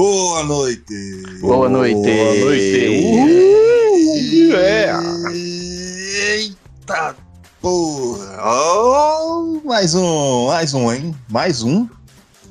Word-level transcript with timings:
Boa 0.00 0.42
noite! 0.44 1.22
Boa 1.42 1.68
noite! 1.68 1.94
Boa 1.94 2.34
noite! 2.40 2.88
Uhul! 3.04 4.56
É. 4.56 4.94
Eita 6.38 7.14
porra! 7.60 8.40
Oh, 8.42 9.60
mais 9.62 9.94
um, 9.94 10.46
mais 10.46 10.72
um, 10.72 10.90
hein? 10.90 11.14
Mais 11.28 11.62
um 11.62 11.86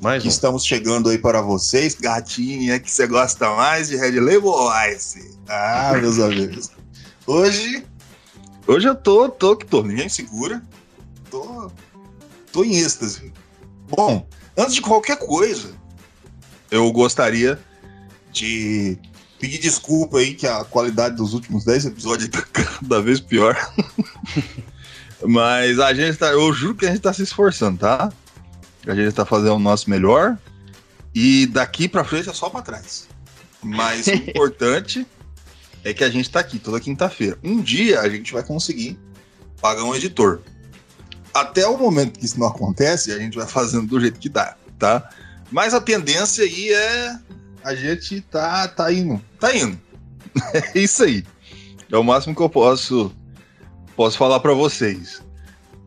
Mais 0.00 0.22
que 0.22 0.28
um. 0.28 0.30
estamos 0.30 0.64
chegando 0.64 1.08
aí 1.08 1.18
para 1.18 1.42
vocês, 1.42 1.96
gatinha 1.96 2.78
que 2.78 2.88
você 2.88 3.08
gosta 3.08 3.50
mais 3.56 3.88
de 3.88 3.96
Red 3.96 4.20
Label 4.20 4.54
Ice. 4.94 5.36
Ah, 5.48 5.94
meus 6.00 6.20
amigos. 6.22 6.70
Hoje, 7.26 7.84
hoje 8.64 8.86
eu 8.86 8.94
tô, 8.94 9.28
tô 9.28 9.56
que 9.56 9.66
tô, 9.66 9.82
ninguém 9.82 10.08
segura. 10.08 10.62
Tô, 11.28 11.68
tô 12.52 12.62
em 12.62 12.76
êxtase. 12.76 13.32
Bom, 13.88 14.24
antes 14.56 14.76
de 14.76 14.82
qualquer 14.82 15.16
coisa, 15.16 15.79
eu 16.70 16.90
gostaria 16.92 17.58
de 18.32 18.98
pedir 19.38 19.58
desculpa 19.58 20.18
aí 20.18 20.34
que 20.34 20.46
a 20.46 20.64
qualidade 20.64 21.16
dos 21.16 21.34
últimos 21.34 21.64
10 21.64 21.86
episódios 21.86 22.28
tá 22.28 22.42
cada 22.52 23.02
vez 23.02 23.20
pior. 23.20 23.56
Mas 25.26 25.78
a 25.78 25.92
gente 25.92 26.16
tá, 26.16 26.28
eu 26.28 26.52
juro 26.52 26.74
que 26.74 26.86
a 26.86 26.90
gente 26.90 27.00
tá 27.00 27.12
se 27.12 27.22
esforçando, 27.22 27.78
tá? 27.78 28.12
A 28.86 28.94
gente 28.94 29.12
tá 29.12 29.26
fazendo 29.26 29.54
o 29.54 29.58
nosso 29.58 29.90
melhor 29.90 30.38
e 31.14 31.46
daqui 31.46 31.88
pra 31.88 32.04
frente 32.04 32.28
é 32.28 32.32
só 32.32 32.48
pra 32.48 32.62
trás. 32.62 33.08
Mas 33.62 34.06
o 34.06 34.12
importante 34.30 35.06
é 35.84 35.92
que 35.92 36.04
a 36.04 36.10
gente 36.10 36.30
tá 36.30 36.40
aqui 36.40 36.58
toda 36.58 36.80
quinta-feira. 36.80 37.38
Um 37.42 37.60
dia 37.60 38.00
a 38.00 38.08
gente 38.08 38.32
vai 38.32 38.42
conseguir 38.42 38.98
pagar 39.60 39.84
um 39.84 39.94
editor. 39.94 40.40
Até 41.32 41.66
o 41.66 41.78
momento 41.78 42.18
que 42.18 42.24
isso 42.24 42.40
não 42.40 42.48
acontece, 42.48 43.12
a 43.12 43.18
gente 43.18 43.36
vai 43.36 43.46
fazendo 43.46 43.86
do 43.86 44.00
jeito 44.00 44.18
que 44.18 44.28
dá, 44.28 44.56
tá? 44.78 45.10
Mas 45.50 45.74
a 45.74 45.80
tendência 45.80 46.44
aí 46.44 46.72
é 46.72 47.18
a 47.62 47.74
gente 47.74 48.20
tá, 48.20 48.66
tá 48.68 48.92
indo. 48.92 49.20
Tá 49.38 49.54
indo. 49.54 49.78
É 50.74 50.78
isso 50.78 51.02
aí. 51.02 51.24
É 51.90 51.96
o 51.96 52.04
máximo 52.04 52.36
que 52.36 52.40
eu 52.40 52.48
posso, 52.48 53.12
posso 53.96 54.16
falar 54.16 54.38
para 54.38 54.54
vocês. 54.54 55.20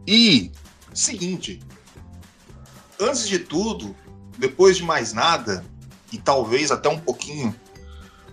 E, 0.06 0.52
seguinte. 0.94 1.62
Antes 3.00 3.28
de 3.28 3.40
tudo, 3.40 3.96
depois 4.38 4.78
de 4.78 4.84
mais 4.84 5.14
nada, 5.14 5.66
e 6.12 6.18
talvez 6.18 6.72
até 6.72 6.90
um 6.90 7.00
pouquinho, 7.00 7.56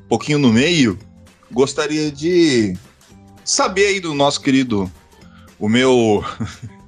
um 0.05 0.09
pouquinho 0.09 0.39
no 0.39 0.53
meio, 0.53 0.99
gostaria 1.51 2.11
de 2.11 2.77
saber 3.45 3.87
aí 3.87 4.01
do 4.01 4.15
nosso 4.15 4.41
querido, 4.41 4.91
o 5.59 5.69
meu 5.69 6.25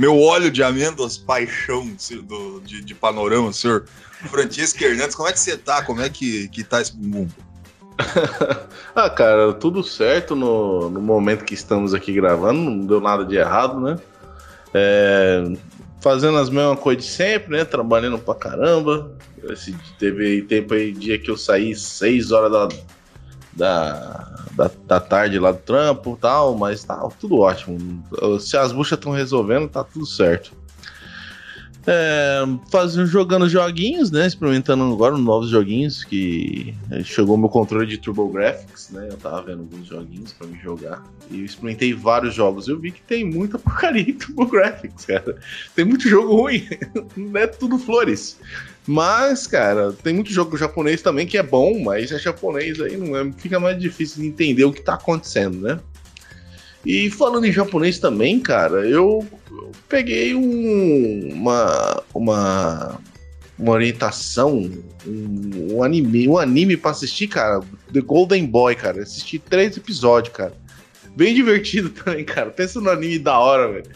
meu 0.00 0.18
óleo 0.18 0.50
de 0.50 0.62
amêndoas 0.62 1.18
paixão 1.18 1.86
do, 2.22 2.58
de, 2.60 2.82
de 2.82 2.94
panorama, 2.94 3.52
senhor 3.52 3.84
Francisco 4.30 4.82
Hernandes, 4.82 5.14
como 5.14 5.28
é 5.28 5.32
que 5.32 5.38
você 5.38 5.58
tá? 5.58 5.84
Como 5.84 6.00
é 6.00 6.08
que, 6.08 6.48
que 6.48 6.64
tá 6.64 6.80
esse 6.80 6.96
bumbum? 6.96 7.28
ah, 8.96 9.10
cara, 9.10 9.52
tudo 9.52 9.84
certo 9.84 10.34
no, 10.34 10.88
no 10.88 11.02
momento 11.02 11.44
que 11.44 11.52
estamos 11.52 11.92
aqui 11.92 12.14
gravando, 12.14 12.58
não 12.62 12.86
deu 12.86 12.98
nada 12.98 13.26
de 13.26 13.36
errado, 13.36 13.78
né? 13.78 13.98
É, 14.72 15.44
fazendo 16.00 16.38
as 16.38 16.48
mesmas 16.48 16.80
coisas 16.80 17.04
de 17.04 17.10
sempre, 17.10 17.58
né? 17.58 17.66
Trabalhando 17.66 18.18
pra 18.18 18.34
caramba. 18.34 19.12
Esse, 19.50 19.76
teve 19.98 20.40
tempo 20.40 20.72
aí, 20.72 20.92
dia 20.92 21.18
que 21.18 21.30
eu 21.30 21.36
saí 21.36 21.76
6 21.76 22.32
horas 22.32 22.50
da, 22.50 22.68
da, 23.52 24.34
da, 24.52 24.70
da 24.86 25.00
tarde 25.00 25.38
lá 25.38 25.52
do 25.52 25.58
trampo 25.58 26.18
tal, 26.20 26.56
mas 26.56 26.84
tá 26.84 26.96
tudo 27.20 27.38
ótimo. 27.38 28.04
Se 28.40 28.56
as 28.56 28.72
buchas 28.72 28.98
estão 28.98 29.12
resolvendo, 29.12 29.68
tá 29.68 29.84
tudo 29.84 30.06
certo. 30.06 30.60
É, 31.86 32.44
fazendo, 32.70 33.06
jogando 33.06 33.48
joguinhos, 33.48 34.10
né? 34.10 34.26
Experimentando 34.26 34.84
agora 34.84 35.16
novos 35.16 35.48
joguinhos 35.48 36.04
que 36.04 36.74
chegou 37.02 37.38
meu 37.38 37.48
controle 37.48 37.86
de 37.86 37.96
TurboGrafx, 37.96 38.90
né? 38.90 39.08
Eu 39.10 39.16
tava 39.16 39.42
vendo 39.42 39.60
alguns 39.60 39.86
joguinhos 39.86 40.32
para 40.32 40.46
me 40.46 40.58
jogar 40.58 41.02
e 41.30 41.40
eu 41.40 41.44
experimentei 41.44 41.94
vários 41.94 42.34
jogos. 42.34 42.68
Eu 42.68 42.78
vi 42.78 42.92
que 42.92 43.00
tem 43.00 43.24
muita 43.24 43.58
porcaria 43.58 44.02
em 44.02 44.12
TurboGrafx, 44.14 45.06
cara. 45.06 45.36
Tem 45.74 45.84
muito 45.84 46.06
jogo 46.06 46.42
ruim, 46.42 46.68
não 47.16 47.40
é 47.40 47.46
tudo 47.46 47.78
flores. 47.78 48.38
Mas, 48.86 49.46
cara, 49.46 49.92
tem 49.92 50.14
muito 50.14 50.32
jogo 50.32 50.56
japonês 50.56 51.02
também 51.02 51.26
que 51.26 51.38
é 51.38 51.42
bom, 51.42 51.78
mas 51.80 52.10
é 52.10 52.18
japonês 52.18 52.80
aí 52.80 52.96
não 52.96 53.16
é, 53.16 53.30
fica 53.32 53.60
mais 53.60 53.78
difícil 53.78 54.22
de 54.22 54.28
entender 54.28 54.64
o 54.64 54.72
que 54.72 54.82
tá 54.82 54.94
acontecendo, 54.94 55.60
né? 55.60 55.78
E 56.84 57.10
falando 57.10 57.44
em 57.44 57.52
japonês 57.52 57.98
também, 57.98 58.40
cara, 58.40 58.88
eu, 58.88 59.26
eu 59.50 59.70
peguei 59.86 60.34
um, 60.34 61.28
uma, 61.32 62.02
uma, 62.14 63.00
uma 63.58 63.72
orientação, 63.72 64.70
um, 65.06 65.74
um 65.74 65.82
anime, 65.82 66.26
um 66.26 66.38
anime 66.38 66.78
pra 66.78 66.92
assistir, 66.92 67.28
cara, 67.28 67.60
The 67.92 68.00
Golden 68.00 68.46
Boy, 68.46 68.74
cara. 68.74 69.02
Assisti 69.02 69.38
três 69.38 69.76
episódios, 69.76 70.34
cara. 70.34 70.54
Bem 71.14 71.34
divertido 71.34 71.90
também, 71.92 72.24
cara. 72.24 72.50
Pensa 72.50 72.80
no 72.80 72.88
anime 72.88 73.18
da 73.18 73.38
hora, 73.38 73.70
velho. 73.70 73.90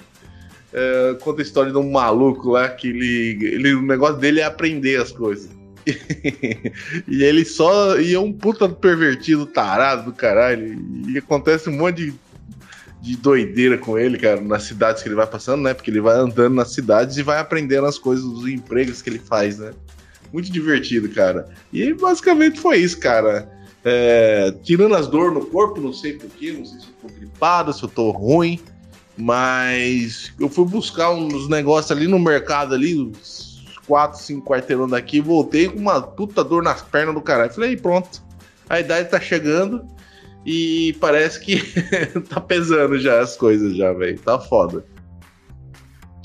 É, 0.77 1.15
conta 1.21 1.41
a 1.41 1.45
história 1.45 1.71
de 1.71 1.79
um 1.79 1.93
maluco 1.93 2.51
lá 2.51 2.69
que 2.69 2.89
ele, 2.89 3.39
ele. 3.47 3.75
O 3.75 3.83
negócio 3.83 4.17
dele 4.17 4.41
é 4.41 4.45
aprender 4.45 5.01
as 5.01 5.13
coisas. 5.13 5.49
e 7.07 7.23
ele 7.23 7.45
só. 7.45 7.99
E 8.01 8.13
é 8.13 8.19
um 8.19 8.33
puta 8.33 8.69
pervertido, 8.69 9.47
tarado 9.47 10.07
do 10.07 10.13
caralho. 10.13 10.77
E 11.09 11.17
acontece 11.17 11.71
um 11.71 11.77
monte 11.77 12.07
de 12.07 12.25
de 13.05 13.19
doideira 13.19 13.77
com 13.77 13.99
ele, 13.99 14.17
cara, 14.17 14.41
nas 14.41 14.63
cidades 14.63 15.03
que 15.03 15.09
ele 15.11 15.15
vai 15.15 15.27
passando, 15.27 15.63
né? 15.63 15.75
Porque 15.75 15.91
ele 15.91 16.01
vai 16.01 16.17
andando 16.17 16.55
nas 16.55 16.73
cidades 16.73 17.19
e 17.19 17.23
vai 17.23 17.39
aprendendo 17.39 17.87
as 17.87 17.99
coisas 17.99 18.25
dos 18.25 18.49
empregos 18.49 19.03
que 19.03 19.11
ele 19.11 19.19
faz, 19.19 19.59
né? 19.59 19.73
Muito 20.33 20.51
divertido, 20.51 21.11
cara. 21.11 21.47
E 21.71 21.93
basicamente 21.93 22.59
foi 22.59 22.79
isso, 22.79 22.99
cara. 22.99 23.47
É, 23.85 24.55
tirando 24.63 24.95
as 24.95 25.07
dores 25.07 25.35
no 25.35 25.45
corpo, 25.45 25.83
não 25.83 25.93
sei 25.93 26.15
porquê, 26.15 26.53
não 26.53 26.65
sei 26.65 26.81
se 26.81 26.87
eu 26.87 26.95
tô 27.03 27.15
gripado, 27.15 27.75
se 27.75 27.83
eu 27.83 27.91
tô 27.91 28.11
ruim, 28.11 28.59
mas 29.17 30.33
eu 30.39 30.49
fui 30.49 30.65
buscar 30.65 31.11
uns 31.11 31.49
negócios 31.49 31.91
ali 31.91 32.07
no 32.07 32.19
mercado 32.19 32.75
ali, 32.75 32.99
uns 32.99 33.65
4, 33.87 34.21
5 34.21 34.47
quarteirão 34.47 34.89
daqui, 34.89 35.21
voltei 35.21 35.69
com 35.69 35.79
uma 35.79 36.01
puta 36.01 36.43
dor 36.43 36.63
nas 36.63 36.83
pernas 36.83 37.15
do 37.15 37.21
caralho. 37.21 37.53
Falei, 37.53 37.77
pronto, 37.77 38.23
a 38.69 38.81
idade 38.81 39.11
tá 39.11 39.21
chegando, 39.21 39.87
e 40.45 40.95
parece 41.01 41.41
que 41.41 41.57
tá 42.29 42.41
pesando 42.41 42.99
já 42.99 43.21
as 43.21 43.37
coisas 43.37 43.77
já, 43.77 43.93
velho. 43.93 44.19
Tá 44.19 44.39
foda. 44.39 44.85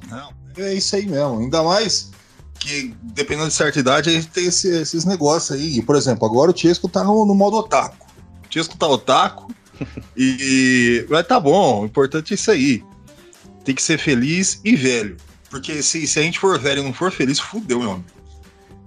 Não, 0.10 0.32
é 0.58 0.74
isso 0.74 0.96
aí 0.96 1.06
mesmo. 1.06 1.40
Ainda 1.40 1.64
mais 1.64 2.12
que, 2.60 2.94
dependendo 3.02 3.48
de 3.48 3.54
certa 3.54 3.80
idade, 3.80 4.10
a 4.10 4.14
gente 4.14 4.28
tem 4.28 4.46
esse, 4.48 4.68
esses 4.68 5.06
negócios 5.06 5.58
aí. 5.58 5.82
Por 5.82 5.96
exemplo, 5.96 6.26
agora 6.26 6.52
o 6.52 6.54
Tiesco 6.54 6.90
tá 6.90 7.04
no, 7.04 7.26
no 7.26 7.34
modo 7.34 7.58
otaku. 7.58 8.06
O 8.44 8.48
Tiesco 8.50 8.78
tá 8.78 8.88
otaku 8.88 9.54
e... 10.16 11.06
Mas 11.10 11.28
tá 11.28 11.40
bom, 11.40 11.82
o 11.82 11.86
importante 11.86 12.34
é 12.34 12.36
isso 12.36 12.52
aí. 12.52 12.84
Tem 13.64 13.76
que 13.76 13.82
ser 13.82 13.98
feliz 13.98 14.60
e 14.64 14.76
velho. 14.76 15.18
Porque 15.50 15.82
se, 15.82 16.06
se 16.08 16.20
a 16.20 16.22
gente 16.22 16.40
for 16.40 16.60
velho 16.60 16.82
e 16.82 16.84
não 16.84 16.94
for 16.94 17.12
feliz, 17.12 17.40
fudeu, 17.40 17.80
meu 17.80 17.92
amigo. 17.92 18.06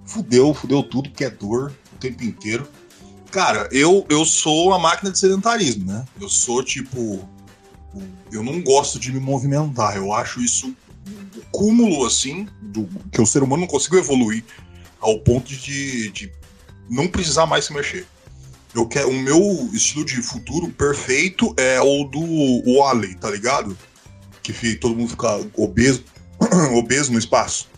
Fudeu, 0.05 0.53
fudeu 0.53 0.83
tudo, 0.83 1.09
que 1.09 1.23
é 1.23 1.29
dor 1.29 1.73
o 1.93 1.97
tempo 1.97 2.23
inteiro. 2.23 2.67
Cara, 3.31 3.67
eu, 3.71 4.05
eu 4.09 4.25
sou 4.25 4.67
uma 4.67 4.79
máquina 4.79 5.11
de 5.11 5.19
sedentarismo, 5.19 5.85
né? 5.85 6.05
Eu 6.21 6.29
sou 6.29 6.63
tipo. 6.63 7.27
Eu 8.31 8.43
não 8.43 8.61
gosto 8.61 8.99
de 8.99 9.11
me 9.11 9.19
movimentar. 9.19 9.95
Eu 9.95 10.13
acho 10.13 10.41
isso 10.41 10.75
o 11.35 11.41
cúmulo, 11.51 12.05
assim, 12.05 12.47
do 12.61 12.87
que 13.11 13.21
o 13.21 13.25
ser 13.25 13.43
humano 13.43 13.61
não 13.61 13.67
conseguiu 13.67 13.99
evoluir 13.99 14.43
ao 14.99 15.19
ponto 15.19 15.47
de, 15.53 16.09
de 16.11 16.31
não 16.89 17.07
precisar 17.07 17.45
mais 17.45 17.65
se 17.65 17.73
mexer. 17.73 18.05
Eu 18.73 18.87
quero, 18.87 19.09
o 19.09 19.13
meu 19.13 19.69
estilo 19.71 20.03
de 20.03 20.21
futuro 20.21 20.69
perfeito 20.69 21.53
é 21.57 21.79
o 21.79 22.05
do 22.05 22.79
Wally, 22.79 23.15
tá 23.15 23.29
ligado? 23.29 23.77
Que 24.41 24.51
fica, 24.51 24.79
todo 24.81 24.95
mundo 24.95 25.09
fica 25.09 25.47
obeso, 25.55 26.03
obeso 26.75 27.11
no 27.11 27.19
espaço. 27.19 27.69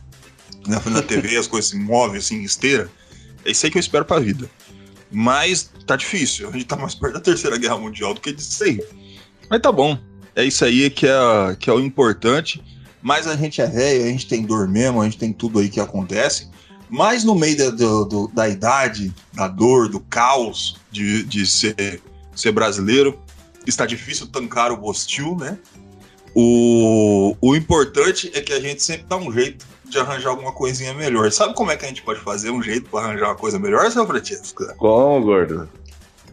Na 0.67 0.79
frente 0.79 0.95
da 0.95 1.03
TV, 1.03 1.37
as 1.37 1.47
coisas 1.47 1.71
se 1.71 1.77
movem 1.77 2.17
assim, 2.17 2.41
esteira. 2.43 2.89
É 3.43 3.51
isso 3.51 3.65
aí 3.65 3.71
que 3.71 3.77
eu 3.77 3.81
espero 3.81 4.05
pra 4.05 4.19
vida. 4.19 4.49
Mas 5.11 5.69
tá 5.85 5.95
difícil. 5.95 6.49
A 6.49 6.51
gente 6.51 6.65
tá 6.65 6.75
mais 6.75 6.95
perto 6.95 7.13
da 7.13 7.19
Terceira 7.19 7.57
Guerra 7.57 7.77
Mundial 7.77 8.13
do 8.13 8.21
que 8.21 8.31
disso 8.31 8.63
aí. 8.63 8.81
Mas 9.49 9.61
tá 9.61 9.71
bom. 9.71 9.97
É 10.35 10.43
isso 10.43 10.65
aí 10.65 10.89
que 10.89 11.05
é, 11.05 11.55
que 11.59 11.69
é 11.69 11.73
o 11.73 11.79
importante. 11.79 12.63
Mas 13.01 13.27
a 13.27 13.35
gente 13.35 13.61
é 13.61 13.67
velho, 13.67 14.03
a 14.03 14.07
gente 14.07 14.27
tem 14.27 14.43
dor 14.43 14.67
mesmo, 14.67 15.01
a 15.01 15.05
gente 15.05 15.17
tem 15.17 15.31
tudo 15.31 15.59
aí 15.59 15.69
que 15.69 15.79
acontece. 15.79 16.49
Mas 16.89 17.23
no 17.23 17.35
meio 17.35 17.57
da, 17.57 17.69
do- 17.71 18.27
da 18.33 18.47
idade, 18.47 19.13
da 19.33 19.47
dor, 19.47 19.89
do 19.89 19.99
caos 19.99 20.77
de, 20.91 21.23
de 21.23 21.45
ser, 21.47 22.01
ser 22.35 22.51
brasileiro, 22.51 23.19
está 23.65 23.85
difícil 23.85 24.27
tancar 24.27 24.71
o 24.71 24.77
Bostil, 24.77 25.35
né? 25.35 25.57
O, 26.33 27.35
o 27.41 27.55
importante 27.55 28.29
é 28.33 28.41
que 28.41 28.51
a 28.53 28.59
gente 28.59 28.83
sempre 28.83 29.05
dá 29.07 29.15
um 29.15 29.31
jeito 29.31 29.65
de 29.85 29.97
arranjar 29.99 30.29
alguma 30.31 30.51
coisinha 30.51 30.93
melhor. 30.93 31.31
Sabe 31.31 31.53
como 31.53 31.71
é 31.71 31.77
que 31.77 31.85
a 31.85 31.87
gente 31.87 32.01
pode 32.01 32.19
fazer 32.19 32.49
um 32.51 32.61
jeito 32.61 32.89
para 32.89 33.05
arranjar 33.07 33.27
uma 33.29 33.35
coisa 33.35 33.57
melhor, 33.57 33.89
seu 33.91 34.05
Francesco? 34.05 34.65
Como, 34.77 35.25
gordo? 35.25 35.69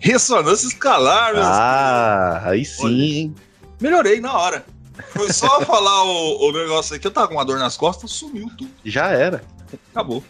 Ressonância 0.01 0.67
escalar, 0.67 1.33
meus 1.35 1.47
Ah, 1.47 2.43
aí 2.47 2.65
sim, 2.65 3.01
hein? 3.03 3.35
Melhorei 3.81 4.21
na 4.21 4.37
hora. 4.37 4.67
Foi 5.11 5.33
só 5.33 5.61
falar 5.65 6.03
o, 6.05 6.49
o 6.49 6.53
negócio 6.53 6.97
aqui, 6.97 7.07
eu 7.07 7.11
tava 7.13 7.29
com 7.29 7.35
uma 7.35 7.45
dor 7.45 7.59
nas 7.59 7.77
costas, 7.77 8.11
sumiu 8.11 8.49
tudo. 8.59 8.71
Já 8.85 9.11
era. 9.11 9.45
Acabou. 9.93 10.25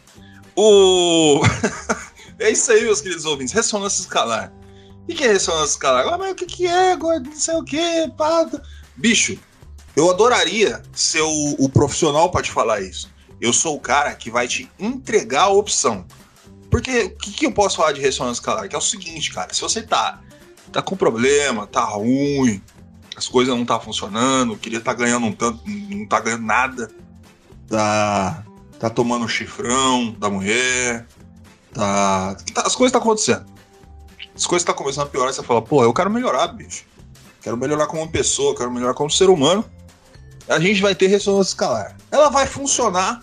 O. 0.56 1.40
é 2.38 2.50
isso 2.50 2.70
aí, 2.72 2.82
meus 2.82 3.00
queridos 3.00 3.24
ouvintes. 3.24 3.54
Ressonância 3.54 4.02
escalar. 4.02 4.52
O 5.02 5.14
que 5.14 5.24
é 5.24 5.32
ressonância 5.32 5.72
escalar? 5.72 6.06
Ah, 6.06 6.18
mas 6.18 6.32
o 6.32 6.34
que, 6.34 6.46
que 6.46 6.66
é, 6.66 6.94
gordo? 6.96 7.28
Não 7.28 7.36
sei 7.36 7.54
o 7.54 7.64
que, 7.64 8.08
pá. 8.16 8.48
Bicho, 8.96 9.38
eu 9.96 10.10
adoraria 10.10 10.82
ser 10.92 11.22
o, 11.22 11.56
o 11.58 11.68
profissional 11.68 12.30
pra 12.30 12.42
te 12.42 12.50
falar 12.50 12.80
isso. 12.80 13.10
Eu 13.40 13.52
sou 13.52 13.76
o 13.76 13.80
cara 13.80 14.14
que 14.14 14.30
vai 14.30 14.46
te 14.46 14.70
entregar 14.78 15.42
a 15.42 15.48
opção. 15.48 16.06
Porque 16.70 17.04
o 17.04 17.16
que, 17.16 17.32
que 17.32 17.46
eu 17.46 17.52
posso 17.52 17.76
falar 17.76 17.92
de 17.92 18.00
ressonância 18.00 18.40
escalar? 18.40 18.68
Que 18.68 18.74
é 18.74 18.78
o 18.78 18.82
seguinte, 18.82 19.32
cara. 19.32 19.52
Se 19.52 19.60
você 19.60 19.82
tá, 19.82 20.20
tá 20.70 20.80
com 20.80 20.96
problema, 20.96 21.66
tá 21.66 21.84
ruim, 21.84 22.62
as 23.16 23.28
coisas 23.28 23.54
não 23.54 23.64
tá 23.64 23.78
funcionando, 23.78 24.56
queria 24.56 24.80
tá 24.80 24.94
ganhando 24.94 25.26
um 25.26 25.32
tanto, 25.32 25.62
não 25.66 26.06
tá 26.06 26.20
ganhando 26.20 26.44
nada, 26.44 26.90
tá, 27.68 28.44
tá 28.82 28.90
tomando 28.90 29.28
chifrão 29.28 30.10
da 30.18 30.28
mulher, 30.28 31.06
tá, 31.72 32.34
tá- 32.52 32.62
as 32.66 32.74
coisas 32.74 32.90
tá 32.90 32.98
acontecendo. 32.98 33.46
As 34.34 34.44
coisas 34.44 34.66
tá 34.66 34.74
começando 34.74 35.06
a 35.06 35.08
piorar 35.08 35.32
você 35.32 35.40
fala, 35.40 35.62
pô, 35.62 35.84
eu 35.84 35.94
quero 35.94 36.10
melhorar, 36.10 36.48
bicho. 36.48 36.84
Quero 37.40 37.56
melhorar 37.56 37.86
como 37.86 38.10
pessoa, 38.10 38.56
quero 38.56 38.72
melhorar 38.72 38.94
como 38.94 39.08
ser 39.08 39.30
humano. 39.30 39.64
A 40.48 40.58
gente 40.58 40.82
vai 40.82 40.96
ter 40.96 41.06
ressonância 41.06 41.50
escalar. 41.52 41.96
Ela 42.10 42.28
vai 42.28 42.44
funcionar 42.44 43.22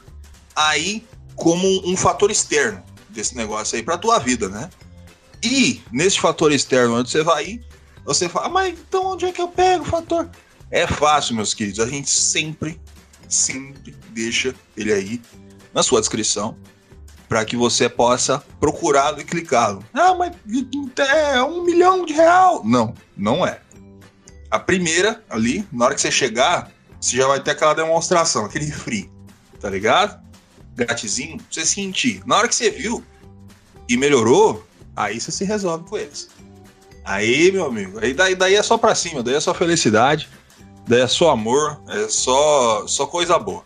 aí 0.56 1.06
como 1.35 1.67
um 1.85 1.97
fator 1.97 2.31
externo 2.31 2.81
desse 3.09 3.35
negócio 3.35 3.75
aí 3.75 3.83
pra 3.83 3.97
tua 3.97 4.17
vida, 4.17 4.47
né? 4.47 4.69
E 5.44 5.81
nesse 5.91 6.21
fator 6.21 6.53
externo 6.53 6.97
onde 6.97 7.09
você 7.09 7.21
vai 7.21 7.45
ir, 7.45 7.65
você 8.05 8.29
fala, 8.29 8.45
"Ah, 8.45 8.50
mas 8.50 8.79
então 8.79 9.07
onde 9.07 9.25
é 9.25 9.31
que 9.33 9.41
eu 9.41 9.50
pego 9.50 9.83
o 9.83 9.88
fator? 9.88 10.29
É 10.71 10.88
fácil, 10.88 11.35
meus 11.35 11.53
queridos. 11.53 11.81
A 11.81 11.88
gente 11.88 12.09
sempre, 12.09 12.79
sempre 13.27 13.94
deixa 14.12 14.55
ele 14.77 14.94
aí 14.94 15.21
na 15.74 15.83
sua 15.83 16.00
descrição 16.00 16.57
para 17.30 17.45
que 17.45 17.56
você 17.56 17.88
possa 17.88 18.44
procurá-lo 18.60 19.21
e 19.21 19.24
clicá-lo. 19.24 19.83
Ah, 19.94 20.16
mas 20.16 20.33
é 20.98 21.44
um 21.44 21.63
milhão 21.63 22.04
de 22.04 22.13
real. 22.13 22.63
Não, 22.66 22.95
não 23.16 23.45
é. 23.45 23.62
A 24.50 24.57
primeira 24.57 25.24
ali, 25.30 25.66
na 25.71 25.86
hora 25.86 25.95
que 25.95 26.01
você 26.01 26.10
chegar, 26.10 26.71
você 27.00 27.18
já 27.18 27.27
vai 27.27 27.39
ter 27.39 27.51
aquela 27.51 27.75
demonstração, 27.75 28.45
aquele 28.45 28.71
free, 28.71 29.12
tá 29.60 29.69
ligado? 29.69 30.19
Grátisinho, 30.75 31.38
pra 31.38 31.45
você 31.51 31.66
sentir. 31.66 32.24
Na 32.25 32.36
hora 32.36 32.48
que 32.48 32.56
você 32.56 32.72
viu 32.72 33.04
e 33.88 33.95
melhorou, 33.95 34.65
aí 34.95 35.22
você 35.22 35.31
se 35.31 35.45
resolve 35.45 35.88
com 35.88 35.98
eles. 36.00 36.30
Aí, 37.06 37.51
meu 37.51 37.65
amigo, 37.65 38.00
aí 38.00 38.13
daí, 38.13 38.33
daí 38.33 38.56
é 38.56 38.63
só 38.63 38.75
pra 38.75 38.95
cima, 38.95 39.22
daí 39.22 39.36
é 39.36 39.39
só 39.39 39.54
felicidade, 39.54 40.27
daí 40.88 41.01
é 41.01 41.07
só 41.07 41.30
amor, 41.30 41.80
é 41.88 42.07
só, 42.07 42.88
só 42.88 43.06
coisa 43.06 43.38
boa. 43.38 43.63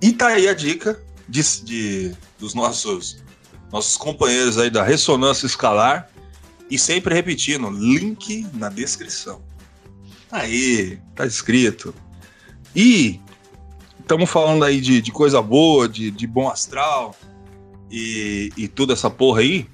E 0.00 0.12
tá 0.12 0.28
aí 0.28 0.48
a 0.48 0.54
dica 0.54 1.00
de, 1.28 1.42
de- 1.64 2.16
dos 2.38 2.54
nossos, 2.54 3.22
nossos 3.72 3.96
companheiros 3.96 4.58
aí 4.58 4.70
da 4.70 4.82
Ressonância 4.82 5.46
Escalar. 5.46 6.08
E 6.68 6.76
sempre 6.78 7.14
repetindo, 7.14 7.70
link 7.70 8.44
na 8.54 8.68
descrição. 8.68 9.40
Aí, 10.30 10.98
tá 11.14 11.24
escrito. 11.24 11.94
E 12.74 13.20
estamos 14.00 14.28
falando 14.28 14.64
aí 14.64 14.80
de, 14.80 15.00
de 15.00 15.12
coisa 15.12 15.40
boa, 15.40 15.88
de, 15.88 16.10
de 16.10 16.26
bom 16.26 16.48
astral 16.48 17.14
e, 17.90 18.50
e 18.56 18.66
toda 18.66 18.92
essa 18.92 19.08
porra 19.08 19.40
aí. 19.42 19.66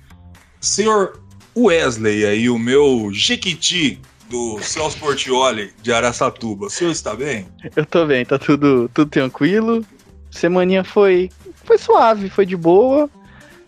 Senhor 0.61 1.21
Wesley 1.57 2.27
aí, 2.27 2.51
o 2.51 2.59
meu 2.59 3.09
Jequiti 3.13 3.99
do 4.29 4.59
Celso 4.63 4.99
Portioli 4.99 5.73
de 5.83 5.93
Araçatuba. 5.93 6.67
O 6.67 6.71
senhor 6.71 6.91
está 6.91 7.15
bem? 7.15 7.47
Eu 7.75 7.85
tô 7.87 8.07
bem, 8.07 8.25
tá 8.25 8.39
tudo, 8.39 8.91
tudo 8.93 9.11
tranquilo. 9.11 9.85
Semaninha 10.31 10.85
foi, 10.85 11.31
foi 11.65 11.79
suave, 11.79 12.29
foi 12.29 12.47
de 12.47 12.57
boa. 12.57 13.09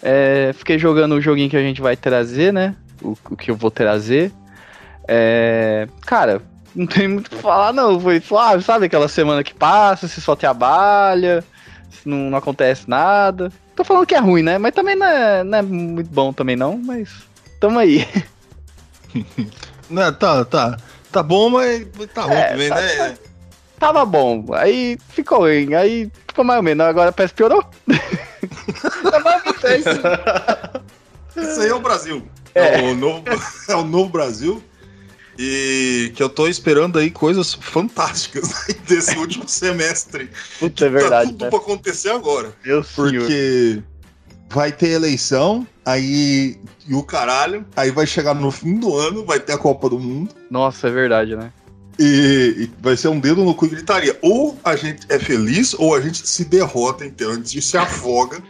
É, 0.02 0.52
fiquei 0.54 0.78
jogando 0.78 1.14
o 1.14 1.20
joguinho 1.20 1.48
que 1.50 1.56
a 1.56 1.62
gente 1.62 1.80
vai 1.80 1.96
trazer, 1.96 2.52
né? 2.52 2.74
O, 3.02 3.16
o 3.30 3.36
que 3.36 3.50
eu 3.50 3.56
vou 3.56 3.70
trazer. 3.70 4.32
É, 5.08 5.86
cara, 6.06 6.42
não 6.74 6.86
tem 6.86 7.08
muito 7.08 7.28
o 7.28 7.30
que 7.30 7.36
falar, 7.36 7.72
não. 7.72 7.98
Foi 8.00 8.20
suave, 8.20 8.62
sabe? 8.62 8.86
Aquela 8.86 9.08
semana 9.08 9.42
que 9.42 9.54
passa, 9.54 10.06
você 10.08 10.20
só 10.20 10.34
trabalha, 10.36 11.42
não, 12.04 12.30
não 12.30 12.38
acontece 12.38 12.88
nada. 12.88 13.50
Tô 13.74 13.82
falando 13.84 14.06
que 14.06 14.14
é 14.14 14.18
ruim, 14.20 14.42
né? 14.42 14.58
Mas 14.58 14.74
também 14.74 14.94
não 14.94 15.06
é, 15.06 15.42
não 15.44 15.58
é 15.58 15.62
muito 15.62 16.10
bom 16.10 16.32
também, 16.32 16.54
não. 16.56 16.76
Mas 16.78 17.10
tamo 17.60 17.78
aí. 17.78 18.06
Não, 19.88 20.12
tá, 20.12 20.44
tá. 20.44 20.76
Tá 21.12 21.22
bom, 21.22 21.50
mas 21.50 21.86
tá 22.12 22.22
ruim 22.22 22.34
É, 22.34 22.44
também, 22.48 22.68
tá- 22.68 22.74
né? 22.76 23.18
Tava 23.84 24.06
bom, 24.06 24.46
aí 24.54 24.96
ficou 25.10 25.40
ruim, 25.40 25.74
aí 25.74 26.10
ficou 26.26 26.42
mais 26.42 26.56
ou 26.56 26.62
menos. 26.62 26.86
Agora 26.86 27.12
parece 27.12 27.34
que 27.34 27.36
piorou. 27.36 27.62
Isso 31.36 31.60
aí 31.60 31.68
é 31.68 31.74
o 31.74 31.80
Brasil. 31.80 32.26
É. 32.54 32.80
É, 32.80 32.82
o, 32.90 32.94
novo, 32.94 33.24
é 33.68 33.74
o 33.76 33.84
novo 33.84 34.08
Brasil. 34.08 34.62
E 35.38 36.12
que 36.16 36.22
eu 36.22 36.30
tô 36.30 36.48
esperando 36.48 36.98
aí 36.98 37.10
coisas 37.10 37.52
fantásticas 37.52 38.54
aí 38.66 38.74
desse 38.88 39.18
último 39.18 39.46
semestre. 39.46 40.30
Puta, 40.58 40.86
é 40.86 40.88
verdade, 40.88 41.26
Tá 41.26 41.32
tudo 41.32 41.44
né? 41.44 41.50
pra 41.50 41.58
acontecer 41.58 42.08
agora. 42.08 42.54
Meu 42.64 42.82
senhor. 42.82 43.12
Porque 43.12 43.82
vai 44.48 44.72
ter 44.72 44.92
eleição, 44.92 45.66
aí. 45.84 46.56
E 46.88 46.94
o 46.94 47.02
caralho. 47.02 47.66
Aí 47.76 47.90
vai 47.90 48.06
chegar 48.06 48.34
no 48.34 48.50
fim 48.50 48.78
do 48.78 48.96
ano, 48.96 49.26
vai 49.26 49.40
ter 49.40 49.52
a 49.52 49.58
Copa 49.58 49.90
do 49.90 49.98
Mundo. 49.98 50.34
Nossa, 50.50 50.88
é 50.88 50.90
verdade, 50.90 51.36
né? 51.36 51.52
E, 51.98 52.54
e 52.58 52.70
vai 52.80 52.96
ser 52.96 53.08
um 53.08 53.20
dedo 53.20 53.44
no 53.44 53.54
cu 53.54 53.66
e 53.66 53.70
gritaria. 53.70 54.18
Ou 54.20 54.58
a 54.64 54.76
gente 54.76 55.06
é 55.08 55.18
feliz, 55.18 55.74
ou 55.74 55.94
a 55.94 56.00
gente 56.00 56.26
se 56.26 56.44
derrota 56.44 57.04
inteiro. 57.04 57.32
A 57.32 57.36
gente 57.36 57.62
se 57.62 57.76
afoga 57.76 58.42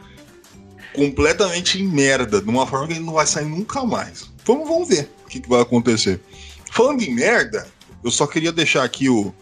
completamente 0.95 1.81
em 1.81 1.87
merda, 1.87 2.41
de 2.41 2.49
uma 2.49 2.67
forma 2.67 2.87
que 2.87 2.93
a 2.93 2.97
gente 2.97 3.07
não 3.07 3.15
vai 3.15 3.27
sair 3.27 3.47
nunca 3.47 3.85
mais. 3.85 4.31
Vamos, 4.45 4.69
vamos 4.69 4.89
ver 4.89 5.11
o 5.25 5.29
que, 5.29 5.41
que 5.41 5.49
vai 5.49 5.61
acontecer. 5.61 6.21
Falando 6.73 7.03
em 7.03 7.15
merda, 7.15 7.67
eu 8.03 8.11
só 8.11 8.27
queria 8.27 8.53
deixar 8.53 8.85
aqui 8.85 9.09
o, 9.09 9.35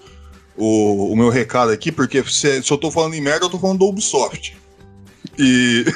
o, 0.57 1.13
o 1.13 1.17
meu 1.17 1.29
recado 1.29 1.71
aqui, 1.71 1.93
porque 1.93 2.23
se, 2.25 2.63
se 2.63 2.71
eu 2.71 2.79
tô 2.79 2.91
falando 2.91 3.15
em 3.15 3.21
merda, 3.21 3.47
eu 3.47 3.51
tô 3.51 3.59
falando 3.59 3.79
do 3.79 3.87
Ubisoft. 3.87 4.57
E. 5.39 5.85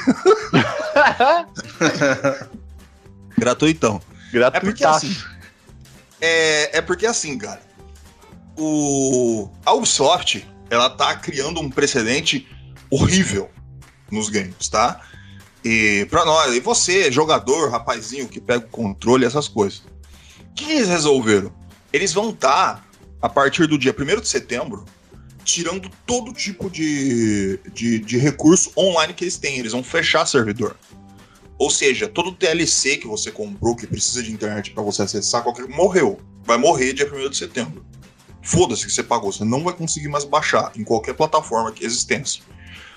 Gratuitão. 3.39 4.01
É 4.33 4.61
porque 4.61 4.83
Gratuitaço. 4.83 5.07
assim. 5.07 5.17
É, 6.21 6.79
é 6.79 6.81
porque 6.81 7.07
assim, 7.07 7.37
cara. 7.39 7.61
O, 8.57 9.51
a 9.65 9.73
Ubisoft, 9.75 10.47
ela 10.71 10.89
tá 10.89 11.15
criando 11.17 11.61
um 11.61 11.71
precedente 11.71 12.49
horrível 12.91 13.51
nos 14.11 14.29
games, 14.29 14.69
tá? 14.69 15.01
E 15.65 16.07
pra 16.09 16.25
nós, 16.25 16.55
e 16.55 16.61
você, 16.61 17.11
jogador, 17.11 17.71
rapazinho 17.71 18.29
que 18.29 18.41
pega 18.41 18.65
o 18.65 18.69
controle, 18.69 19.25
essas 19.25 19.49
coisas. 19.49 19.83
O 20.51 20.55
que 20.55 20.71
eles 20.71 20.89
resolveram? 20.89 21.53
Eles 21.93 22.13
vão 22.13 22.31
estar, 22.31 22.89
a 23.21 23.29
partir 23.29 23.67
do 23.67 23.77
dia 23.77 23.95
1 23.99 24.21
de 24.21 24.29
setembro, 24.29 24.85
tirando 25.45 25.91
todo 26.07 26.33
tipo 26.33 26.71
de, 26.71 27.59
de, 27.73 27.99
de 27.99 28.19
recurso 28.19 28.71
online 28.77 29.13
que 29.13 29.25
eles 29.25 29.39
têm. 29.39 29.59
Eles 29.59 29.73
vão 29.73 29.83
fechar 29.83 30.27
servidor. 30.27 30.77
Ou 31.59 31.71
seja, 31.71 32.07
todo 32.07 32.33
DLC 32.33 32.99
que 32.99 33.07
você 33.07 33.31
comprou 33.31 33.75
que 33.75 33.87
precisa 33.87 34.23
de 34.23 34.31
internet 34.31 34.73
para 34.73 34.83
você 34.83 35.03
acessar, 35.03 35.43
qualquer 35.43 35.67
morreu. 35.69 36.21
Vai 36.45 36.59
morrer 36.59 36.93
dia 36.93 37.11
1 37.13 37.31
de 37.31 37.37
setembro. 37.37 37.85
Foda-se 38.47 38.87
que 38.87 38.93
você 38.93 39.03
pagou, 39.03 39.33
você 39.33 39.45
não 39.45 39.65
vai 39.65 39.75
conseguir 39.75 40.07
mais 40.07 40.23
baixar 40.25 40.71
em 40.77 40.85
qualquer 40.85 41.15
plataforma 41.15 41.73
que 41.73 41.85
existência. 41.85 42.45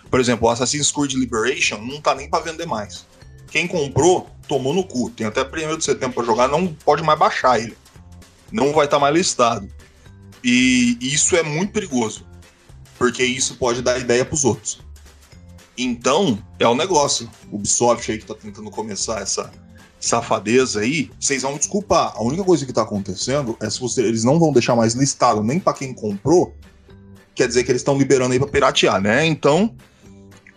Por 0.07 0.19
exemplo, 0.19 0.47
o 0.47 0.51
Assassin's 0.51 0.91
Creed 0.91 1.13
Liberation 1.13 1.79
não 1.79 1.99
tá 1.99 2.13
nem 2.13 2.29
para 2.29 2.43
vender 2.43 2.67
mais. 2.67 3.07
Quem 3.49 3.67
comprou, 3.67 4.29
tomou 4.47 4.75
no 4.75 4.83
cu. 4.83 5.09
Tem 5.09 5.25
até 5.25 5.41
1 5.41 5.77
de 5.79 5.83
setembro 5.83 6.13
para 6.13 6.23
jogar, 6.23 6.47
não 6.47 6.67
pode 6.67 7.01
mais 7.01 7.17
baixar 7.17 7.59
ele. 7.59 7.75
Não 8.51 8.71
vai 8.73 8.85
estar 8.85 8.99
mais 8.99 9.11
listado. 9.11 9.67
E 10.43 10.99
isso 11.01 11.35
é 11.35 11.41
muito 11.41 11.73
perigoso. 11.73 12.27
Porque 12.99 13.23
isso 13.23 13.55
pode 13.55 13.81
dar 13.81 13.97
ideia 13.97 14.23
pros 14.23 14.45
outros. 14.45 14.79
Então, 15.75 16.37
é 16.59 16.67
o 16.67 16.75
negócio. 16.75 17.27
O 17.51 17.55
Ubisoft 17.55 18.11
aí 18.11 18.19
que 18.19 18.25
tá 18.27 18.35
tentando 18.35 18.69
começar 18.69 19.19
essa 19.19 19.51
safadeza 19.99 20.79
aí, 20.79 21.09
vocês 21.19 21.41
vão 21.41 21.57
desculpar. 21.57 22.13
A 22.15 22.23
única 22.23 22.43
coisa 22.43 22.65
que 22.65 22.73
tá 22.73 22.83
acontecendo 22.83 23.57
é 23.61 23.69
se 23.69 23.79
você, 23.79 24.01
eles 24.01 24.23
não 24.23 24.39
vão 24.39 24.53
deixar 24.53 24.75
mais 24.75 24.93
listado 24.93 25.43
nem 25.43 25.59
para 25.59 25.73
quem 25.73 25.93
comprou, 25.93 26.53
quer 27.35 27.47
dizer 27.47 27.63
que 27.63 27.71
eles 27.71 27.81
estão 27.81 27.97
liberando 27.97 28.33
aí 28.33 28.39
para 28.39 28.47
piratear, 28.47 29.01
né? 29.01 29.25
Então, 29.25 29.75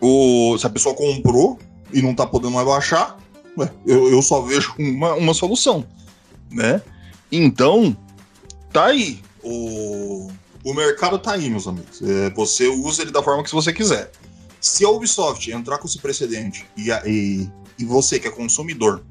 O, 0.01 0.57
se 0.57 0.67
a 0.67 0.69
pessoa 0.69 0.93
comprou 0.93 1.57
e 1.93 2.01
não 2.01 2.13
tá 2.13 2.27
podendo 2.27 2.51
mais 2.51 2.67
baixar, 2.67 3.17
ué, 3.57 3.71
eu, 3.85 4.09
eu 4.11 4.21
só 4.21 4.41
vejo 4.41 4.73
uma, 4.77 5.13
uma 5.13 5.33
solução, 5.33 5.85
né? 6.51 6.81
Então, 7.31 7.95
tá 8.73 8.87
aí. 8.87 9.21
O, 9.41 10.29
o 10.61 10.73
mercado 10.73 11.17
tá 11.17 11.31
aí, 11.33 11.49
meus 11.49 11.67
amigos. 11.67 12.01
É, 12.01 12.29
você 12.31 12.67
usa 12.67 13.01
ele 13.01 13.11
da 13.11 13.23
forma 13.23 13.43
que 13.43 13.53
você 13.53 13.71
quiser. 13.71 14.11
Se 14.59 14.83
a 14.83 14.89
Ubisoft 14.89 15.49
entrar 15.49 15.77
com 15.77 15.87
esse 15.87 15.99
precedente 15.99 16.65
e, 16.75 16.89
e, 17.05 17.49
e 17.79 17.85
você, 17.85 18.19
que 18.19 18.27
é 18.27 18.31
consumidor, 18.31 19.05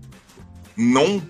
não 0.77 1.23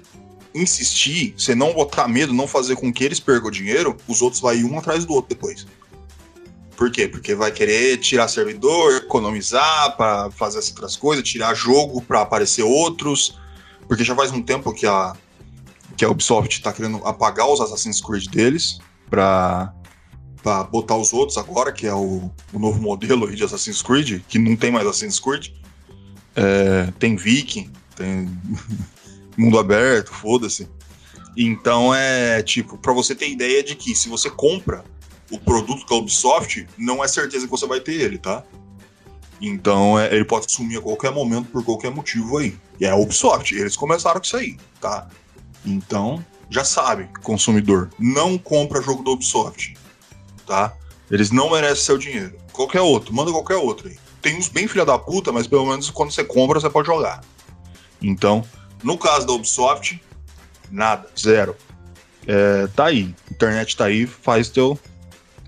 insistir, 0.55 1.35
você 1.37 1.55
não 1.55 1.73
botar 1.73 2.09
medo, 2.09 2.33
não 2.33 2.47
fazer 2.47 2.77
com 2.77 2.93
que 2.93 3.05
eles 3.05 3.19
percam 3.19 3.51
dinheiro, 3.51 3.97
os 4.07 4.21
outros 4.21 4.41
vai 4.41 4.63
um 4.63 4.79
atrás 4.79 5.05
do 5.05 5.15
outro 5.15 5.35
depois. 5.35 5.67
Por 6.77 6.91
quê? 6.91 7.07
Porque 7.07 7.35
vai 7.35 7.53
querer 7.53 7.99
tirar 7.99 8.29
servidor, 8.29 8.97
economizar 8.97 9.97
para 9.97 10.31
fazer 10.33 10.59
essas 10.59 10.71
outras 10.71 10.97
coisas, 10.97 11.29
tirar 11.29 11.55
jogo 11.55 12.03
para 12.03 12.23
aparecer 12.23 12.63
outros. 12.63 13.39
Porque 13.87 14.05
já 14.05 14.15
faz 14.15 14.33
um 14.33 14.43
tempo 14.43 14.73
que 14.73 14.87
a, 14.87 15.15
que 15.97 16.05
a 16.05 16.11
Ubisoft 16.11 16.61
tá 16.63 16.73
querendo 16.73 16.97
apagar 17.07 17.49
os 17.49 17.61
Assassin's 17.61 18.01
Creed 18.01 18.27
deles 18.29 18.79
para 19.09 19.73
para 20.43 20.65
botar 20.65 20.97
os 20.97 21.13
outros 21.13 21.39
agora, 21.39 21.71
que 21.71 21.87
é 21.87 21.95
o, 21.95 22.29
o 22.53 22.59
novo 22.59 22.83
modelo 22.83 23.33
de 23.33 23.45
Assassin's 23.45 23.81
Creed, 23.81 24.23
que 24.27 24.41
não 24.41 24.57
tem 24.57 24.73
mais 24.73 24.85
Assassin's 24.85 25.21
Creed. 25.21 25.51
É, 26.35 26.93
tem 26.99 27.15
Viking, 27.15 27.71
tem 27.95 28.29
mundo 29.37 29.59
aberto, 29.59 30.13
foda-se. 30.13 30.69
Então 31.37 31.95
é 31.95 32.43
tipo, 32.43 32.77
para 32.77 32.93
você 32.93 33.15
ter 33.15 33.31
ideia 33.31 33.63
de 33.63 33.75
que 33.75 33.95
se 33.95 34.09
você 34.09 34.29
compra 34.29 34.85
o 35.31 35.39
produto 35.39 35.87
da 35.87 35.97
Ubisoft, 35.97 36.67
não 36.77 37.03
é 37.03 37.09
certeza 37.09 37.47
que 37.47 37.51
você 37.51 37.67
vai 37.67 37.81
ter 37.81 37.95
ele, 37.95 38.19
tá? 38.19 38.45
Então 39.41 39.99
é, 39.99 40.15
ele 40.15 40.25
pode 40.25 40.51
sumir 40.51 40.79
a 40.79 40.83
qualquer 40.83 41.11
momento 41.11 41.49
por 41.49 41.65
qualquer 41.65 41.91
motivo 41.91 42.39
aí. 42.39 42.57
E 42.79 42.85
é 42.85 42.91
a 42.91 42.97
Ubisoft, 42.97 43.55
eles 43.55 43.77
começaram 43.77 44.21
com 44.21 44.27
isso 44.27 44.37
aí, 44.37 44.57
tá? 44.81 45.09
Então, 45.65 46.25
já 46.51 46.65
sabe, 46.65 47.09
consumidor, 47.23 47.91
não 47.99 48.37
compra 48.37 48.83
jogo 48.83 49.03
da 49.03 49.11
Ubisoft, 49.11 49.75
tá? 50.47 50.75
Eles 51.11 51.31
não 51.31 51.51
merecem 51.51 51.85
seu 51.85 51.99
dinheiro. 51.99 52.37
Qualquer 52.53 52.81
outro, 52.81 53.15
manda 53.15 53.31
qualquer 53.33 53.57
outro 53.57 53.89
aí. 53.89 53.97
Tem 54.21 54.37
uns 54.37 54.49
bem 54.49 54.69
filha 54.69 54.85
da 54.85 54.99
puta, 54.99 55.33
mas 55.33 55.47
pelo 55.47 55.67
menos 55.67 55.91
quando 55.91 56.11
você 56.11 56.23
compra, 56.23 56.61
você 56.61 56.71
pode 56.71 56.87
jogar. 56.87 57.23
Então, 58.01 58.45
no 58.83 58.99
caso 58.99 59.27
da 59.27 59.33
Ubisoft, 59.33 60.01
nada, 60.71 61.09
zero. 61.19 61.57
É, 62.27 62.67
tá 62.69 62.87
aí, 62.87 63.15
internet 63.31 63.77
tá 63.77 63.87
aí, 63.87 64.07
faz 64.07 64.49
teu, 64.49 64.79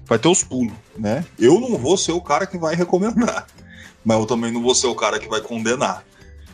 faz 0.05 0.21
teus 0.21 0.43
pulos, 0.43 0.73
né? 0.97 1.25
Eu 1.39 1.61
não 1.61 1.79
vou 1.79 1.97
ser 1.97 2.13
o 2.13 2.21
cara 2.21 2.47
que 2.47 2.59
vai 2.59 2.75
recomendar, 2.75 3.47
mas 4.05 4.19
eu 4.19 4.27
também 4.27 4.53
não 4.53 4.63
vou 4.63 4.75
ser 4.75 4.89
o 4.89 4.95
cara 4.95 5.19
que 5.19 5.29
vai 5.29 5.41
condenar. 5.41 6.05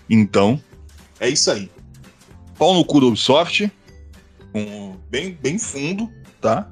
Então, 0.09 0.61
é 1.19 1.29
isso 1.29 1.51
aí. 1.51 1.71
Pau 2.59 2.75
no 2.75 2.85
cu 2.85 3.01
da 3.01 3.07
Ubisoft, 3.07 3.73
um, 4.55 4.97
bem, 5.09 5.39
bem 5.41 5.59
fundo, 5.59 6.11
tá? 6.41 6.69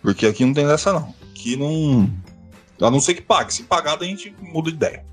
Porque 0.00 0.26
aqui 0.26 0.44
não 0.44 0.54
tem 0.54 0.66
dessa 0.66 0.92
não. 0.92 1.14
Aqui 1.30 1.56
não. 1.56 2.10
A 2.80 2.90
não 2.90 3.00
ser 3.00 3.14
que 3.14 3.20
pague. 3.20 3.52
Se 3.52 3.64
pagar, 3.64 4.00
a 4.00 4.04
gente 4.04 4.34
muda 4.40 4.70
de 4.70 4.76
ideia. 4.76 5.04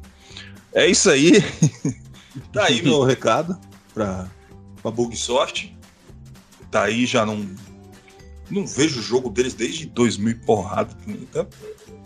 É 0.74 0.88
isso 0.88 1.10
aí. 1.10 1.44
tá 2.54 2.66
aí 2.66 2.82
meu 2.82 3.04
recado 3.06 3.60
pra, 3.98 4.28
pra 4.82 4.92
Bugsoft. 4.92 5.76
Tá 6.70 6.84
aí, 6.84 7.06
já 7.06 7.26
não. 7.26 7.48
Não 8.50 8.66
vejo 8.66 9.00
o 9.00 9.04
jogo 9.04 9.30
deles 9.30 9.54
desde 9.54 9.88
2000 9.88 10.32
e 10.32 10.36
porrada. 10.36 10.96
Então, 11.08 11.48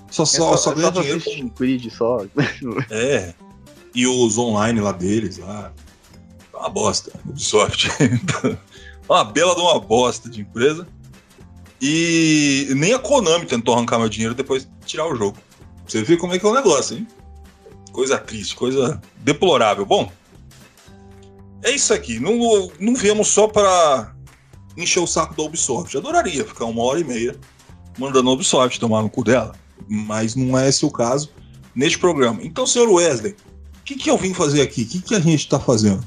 Só, 0.09 0.25
só, 0.25 0.53
É 0.53 0.57
só 0.57 0.71
é 0.71 0.75
ganha 0.75 0.93
só 0.93 1.01
dinheiro 1.01 1.19
Assassin's 1.19 1.51
Creed 1.55 1.91
só. 1.91 2.25
é. 2.89 3.33
E 3.93 4.07
os 4.07 4.37
online 4.37 4.79
lá 4.79 4.91
deles, 4.91 5.37
lá. 5.37 5.73
tá 6.51 6.59
Uma 6.59 6.69
bosta. 6.69 7.11
Ubisoft. 7.25 7.89
uma 9.07 9.23
bela 9.23 9.53
de 9.53 9.61
uma 9.61 9.79
bosta 9.79 10.29
de 10.29 10.41
empresa. 10.41 10.87
E 11.79 12.69
nem 12.75 12.93
a 12.93 12.99
Konami 12.99 13.45
tentou 13.45 13.75
arrancar 13.75 13.99
meu 13.99 14.09
dinheiro 14.09 14.33
depois 14.33 14.63
de 14.63 14.71
tirar 14.85 15.07
o 15.07 15.15
jogo. 15.15 15.37
Você 15.87 16.01
vê 16.03 16.15
como 16.15 16.33
é 16.33 16.39
que 16.39 16.45
é 16.45 16.49
o 16.49 16.53
negócio, 16.53 16.97
hein? 16.97 17.07
Coisa 17.91 18.17
triste, 18.17 18.55
coisa 18.55 19.01
deplorável. 19.17 19.85
Bom, 19.85 20.11
é 21.63 21.71
isso 21.71 21.93
aqui. 21.93 22.19
Não, 22.19 22.71
não 22.79 22.95
viemos 22.95 23.27
só 23.27 23.47
para 23.47 24.13
encher 24.77 24.99
o 24.99 25.07
saco 25.07 25.35
da 25.35 25.43
Ubisoft. 25.43 25.95
Adoraria 25.95 26.45
ficar 26.45 26.65
uma 26.65 26.83
hora 26.83 26.99
e 26.99 27.03
meia 27.03 27.35
mandando 27.97 28.29
a 28.29 28.33
Ubisoft 28.33 28.79
tomar 28.79 29.01
no 29.01 29.09
cu 29.09 29.23
dela. 29.23 29.53
Mas 29.87 30.35
não 30.35 30.57
é 30.57 30.69
esse 30.69 30.85
o 30.85 30.91
caso 30.91 31.29
neste 31.75 31.97
programa. 31.97 32.39
Então, 32.43 32.65
senhor 32.65 32.89
Wesley, 32.89 33.31
o 33.31 33.83
que, 33.83 33.95
que 33.95 34.09
eu 34.09 34.17
vim 34.17 34.33
fazer 34.33 34.61
aqui? 34.61 34.83
O 34.83 34.87
que, 34.87 35.01
que 35.01 35.15
a 35.15 35.19
gente 35.19 35.47
tá 35.47 35.59
fazendo? 35.59 36.03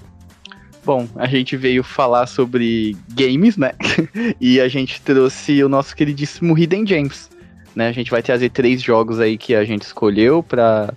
Bom, 0.84 1.08
a 1.16 1.26
gente 1.26 1.56
veio 1.56 1.82
falar 1.82 2.26
sobre 2.26 2.96
games, 3.14 3.56
né? 3.56 3.72
e 4.40 4.60
a 4.60 4.68
gente 4.68 5.00
trouxe 5.00 5.64
o 5.64 5.68
nosso 5.68 5.96
queridíssimo 5.96 6.56
Hidden 6.56 6.86
Gems. 6.86 7.30
Né? 7.74 7.88
A 7.88 7.92
gente 7.92 8.10
vai 8.10 8.22
trazer 8.22 8.50
três 8.50 8.82
jogos 8.82 9.18
aí 9.18 9.38
que 9.38 9.54
a 9.54 9.64
gente 9.64 9.82
escolheu 9.82 10.42
pra, 10.42 10.92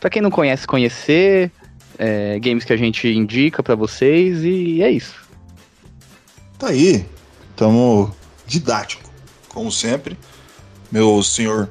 pra 0.00 0.10
quem 0.10 0.22
não 0.22 0.30
conhece, 0.30 0.66
conhecer. 0.66 1.52
É, 1.98 2.38
games 2.38 2.64
que 2.64 2.72
a 2.72 2.76
gente 2.76 3.08
indica 3.08 3.62
pra 3.62 3.74
vocês 3.74 4.42
e 4.44 4.82
é 4.82 4.90
isso. 4.90 5.14
Tá 6.58 6.68
aí. 6.68 7.04
Tamo 7.56 8.14
didático, 8.46 9.02
como 9.48 9.70
sempre. 9.70 10.16
Meu 10.90 11.22
senhor 11.22 11.68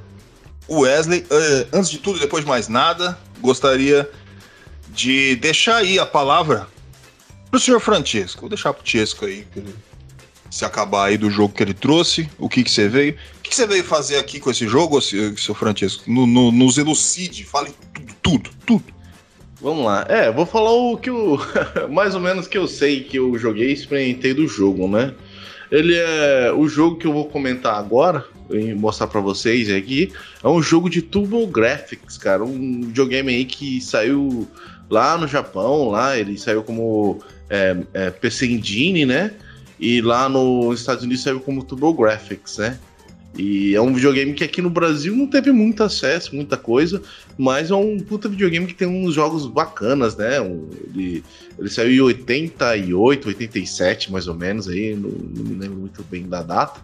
Wesley. 0.70 1.26
Eh, 1.30 1.68
antes 1.74 1.90
de 1.90 1.98
tudo 1.98 2.18
e 2.18 2.22
depois 2.22 2.44
de 2.44 2.50
mais 2.50 2.68
nada, 2.68 3.18
gostaria 3.42 4.10
de 4.90 5.36
deixar 5.38 5.78
aí 5.78 5.98
a 6.00 6.06
palavra 6.06 6.68
pro 7.50 7.60
senhor 7.60 7.80
Francesco. 7.80 8.42
Vou 8.42 8.50
deixar 8.50 8.74
pro 8.74 8.88
Chesco 8.88 9.26
aí, 9.26 9.48
se 10.52 10.66
acabar 10.66 11.06
aí 11.08 11.18
do 11.18 11.30
jogo 11.32 11.54
que 11.54 11.64
ele 11.64 11.74
trouxe, 11.74 12.30
o 12.38 12.48
que, 12.50 12.64
que 12.64 12.72
você 12.72 12.88
veio. 12.88 13.14
O 13.40 13.42
que, 13.44 13.50
que 13.50 13.56
você 13.56 13.66
veio 13.66 13.84
fazer 13.84 14.18
aqui 14.18 14.40
com 14.40 14.52
esse 14.52 14.68
jogo, 14.68 15.00
seu 15.02 15.56
Francesco? 15.56 16.04
No- 16.12 16.28
no- 16.28 16.52
nos 16.52 16.78
elucide, 16.78 17.44
fale 17.44 17.74
tudo, 17.94 18.14
tudo, 18.22 18.50
tudo. 18.66 18.97
Vamos 19.60 19.86
lá. 19.86 20.06
É, 20.08 20.32
vou 20.32 20.46
falar 20.46 20.72
o 20.72 20.98
que 20.98 21.10
eu. 21.10 21.40
mais 21.90 22.14
ou 22.14 22.22
menos 22.22 22.48
que 22.48 22.58
eu 22.58 22.68
sei 22.68 23.02
que 23.02 23.18
eu 23.18 23.38
joguei 23.38 23.70
e 23.70 23.74
experimentei 23.74 24.34
do 24.34 24.48
jogo, 24.48 24.88
né? 24.88 25.14
Ele 25.72 25.96
é. 25.96 26.52
O 26.52 26.68
jogo 26.68 26.98
que 26.98 27.08
eu 27.08 27.14
vou 27.14 27.26
comentar 27.26 27.76
agora, 27.76 28.24
e 28.50 28.74
mostrar 28.74 29.08
pra 29.08 29.20
vocês 29.20 29.70
aqui, 29.72 30.12
é 30.44 30.48
um 30.48 30.62
jogo 30.62 30.90
de 30.90 31.02
Turbo 31.02 31.46
Graphics, 31.48 32.18
cara. 32.18 32.44
Um 32.44 32.82
videogame 32.82 33.34
aí 33.34 33.46
que 33.46 33.82
saiu 33.82 34.48
lá 34.90 35.18
no 35.18 35.28
Japão, 35.28 35.90
lá 35.90 36.18
ele 36.18 36.38
saiu 36.38 36.64
como 36.64 37.20
é, 37.50 37.78
é, 37.94 38.10
PC 38.12 38.46
Engine, 38.48 39.06
né? 39.06 39.34
E 39.80 40.02
lá 40.02 40.30
nos 40.30 40.80
Estados 40.80 41.04
Unidos 41.04 41.24
saiu 41.24 41.40
como 41.40 41.64
Turbo 41.64 41.94
Graphics, 41.94 42.58
né? 42.58 42.80
E 43.36 43.76
é 43.76 43.82
um 43.82 43.94
videogame 43.94 44.34
que 44.34 44.44
aqui 44.44 44.62
no 44.62 44.70
Brasil 44.70 45.16
não 45.16 45.28
teve 45.28 45.52
muito 45.52 45.84
acesso, 45.84 46.36
muita 46.36 46.58
coisa, 46.58 47.02
mas 47.38 47.70
é 47.70 47.76
um 47.76 48.00
puta 48.00 48.28
videogame 48.28 48.66
que 48.66 48.74
tem 48.74 48.88
uns 48.88 49.14
jogos 49.14 49.46
bacanas, 49.46 50.16
né? 50.18 50.42
Um- 50.42 50.68
ele, 50.94 51.24
ele 51.60 51.70
saiu 51.70 51.92
em 51.92 52.02
88, 52.02 53.28
87, 53.28 54.12
mais 54.12 54.28
ou 54.28 54.34
menos, 54.34 54.68
aí, 54.68 54.96
não, 54.96 55.10
não 55.10 55.44
me 55.44 55.56
lembro 55.56 55.78
muito 55.78 56.04
bem 56.04 56.28
da 56.28 56.42
data. 56.42 56.82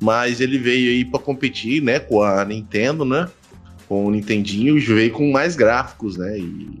Mas 0.00 0.40
ele 0.40 0.58
veio 0.58 0.90
aí 0.90 1.04
pra 1.04 1.20
competir, 1.20 1.82
né, 1.82 1.98
com 2.00 2.22
a 2.22 2.44
Nintendo, 2.44 3.04
né? 3.04 3.28
Com 3.86 4.06
o 4.06 4.10
Nintendinho, 4.10 4.76
e 4.78 4.80
veio 4.80 5.12
com 5.12 5.30
mais 5.30 5.54
gráficos, 5.54 6.16
né? 6.16 6.38
E 6.38 6.80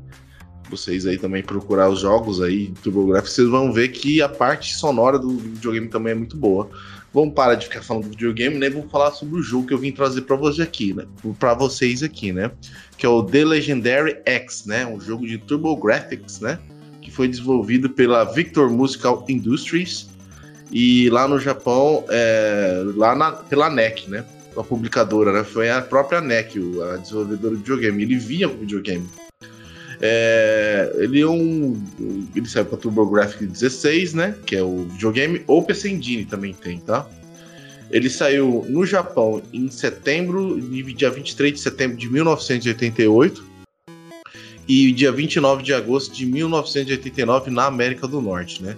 vocês 0.70 1.06
aí 1.06 1.18
também 1.18 1.42
procurar 1.42 1.90
os 1.90 2.00
jogos 2.00 2.40
aí, 2.40 2.72
TurboGrafx, 2.82 3.32
vocês 3.32 3.48
vão 3.48 3.70
ver 3.70 3.88
que 3.88 4.22
a 4.22 4.28
parte 4.28 4.74
sonora 4.74 5.18
do 5.18 5.36
videogame 5.36 5.88
também 5.88 6.12
é 6.12 6.16
muito 6.16 6.36
boa. 6.36 6.70
Vamos 7.12 7.34
parar 7.34 7.56
de 7.56 7.66
ficar 7.66 7.82
falando 7.82 8.04
do 8.04 8.10
videogame, 8.10 8.56
né? 8.56 8.70
Vamos 8.70 8.90
falar 8.90 9.10
sobre 9.10 9.38
o 9.38 9.42
jogo 9.42 9.66
que 9.66 9.74
eu 9.74 9.78
vim 9.78 9.92
trazer 9.92 10.22
para 10.22 10.34
você 10.34 10.62
aqui, 10.62 10.94
né? 10.94 11.04
Para 11.38 11.52
vocês 11.52 12.02
aqui, 12.02 12.32
né? 12.32 12.50
Que 12.96 13.04
é 13.04 13.08
o 13.08 13.22
The 13.22 13.44
Legendary 13.44 14.16
X, 14.24 14.64
né? 14.64 14.86
Um 14.86 14.98
jogo 14.98 15.26
de 15.26 15.36
TurboGrafx, 15.36 16.40
né? 16.40 16.58
Que 17.02 17.10
foi 17.10 17.28
desenvolvido 17.28 17.90
pela 17.90 18.24
Victor 18.24 18.70
Musical 18.70 19.24
Industries 19.28 20.08
e 20.70 21.10
lá 21.10 21.28
no 21.28 21.38
Japão, 21.38 22.04
é, 22.08 22.82
lá 22.96 23.14
na, 23.14 23.32
pela 23.32 23.68
NEC, 23.68 24.08
né? 24.08 24.24
A 24.56 24.62
publicadora, 24.62 25.32
né? 25.32 25.44
Foi 25.44 25.68
a 25.68 25.82
própria 25.82 26.20
NEC, 26.20 26.58
a 26.92 26.96
desenvolvedora 26.96 27.54
do 27.54 27.58
videogame. 27.58 28.02
Ele 28.04 28.16
vinha 28.16 28.48
com 28.48 28.56
o 28.56 28.60
videogame. 28.60 29.06
É, 30.04 30.92
ele 30.96 31.20
é 31.20 31.28
um. 31.28 31.80
Ele 32.34 32.48
saiu 32.48 32.64
para 32.64 32.76
TurboGrafx 32.76 33.46
16, 33.46 34.14
né? 34.14 34.34
Que 34.44 34.56
é 34.56 34.62
o 34.62 34.84
videogame, 34.86 35.44
ou 35.46 35.62
PC 35.62 35.90
Engine 35.90 36.24
também 36.24 36.52
tem, 36.52 36.80
tá? 36.80 37.08
Ele 37.88 38.10
saiu 38.10 38.66
no 38.68 38.84
Japão 38.84 39.40
em 39.52 39.70
setembro, 39.70 40.60
dia 40.60 41.10
23 41.10 41.52
de 41.52 41.60
setembro 41.60 41.96
de 41.96 42.10
1988 42.10 43.44
e 44.66 44.90
dia 44.92 45.12
29 45.12 45.62
de 45.62 45.72
agosto 45.72 46.14
de 46.14 46.26
1989 46.26 47.50
na 47.50 47.66
América 47.66 48.08
do 48.08 48.20
Norte, 48.20 48.62
né? 48.62 48.74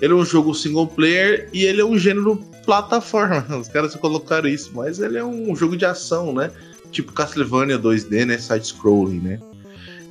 Ele 0.00 0.12
é 0.12 0.16
um 0.16 0.24
jogo 0.24 0.54
single 0.54 0.88
player 0.88 1.48
e 1.52 1.64
ele 1.64 1.82
é 1.82 1.84
um 1.84 1.96
gênero 1.96 2.36
plataforma. 2.64 3.46
Os 3.56 3.68
caras 3.68 3.94
colocaram 3.94 4.48
isso, 4.48 4.72
mas 4.74 4.98
ele 4.98 5.18
é 5.18 5.24
um 5.24 5.54
jogo 5.54 5.76
de 5.76 5.84
ação, 5.84 6.32
né? 6.32 6.50
Tipo 6.90 7.12
Castlevania 7.12 7.78
2D, 7.78 8.24
né? 8.24 8.38
Side-scrolling, 8.38 9.20
né? 9.20 9.40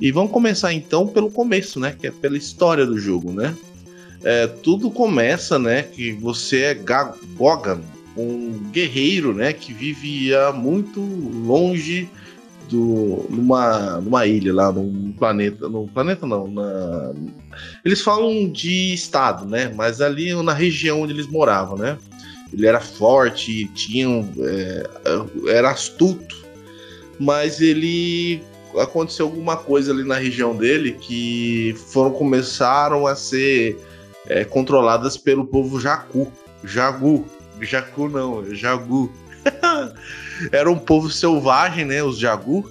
E 0.00 0.10
vamos 0.10 0.32
começar 0.32 0.72
então 0.72 1.06
pelo 1.06 1.30
começo, 1.30 1.78
né? 1.78 1.94
Que 1.98 2.08
é 2.08 2.10
pela 2.10 2.36
história 2.36 2.84
do 2.84 2.98
jogo, 2.98 3.32
né? 3.32 3.54
É, 4.22 4.46
tudo 4.46 4.90
começa, 4.90 5.58
né? 5.58 5.82
Que 5.82 6.12
você 6.12 6.62
é 6.62 6.74
Ga- 6.74 7.14
Gogan, 7.36 7.80
um 8.16 8.50
guerreiro, 8.70 9.34
né? 9.34 9.52
Que 9.52 9.72
vivia 9.72 10.52
muito 10.52 11.00
longe 11.00 12.08
do 12.68 13.26
numa, 13.28 14.00
numa 14.00 14.26
ilha 14.26 14.52
lá, 14.52 14.72
num 14.72 15.12
planeta, 15.12 15.68
no 15.68 15.86
planeta 15.88 16.26
não, 16.26 16.48
na 16.48 17.12
eles 17.84 18.00
falam 18.00 18.48
de 18.50 18.94
estado, 18.94 19.46
né? 19.46 19.72
Mas 19.74 20.00
ali 20.00 20.34
na 20.42 20.52
região 20.52 21.02
onde 21.02 21.12
eles 21.12 21.26
moravam, 21.26 21.76
né? 21.76 21.98
Ele 22.52 22.66
era 22.66 22.80
forte, 22.80 23.66
tinha, 23.74 24.06
é, 24.38 24.88
era 25.48 25.70
astuto, 25.70 26.44
mas 27.18 27.60
ele 27.60 28.42
aconteceu 28.80 29.26
alguma 29.26 29.56
coisa 29.56 29.92
ali 29.92 30.04
na 30.04 30.16
região 30.16 30.56
dele 30.56 30.92
que 30.92 31.74
foram 31.88 32.10
começaram 32.10 33.06
a 33.06 33.14
ser 33.14 33.78
é, 34.26 34.44
controladas 34.44 35.16
pelo 35.16 35.44
povo 35.44 35.80
Jacu, 35.80 36.32
Jagu, 36.62 37.26
Jacu 37.60 38.08
não, 38.08 38.54
Jagu. 38.54 39.12
era 40.52 40.70
um 40.70 40.78
povo 40.78 41.10
selvagem, 41.10 41.84
né? 41.84 42.02
Os 42.02 42.18
Jagu, 42.18 42.70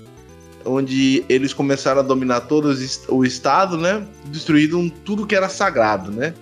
onde 0.66 1.24
eles 1.30 1.54
começaram 1.54 2.00
a 2.00 2.04
dominar 2.04 2.42
todo 2.42 2.76
o 3.10 3.26
estado, 3.26 3.78
né? 3.78 4.06
Destruíram 4.26 4.90
tudo 4.90 5.28
que 5.28 5.36
era 5.36 5.50
sagrado, 5.50 6.12
né? 6.12 6.34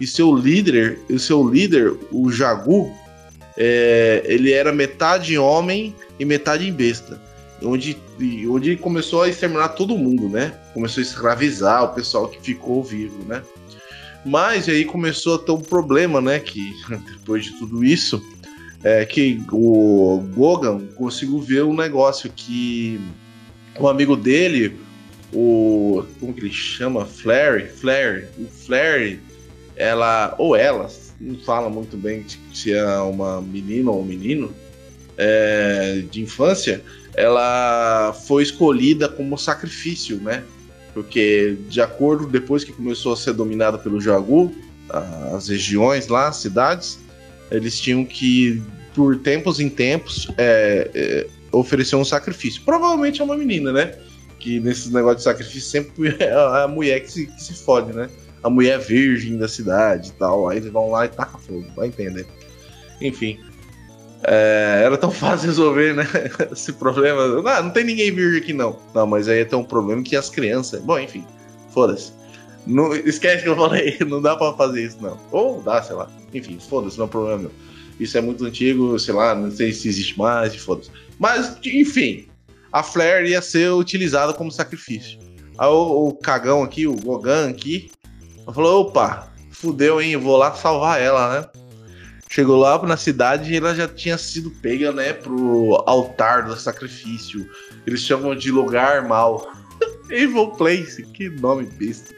E 0.00 0.06
seu 0.06 0.34
líder, 0.34 0.98
o 1.10 1.18
seu 1.18 1.48
líder, 1.48 1.94
o 2.10 2.30
Jagu, 2.30 2.92
é, 3.56 4.22
ele 4.24 4.52
era 4.52 4.72
metade 4.72 5.36
homem 5.38 5.94
e 6.18 6.24
metade 6.24 6.70
besta. 6.70 7.20
Onde, 7.64 7.96
onde 8.48 8.76
começou 8.76 9.22
a 9.22 9.28
exterminar 9.28 9.68
todo 9.70 9.96
mundo, 9.96 10.28
né? 10.28 10.58
Começou 10.74 11.00
a 11.00 11.06
escravizar 11.06 11.84
o 11.84 11.94
pessoal 11.94 12.28
que 12.28 12.40
ficou 12.40 12.82
vivo, 12.82 13.24
né? 13.24 13.42
Mas 14.24 14.68
aí 14.68 14.84
começou 14.84 15.36
a 15.36 15.38
ter 15.38 15.52
um 15.52 15.60
problema, 15.60 16.20
né? 16.20 16.38
Que 16.38 16.72
depois 17.18 17.44
de 17.44 17.52
tudo 17.52 17.84
isso, 17.84 18.22
é 18.82 19.04
que 19.04 19.42
o 19.52 20.22
Gogan 20.34 20.86
conseguiu 20.96 21.40
ver 21.40 21.64
um 21.64 21.74
negócio 21.74 22.32
que 22.34 23.00
um 23.78 23.88
amigo 23.88 24.16
dele, 24.16 24.76
o. 25.32 26.04
Como 26.20 26.32
que 26.32 26.40
ele 26.40 26.52
chama? 26.52 27.06
Flare? 27.06 27.68
Flare. 27.68 28.26
O 28.38 28.46
Flare, 28.46 29.20
ela. 29.76 30.34
Ou 30.38 30.54
ela, 30.56 30.90
não 31.20 31.36
fala 31.38 31.70
muito 31.70 31.96
bem 31.96 32.24
se 32.52 32.72
é 32.72 32.84
uma 32.98 33.40
menina 33.40 33.90
ou 33.90 34.02
um 34.02 34.04
menino, 34.04 34.52
é, 35.16 36.02
de 36.10 36.20
infância, 36.20 36.82
ela 37.14 38.12
foi 38.26 38.42
escolhida 38.42 39.08
como 39.08 39.36
sacrifício, 39.38 40.16
né? 40.16 40.42
Porque, 40.94 41.56
de 41.68 41.80
acordo, 41.80 42.26
depois 42.26 42.64
que 42.64 42.72
começou 42.72 43.12
a 43.12 43.16
ser 43.16 43.32
dominada 43.32 43.78
pelo 43.78 44.00
Jagu, 44.00 44.52
as 45.34 45.48
regiões 45.48 46.08
lá, 46.08 46.28
as 46.28 46.36
cidades, 46.36 46.98
eles 47.50 47.78
tinham 47.78 48.04
que, 48.04 48.62
por 48.94 49.16
tempos 49.16 49.58
em 49.58 49.68
tempos, 49.68 50.28
é, 50.36 50.90
é, 50.94 51.26
oferecer 51.50 51.96
um 51.96 52.04
sacrifício. 52.04 52.62
Provavelmente 52.62 53.20
é 53.20 53.24
uma 53.24 53.36
menina, 53.36 53.72
né? 53.72 53.94
Que 54.38 54.60
nesses 54.60 54.90
negócios 54.90 55.18
de 55.18 55.24
sacrifício 55.24 55.62
sempre 55.62 56.14
é 56.22 56.32
a 56.32 56.68
mulher 56.68 57.00
que 57.00 57.10
se, 57.10 57.26
que 57.26 57.42
se 57.42 57.54
fode, 57.54 57.92
né? 57.92 58.08
A 58.42 58.50
mulher 58.50 58.78
virgem 58.78 59.38
da 59.38 59.48
cidade 59.48 60.10
e 60.10 60.12
tal. 60.12 60.48
Aí 60.48 60.58
eles 60.58 60.72
vão 60.72 60.90
lá 60.90 61.06
e 61.06 61.08
tacam 61.08 61.40
fogo, 61.40 61.66
vai 61.76 61.88
entender. 61.88 62.26
Enfim. 63.00 63.38
É, 64.24 64.82
era 64.84 64.96
tão 64.96 65.10
fácil 65.10 65.48
resolver, 65.48 65.94
né? 65.94 66.06
Esse 66.52 66.72
problema. 66.72 67.26
Não, 67.28 67.42
não 67.64 67.70
tem 67.70 67.84
ninguém 67.84 68.14
virgem 68.14 68.40
aqui, 68.40 68.52
não. 68.52 68.78
Não, 68.94 69.06
mas 69.06 69.28
aí 69.28 69.44
tem 69.44 69.58
um 69.58 69.64
problema 69.64 70.02
que 70.02 70.14
as 70.14 70.30
crianças. 70.30 70.80
Bom, 70.80 70.98
enfim. 70.98 71.24
Foda-se. 71.70 72.12
Não, 72.66 72.94
esquece 72.94 73.42
que 73.42 73.48
eu 73.48 73.56
falei, 73.56 73.96
não 74.06 74.22
dá 74.22 74.36
pra 74.36 74.52
fazer 74.52 74.84
isso, 74.84 74.98
não. 75.00 75.18
Ou 75.32 75.60
dá, 75.62 75.82
sei 75.82 75.96
lá. 75.96 76.08
Enfim, 76.32 76.58
foda-se, 76.60 76.98
não 76.98 77.06
é 77.06 77.08
problema 77.08 77.38
meu. 77.38 77.50
Isso 77.98 78.16
é 78.16 78.20
muito 78.20 78.44
antigo, 78.44 78.98
sei 78.98 79.14
lá, 79.14 79.34
não 79.34 79.50
sei 79.50 79.72
se 79.72 79.88
existe 79.88 80.16
mais, 80.18 80.54
foda-se. 80.56 80.90
Mas, 81.18 81.56
enfim, 81.64 82.26
a 82.72 82.82
Flare 82.82 83.28
ia 83.28 83.42
ser 83.42 83.72
utilizada 83.72 84.32
como 84.32 84.50
sacrifício. 84.50 85.18
Aí 85.58 85.68
o, 85.68 86.08
o 86.08 86.14
cagão 86.14 86.62
aqui, 86.62 86.86
o 86.86 86.94
Gogan 86.94 87.50
aqui, 87.50 87.90
falou: 88.52 88.82
opa, 88.82 89.30
fudeu, 89.50 90.00
hein? 90.00 90.16
Vou 90.16 90.36
lá 90.36 90.52
salvar 90.54 91.00
ela, 91.00 91.40
né? 91.40 91.61
Chegou 92.32 92.56
lá 92.56 92.80
na 92.86 92.96
cidade 92.96 93.52
e 93.52 93.58
ela 93.58 93.74
já 93.74 93.86
tinha 93.86 94.16
sido 94.16 94.50
pega, 94.50 94.90
né, 94.90 95.12
pro 95.12 95.74
altar 95.84 96.44
do 96.44 96.56
sacrifício. 96.56 97.46
Eles 97.86 98.00
chamam 98.00 98.34
de 98.34 98.50
lugar 98.50 99.06
mal. 99.06 99.52
Evil 100.08 100.48
Place, 100.52 101.02
que 101.02 101.28
nome 101.28 101.66
besta. 101.66 102.14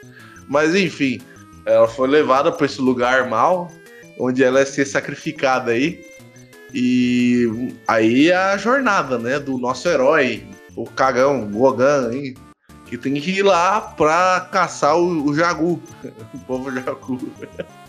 Mas 0.48 0.72
enfim, 0.72 1.20
ela 1.66 1.88
foi 1.88 2.06
levada 2.06 2.52
para 2.52 2.64
esse 2.64 2.80
lugar 2.80 3.28
mal, 3.28 3.72
onde 4.16 4.44
ela 4.44 4.60
ia 4.60 4.66
ser 4.66 4.84
sacrificada 4.84 5.72
aí. 5.72 6.06
E 6.72 7.74
aí 7.88 8.30
é 8.30 8.36
a 8.36 8.56
jornada, 8.56 9.18
né, 9.18 9.40
do 9.40 9.58
nosso 9.58 9.88
herói, 9.88 10.46
o 10.76 10.84
cagão, 10.84 11.42
o 11.42 11.48
Gogan, 11.48 12.12
hein, 12.12 12.34
que 12.86 12.96
tem 12.96 13.14
que 13.14 13.32
ir 13.32 13.42
lá 13.42 13.80
pra 13.80 14.48
caçar 14.52 14.96
o, 14.96 15.26
o 15.26 15.34
Jagu, 15.34 15.82
o 16.32 16.38
povo 16.46 16.70
Jagu. 16.70 17.18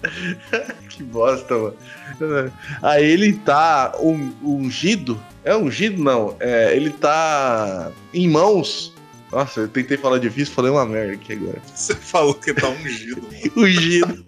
que 0.90 1.04
bosta, 1.04 1.56
mano. 1.58 2.52
Aí 2.82 3.06
ele 3.06 3.34
tá 3.34 3.94
um- 4.00 4.32
ungido, 4.44 5.22
é 5.44 5.56
ungido 5.56 6.02
não, 6.04 6.36
é, 6.40 6.76
ele 6.76 6.90
tá 6.92 7.92
em 8.14 8.28
mãos. 8.30 8.94
Nossa, 9.32 9.62
eu 9.62 9.68
tentei 9.68 9.98
falar 9.98 10.20
difícil, 10.20 10.54
falei 10.54 10.72
uma 10.72 10.86
merda 10.86 11.14
aqui 11.14 11.34
agora. 11.34 11.62
Você 11.74 11.96
falou 11.96 12.34
que 12.36 12.54
tá 12.54 12.70
ungido. 12.70 13.22
Ungido. 13.58 14.24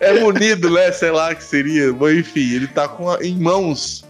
É 0.00 0.18
munido, 0.20 0.70
né? 0.70 0.92
Sei 0.92 1.10
lá 1.10 1.34
que 1.34 1.42
seria. 1.42 1.92
Mas 1.92 2.18
enfim, 2.18 2.52
ele 2.54 2.66
tá 2.66 2.88
com 2.88 3.08
a- 3.10 3.18
em 3.22 3.36
mãos 3.38 4.04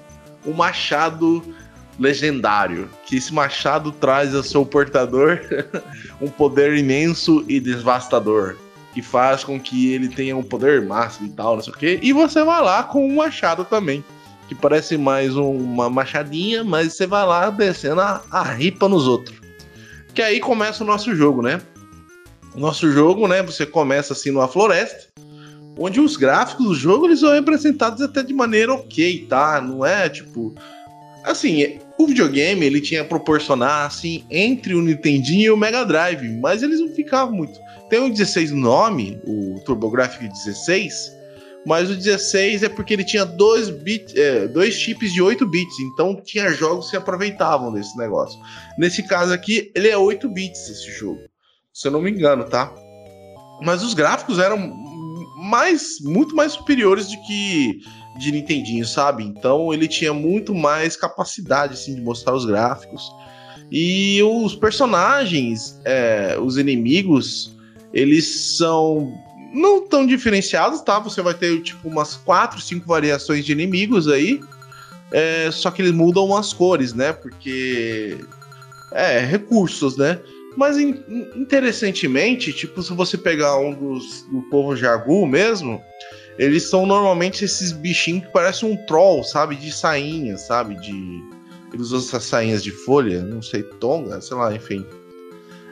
um 0.44 0.52
machado 0.52 1.42
legendário. 1.98 2.88
Que 3.04 3.16
esse 3.16 3.32
machado 3.32 3.92
traz 3.92 4.34
ao 4.34 4.42
seu 4.42 4.64
portador 4.66 5.40
um 6.20 6.28
poder 6.28 6.76
imenso 6.76 7.44
e 7.48 7.60
devastador. 7.60 8.56
Que 8.94 9.02
faz 9.02 9.44
com 9.44 9.60
que 9.60 9.92
ele 9.92 10.08
tenha 10.08 10.36
um 10.36 10.42
poder 10.42 10.82
máximo 10.82 11.28
e 11.28 11.30
tal, 11.30 11.56
não 11.56 11.62
sei 11.62 11.72
o 11.72 11.76
quê. 11.76 11.98
E 12.02 12.12
você 12.12 12.42
vai 12.42 12.62
lá 12.62 12.82
com 12.82 13.06
um 13.06 13.16
machado 13.16 13.64
também. 13.64 14.02
Que 14.48 14.54
parece 14.54 14.96
mais 14.96 15.36
um- 15.36 15.52
uma 15.56 15.90
machadinha, 15.90 16.64
mas 16.64 16.94
você 16.94 17.06
vai 17.06 17.24
lá 17.26 17.50
descendo 17.50 18.00
a, 18.00 18.22
a 18.30 18.42
ripa 18.42 18.88
nos 18.88 19.06
outros. 19.06 19.36
Que 20.14 20.22
aí 20.22 20.40
começa 20.40 20.82
o 20.82 20.86
nosso 20.86 21.14
jogo, 21.14 21.42
né? 21.42 21.60
O 22.54 22.58
nosso 22.60 22.90
jogo, 22.90 23.28
né? 23.28 23.42
Você 23.42 23.66
começa 23.66 24.14
assim 24.14 24.30
numa 24.30 24.48
floresta, 24.48 25.06
onde 25.78 26.00
os 26.00 26.16
gráficos 26.16 26.66
do 26.66 26.74
jogo 26.74 27.06
eles 27.06 27.20
são 27.20 27.30
representados 27.32 28.00
até 28.02 28.22
de 28.22 28.32
maneira 28.32 28.72
ok, 28.74 29.26
tá? 29.28 29.60
Não 29.60 29.84
é 29.84 30.08
tipo. 30.08 30.54
Assim, 31.24 31.78
o 31.98 32.06
videogame 32.06 32.64
ele 32.64 32.80
tinha 32.80 33.04
proporcionar 33.04 33.86
assim 33.86 34.24
entre 34.30 34.74
o 34.74 34.80
Nintendinho 34.80 35.42
e 35.42 35.50
o 35.50 35.56
Mega 35.56 35.84
Drive, 35.84 36.26
mas 36.40 36.62
eles 36.62 36.80
não 36.80 36.88
ficavam 36.88 37.34
muito. 37.34 37.60
Tem 37.88 38.00
o 38.00 38.10
16 38.10 38.50
no 38.50 38.60
nome, 38.60 39.20
o 39.24 39.60
TurboGrafx 39.64 40.18
16, 40.44 41.18
mas 41.66 41.90
o 41.90 41.94
16 41.94 42.62
é 42.62 42.68
porque 42.68 42.94
ele 42.94 43.04
tinha 43.04 43.24
dois, 43.24 43.70
bit, 43.70 44.18
é, 44.18 44.46
dois 44.46 44.74
chips 44.74 45.12
de 45.12 45.22
8 45.22 45.46
bits, 45.46 45.78
então 45.80 46.20
tinha 46.22 46.50
jogos 46.50 46.90
que 46.90 46.96
aproveitavam 46.96 47.72
desse 47.72 47.96
negócio. 47.96 48.38
Nesse 48.78 49.02
caso 49.02 49.32
aqui, 49.32 49.70
ele 49.74 49.88
é 49.88 49.96
8 49.96 50.28
bits 50.28 50.68
esse 50.68 50.90
jogo, 50.92 51.20
se 51.72 51.88
eu 51.88 51.92
não 51.92 52.00
me 52.00 52.10
engano, 52.10 52.44
tá? 52.44 52.72
Mas 53.62 53.82
os 53.82 53.94
gráficos 53.94 54.38
eram 54.38 54.58
mais, 55.38 56.00
muito 56.02 56.34
mais 56.34 56.52
superiores 56.52 57.08
do 57.08 57.20
que 57.22 57.80
de 58.18 58.32
Nintendinho, 58.32 58.86
sabe? 58.86 59.24
Então 59.24 59.72
ele 59.72 59.88
tinha 59.88 60.12
muito 60.12 60.54
mais 60.54 60.96
capacidade 60.96 61.74
assim, 61.74 61.94
de 61.94 62.00
mostrar 62.00 62.34
os 62.34 62.44
gráficos. 62.44 63.02
E 63.70 64.22
os 64.22 64.54
personagens, 64.54 65.80
é, 65.84 66.36
os 66.40 66.56
inimigos, 66.56 67.56
eles 67.98 68.56
são 68.56 69.12
não 69.52 69.86
tão 69.86 70.06
diferenciados, 70.06 70.80
tá? 70.82 70.98
Você 70.98 71.22
vai 71.22 71.34
ter 71.34 71.60
tipo 71.62 71.88
umas 71.88 72.16
4, 72.16 72.60
5 72.60 72.86
variações 72.86 73.44
de 73.44 73.52
inimigos 73.52 74.08
aí. 74.08 74.40
É, 75.10 75.50
só 75.50 75.70
que 75.70 75.80
eles 75.80 75.92
mudam 75.92 76.36
as 76.36 76.52
cores, 76.52 76.92
né? 76.92 77.12
Porque. 77.12 78.18
É, 78.92 79.20
recursos, 79.20 79.96
né? 79.96 80.18
Mas 80.56 80.76
in- 80.78 81.02
interessantemente, 81.36 82.52
tipo, 82.52 82.82
se 82.82 82.92
você 82.92 83.16
pegar 83.16 83.58
um 83.58 83.72
dos 83.72 84.22
do 84.30 84.42
povo 84.50 84.74
Jagu 84.74 85.26
mesmo, 85.26 85.80
eles 86.38 86.64
são 86.68 86.86
normalmente 86.86 87.44
esses 87.44 87.72
bichinhos 87.72 88.24
que 88.26 88.32
parecem 88.32 88.70
um 88.70 88.76
troll, 88.86 89.22
sabe? 89.24 89.56
De 89.56 89.72
sainha, 89.72 90.36
sabe? 90.36 90.74
De. 90.80 91.22
Eles 91.72 91.86
usam 91.90 91.98
essas 91.98 92.24
sainhas 92.24 92.62
de 92.62 92.70
folha, 92.70 93.22
não 93.22 93.42
sei, 93.42 93.62
tonga, 93.62 94.20
sei 94.20 94.36
lá, 94.36 94.54
enfim. 94.54 94.86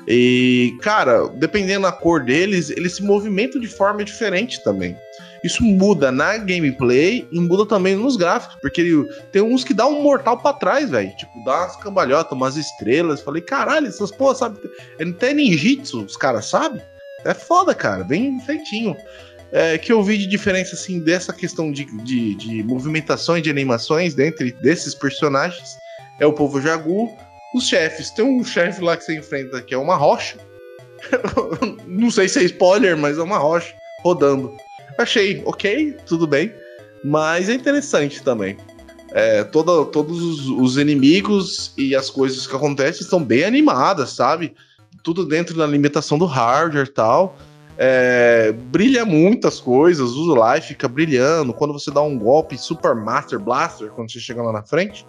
E, 0.06 0.76
cara, 0.82 1.28
dependendo 1.28 1.82
da 1.82 1.92
cor 1.92 2.24
deles, 2.24 2.70
eles 2.70 2.94
se 2.94 3.02
movimentam 3.02 3.60
de 3.60 3.66
forma 3.66 4.04
diferente 4.04 4.62
também. 4.62 4.96
Isso 5.42 5.62
muda 5.62 6.10
na 6.10 6.36
gameplay 6.38 7.26
e 7.30 7.40
muda 7.40 7.66
também 7.66 7.94
nos 7.94 8.16
gráficos, 8.16 8.56
porque 8.60 9.04
tem 9.30 9.42
uns 9.42 9.62
que 9.62 9.74
dá 9.74 9.86
um 9.86 10.02
mortal 10.02 10.38
pra 10.38 10.52
trás, 10.52 10.90
velho. 10.90 11.14
Tipo, 11.16 11.32
dá 11.44 11.64
umas 11.64 11.76
cambalhotas, 11.76 12.32
umas 12.32 12.56
estrelas. 12.56 13.20
Falei, 13.20 13.42
caralho, 13.42 13.86
essas 13.86 14.10
porra, 14.10 14.34
sabe? 14.34 14.58
Até 15.00 15.32
ninjitsu, 15.32 16.04
os 16.04 16.16
caras 16.16 16.46
sabem. 16.46 16.82
É 17.24 17.34
foda, 17.34 17.74
cara, 17.74 18.02
bem 18.04 18.40
feitinho. 18.40 18.96
É, 19.52 19.78
que 19.78 19.92
eu 19.92 20.02
vi 20.02 20.18
de 20.18 20.26
diferença, 20.26 20.74
assim, 20.74 20.98
dessa 20.98 21.32
questão 21.32 21.70
de, 21.70 21.84
de, 22.02 22.34
de 22.34 22.62
movimentações, 22.64 23.42
de 23.42 23.50
animações 23.50 24.14
dentre 24.14 24.52
desses 24.60 24.94
personagens 24.94 25.78
é 26.18 26.26
o 26.26 26.32
povo 26.32 26.60
Jagu. 26.60 27.16
Os 27.56 27.68
chefes, 27.68 28.10
tem 28.10 28.22
um 28.22 28.44
chefe 28.44 28.82
lá 28.82 28.98
que 28.98 29.04
você 29.04 29.16
enfrenta 29.16 29.62
que 29.62 29.72
é 29.72 29.78
uma 29.78 29.96
rocha. 29.96 30.36
Não 31.88 32.10
sei 32.10 32.28
se 32.28 32.40
é 32.40 32.42
spoiler, 32.42 32.98
mas 32.98 33.16
é 33.16 33.22
uma 33.22 33.38
rocha 33.38 33.72
rodando. 34.04 34.54
Achei 34.98 35.42
ok, 35.46 35.96
tudo 36.04 36.26
bem. 36.26 36.52
Mas 37.02 37.48
é 37.48 37.54
interessante 37.54 38.22
também. 38.22 38.58
É, 39.10 39.42
toda, 39.42 39.86
todos 39.86 40.20
os, 40.20 40.48
os, 40.48 40.76
inimigos 40.76 41.72
e 41.78 41.96
as 41.96 42.10
coisas 42.10 42.46
que 42.46 42.54
acontecem 42.54 43.00
estão 43.00 43.24
bem 43.24 43.44
animadas, 43.44 44.10
sabe? 44.10 44.54
Tudo 45.02 45.24
dentro 45.24 45.56
da 45.56 45.66
limitação 45.66 46.18
do 46.18 46.26
hardware 46.26 46.84
e 46.84 46.92
tal. 46.92 47.38
É, 47.78 48.52
brilha 48.52 49.06
muitas 49.06 49.60
coisas, 49.60 50.10
o 50.10 50.34
life 50.34 50.68
fica 50.68 50.88
brilhando. 50.88 51.54
Quando 51.54 51.72
você 51.72 51.90
dá 51.90 52.02
um 52.02 52.18
golpe 52.18 52.58
Super 52.58 52.94
Master 52.94 53.40
Blaster, 53.40 53.88
quando 53.92 54.12
você 54.12 54.20
chega 54.20 54.42
lá 54.42 54.52
na 54.52 54.62
frente, 54.62 55.06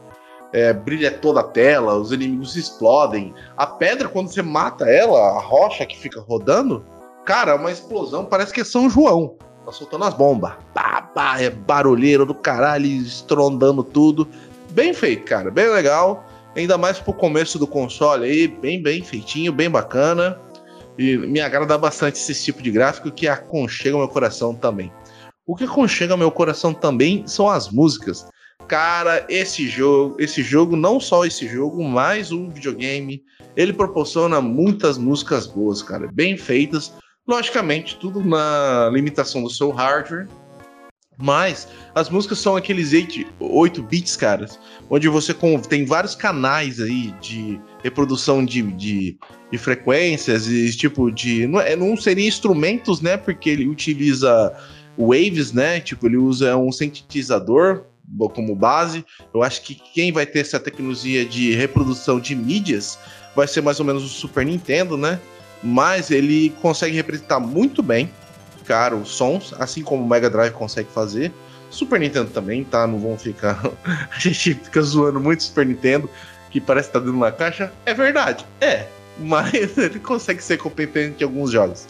é, 0.54 0.74
brilha 0.74 1.12
toda 1.12 1.42
a 1.42 1.44
tela, 1.44 1.96
os 1.96 2.12
inimigos 2.12 2.56
explodem. 2.56 3.34
A 3.56 3.68
pedra, 3.68 4.08
quando 4.08 4.30
você 4.30 4.42
mata 4.42 4.86
ela, 4.90 5.20
a 5.20 5.40
rocha 5.40 5.86
que 5.86 5.98
fica 5.98 6.22
rodando, 6.22 6.86
cara, 7.26 7.52
é 7.52 7.56
uma 7.56 7.72
explosão, 7.72 8.26
parece 8.26 8.54
que 8.54 8.62
é 8.62 8.64
São 8.64 8.90
João. 8.90 9.36
Tá 9.66 9.72
soltando 9.72 10.06
as 10.06 10.14
bombas. 10.14 10.54
É 11.40 11.50
barulheiro 11.50 12.26
do 12.26 12.34
caralho, 12.34 12.86
estrondando 12.86 13.84
tudo. 13.84 14.28
Bem 14.72 14.94
feito, 14.94 15.26
cara, 15.26 15.52
bem 15.52 15.68
legal. 15.70 16.24
Ainda 16.56 16.78
mais 16.78 17.00
pro 17.00 17.14
começo 17.14 17.60
do 17.60 17.68
console 17.68 18.26
aí, 18.26 18.48
bem, 18.48 18.82
bem 18.82 19.04
feitinho, 19.04 19.52
bem 19.52 19.70
bacana. 19.70 20.40
E 20.98 21.18
me 21.18 21.40
agrada 21.40 21.78
bastante 21.78 22.16
esse 22.16 22.46
tipo 22.46 22.64
de 22.64 22.72
gráfico 22.72 23.12
que 23.12 23.28
aconchega 23.28 23.98
meu 23.98 24.08
coração 24.08 24.56
também. 24.56 24.92
O 25.46 25.56
que 25.56 25.66
aconchega 25.66 26.18
meu 26.18 26.32
coração 26.32 26.74
também 26.74 27.28
são 27.28 27.50
as 27.50 27.70
músicas. 27.70 28.28
Cara, 28.68 29.26
esse 29.30 29.66
jogo, 29.68 30.18
esse 30.20 30.44
jogo, 30.44 30.76
não 30.76 31.00
só 31.00 31.26
esse 31.26 31.48
jogo, 31.48 31.82
mas 31.84 32.34
um 32.34 32.50
videogame, 32.50 33.24
ele 33.56 33.72
proporciona 33.72 34.42
muitas 34.42 34.98
músicas 34.98 35.48
boas, 35.48 35.82
cara, 35.82 36.10
bem 36.12 36.38
feitas. 36.38 36.94
Logicamente, 37.26 37.98
tudo 37.98 38.24
na 38.24 38.90
limitação 38.92 39.42
do 39.42 39.50
seu 39.50 39.72
hardware. 39.72 40.28
Mas 41.18 41.68
as 41.96 42.10
músicas 42.10 42.38
são 42.40 42.56
aqueles 42.56 42.94
8, 42.94 43.26
8 43.40 43.84
bits, 43.84 44.16
caras, 44.16 44.60
onde 44.88 45.08
você 45.08 45.34
tem 45.68 45.84
vários 45.84 46.14
canais 46.14 46.80
aí 46.80 47.12
de 47.20 47.60
reprodução 47.84 48.46
de, 48.46 48.62
de, 48.62 49.18
de 49.52 49.58
frequências 49.58 50.48
e 50.48 50.72
tipo 50.78 51.10
de. 51.10 51.48
Não, 51.48 51.60
é, 51.60 51.76
não 51.76 51.98
seria 51.98 52.28
instrumentos, 52.28 53.02
né? 53.02 53.18
Porque 53.18 53.50
ele 53.50 53.68
utiliza 53.68 54.56
waves, 54.96 55.52
né? 55.52 55.80
Tipo, 55.80 56.06
ele 56.06 56.18
usa 56.18 56.56
um 56.56 56.72
sintetizador 56.72 57.86
como 58.34 58.56
base. 58.56 59.06
Eu 59.34 59.44
acho 59.44 59.62
que 59.62 59.76
quem 59.76 60.12
vai 60.12 60.26
ter 60.26 60.40
essa 60.40 60.60
tecnologia 60.60 61.26
de 61.26 61.54
reprodução 61.54 62.20
de 62.20 62.36
mídias 62.36 62.98
vai 63.36 63.48
ser 63.48 63.62
mais 63.62 63.80
ou 63.80 63.86
menos 63.86 64.04
o 64.04 64.08
Super 64.08 64.46
Nintendo, 64.46 64.98
né? 64.98 65.20
Mas 65.62 66.12
ele 66.12 66.52
consegue 66.62 66.96
representar 66.96 67.40
muito 67.40 67.82
bem, 67.82 68.12
cara, 68.66 68.96
os 68.96 69.10
sons, 69.10 69.54
assim 69.60 69.82
como 69.82 70.04
o 70.04 70.08
Mega 70.08 70.30
Drive 70.30 70.54
consegue 70.54 70.90
fazer. 70.92 71.32
Super 71.70 72.00
Nintendo 72.00 72.30
também, 72.30 72.64
tá? 72.64 72.88
Não 72.88 73.00
vão 73.00 73.18
ficar. 73.18 73.62
a 73.86 74.20
gente 74.20 74.54
fica 74.54 74.82
zoando 74.82 75.20
muito 75.20 75.44
Super 75.44 75.66
Nintendo, 75.66 76.10
que 76.50 76.62
parece 76.62 76.90
que 76.90 76.94
tá 76.94 77.00
dando 77.00 77.16
uma 77.16 77.32
caixa. 77.32 77.72
É 77.86 77.94
verdade, 77.94 78.46
é. 78.62 78.88
Mas 79.20 79.54
ele 79.78 80.00
consegue 80.00 80.42
ser 80.42 80.58
competente 80.58 81.24
em 81.24 81.26
alguns 81.26 81.52
jogos. 81.52 81.88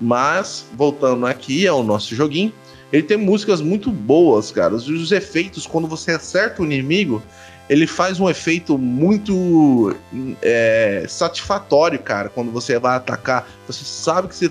Mas, 0.00 0.66
voltando 0.74 1.26
aqui 1.26 1.66
ao 1.66 1.82
nosso 1.82 2.14
joguinho, 2.14 2.52
ele 2.92 3.02
tem 3.02 3.16
músicas 3.16 3.60
muito 3.60 3.90
boas, 3.90 4.50
cara. 4.50 4.74
Os, 4.74 4.88
os 4.88 5.12
efeitos, 5.12 5.66
quando 5.66 5.86
você 5.86 6.12
acerta 6.12 6.62
o 6.62 6.64
inimigo, 6.64 7.22
ele 7.68 7.86
faz 7.86 8.18
um 8.18 8.28
efeito 8.28 8.78
muito 8.78 9.94
é, 10.40 11.04
satisfatório, 11.08 11.98
cara. 11.98 12.28
Quando 12.28 12.50
você 12.50 12.78
vai 12.78 12.96
atacar, 12.96 13.48
você 13.66 13.84
sabe 13.84 14.28
que 14.28 14.34
você 14.34 14.50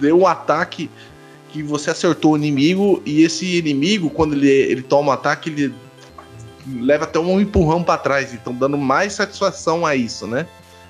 deu 0.00 0.20
um 0.20 0.26
ataque 0.26 0.88
que 1.48 1.62
você 1.62 1.90
acertou 1.90 2.32
o 2.32 2.36
inimigo 2.36 3.02
e 3.04 3.22
esse 3.22 3.58
inimigo, 3.58 4.10
quando 4.10 4.34
ele, 4.34 4.48
ele 4.48 4.82
toma 4.82 5.10
um 5.10 5.12
ataque, 5.12 5.50
ele 5.50 5.74
leva 6.80 7.04
até 7.04 7.18
um 7.18 7.40
empurrão 7.40 7.82
para 7.82 7.98
trás, 7.98 8.32
então 8.32 8.54
dando 8.54 8.78
mais 8.78 9.12
satisfação 9.12 9.84
a 9.84 9.94
isso, 9.94 10.26
né? 10.26 10.46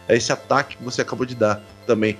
A 0.09 0.15
esse 0.15 0.33
ataque 0.33 0.77
que 0.77 0.85
você 0.85 1.03
acabou 1.03 1.27
de 1.27 1.35
dar 1.35 1.63
também. 1.87 2.17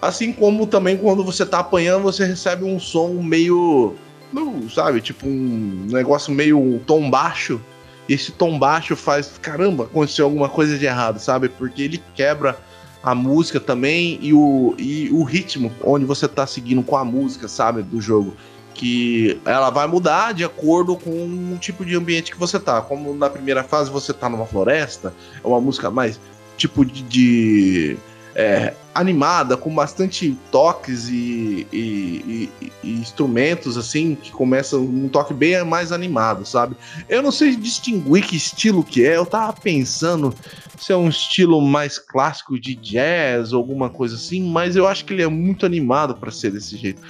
Assim 0.00 0.32
como 0.32 0.66
também 0.66 0.96
quando 0.96 1.24
você 1.24 1.44
tá 1.44 1.58
apanhando, 1.58 2.02
você 2.02 2.24
recebe 2.24 2.64
um 2.64 2.78
som 2.78 3.14
meio. 3.14 3.94
Não, 4.32 4.68
sabe? 4.68 5.00
Tipo 5.00 5.26
um 5.26 5.86
negócio 5.90 6.32
meio 6.32 6.80
tom 6.86 7.10
baixo. 7.10 7.60
E 8.08 8.14
esse 8.14 8.30
tom 8.32 8.58
baixo 8.58 8.94
faz. 8.94 9.32
Caramba, 9.42 9.84
aconteceu 9.84 10.24
alguma 10.24 10.48
coisa 10.48 10.78
de 10.78 10.86
errado, 10.86 11.18
sabe? 11.18 11.48
Porque 11.48 11.82
ele 11.82 12.02
quebra 12.14 12.56
a 13.02 13.14
música 13.14 13.58
também 13.58 14.18
e 14.22 14.32
o, 14.32 14.74
e 14.78 15.08
o 15.10 15.22
ritmo 15.24 15.72
onde 15.84 16.04
você 16.04 16.28
tá 16.28 16.46
seguindo 16.46 16.82
com 16.82 16.96
a 16.96 17.04
música, 17.04 17.48
sabe? 17.48 17.82
Do 17.82 18.00
jogo. 18.00 18.34
Que 18.74 19.40
ela 19.44 19.70
vai 19.70 19.88
mudar 19.88 20.32
de 20.32 20.44
acordo 20.44 20.94
com 20.96 21.10
o 21.10 21.58
tipo 21.58 21.84
de 21.84 21.96
ambiente 21.96 22.30
que 22.30 22.38
você 22.38 22.60
tá. 22.60 22.80
Como 22.80 23.12
na 23.14 23.28
primeira 23.28 23.64
fase 23.64 23.90
você 23.90 24.12
tá 24.12 24.28
numa 24.28 24.46
floresta, 24.46 25.12
é 25.42 25.46
uma 25.46 25.60
música 25.60 25.90
mais 25.90 26.20
tipo 26.56 26.84
de, 26.84 27.02
de 27.02 27.96
é, 28.34 28.74
animada, 28.94 29.56
com 29.56 29.74
bastante 29.74 30.36
toques 30.50 31.08
e, 31.08 31.66
e, 31.72 32.50
e, 32.60 32.72
e, 32.82 32.92
instrumentos, 32.92 33.76
assim, 33.76 34.14
que 34.14 34.30
começam 34.30 34.82
um 34.82 35.08
toque 35.08 35.32
bem 35.32 35.62
mais 35.64 35.92
animado, 35.92 36.44
sabe? 36.44 36.76
Eu 37.08 37.22
não 37.22 37.32
sei 37.32 37.56
distinguir 37.56 38.24
que 38.24 38.36
estilo 38.36 38.82
que 38.82 39.04
é, 39.04 39.16
eu 39.16 39.26
tava 39.26 39.52
pensando 39.52 40.34
se 40.78 40.92
é 40.92 40.96
um 40.96 41.08
estilo 41.08 41.60
mais 41.60 41.98
clássico 41.98 42.58
de 42.58 42.74
jazz 42.74 43.52
ou 43.52 43.58
alguma 43.58 43.90
coisa 43.90 44.14
assim, 44.14 44.40
mas 44.50 44.76
eu 44.76 44.86
acho 44.86 45.04
que 45.04 45.12
ele 45.12 45.22
é 45.22 45.28
muito 45.28 45.66
animado 45.66 46.14
para 46.14 46.30
ser 46.30 46.52
desse 46.52 46.76
jeito. 46.76 47.02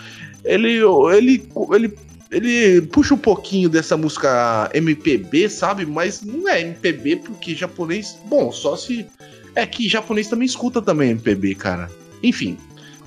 Ele, 0.44 0.80
ele, 1.12 1.48
ele 1.72 1.98
ele 2.30 2.82
puxa 2.82 3.14
um 3.14 3.18
pouquinho 3.18 3.68
dessa 3.68 3.96
música 3.96 4.70
MPB, 4.74 5.48
sabe? 5.48 5.86
Mas 5.86 6.20
não 6.22 6.48
é 6.48 6.60
MPB 6.60 7.16
porque 7.16 7.54
japonês, 7.54 8.18
bom, 8.26 8.52
só 8.52 8.76
se 8.76 9.06
é 9.58 9.66
que 9.66 9.88
japonês 9.88 10.28
também 10.28 10.46
escuta 10.46 10.80
também 10.80 11.10
MPB, 11.10 11.54
cara. 11.56 11.90
Enfim, 12.22 12.56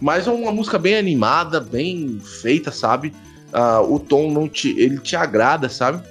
mas 0.02 0.28
é 0.28 0.32
uma 0.32 0.52
música 0.52 0.78
bem 0.78 0.96
animada, 0.96 1.60
bem 1.60 2.20
feita, 2.42 2.72
sabe? 2.72 3.14
Uh, 3.54 3.94
o 3.94 4.00
tom 4.00 4.32
não 4.32 4.50
te, 4.50 4.78
ele 4.80 4.98
te 4.98 5.16
agrada, 5.16 5.70
sabe? 5.70 6.04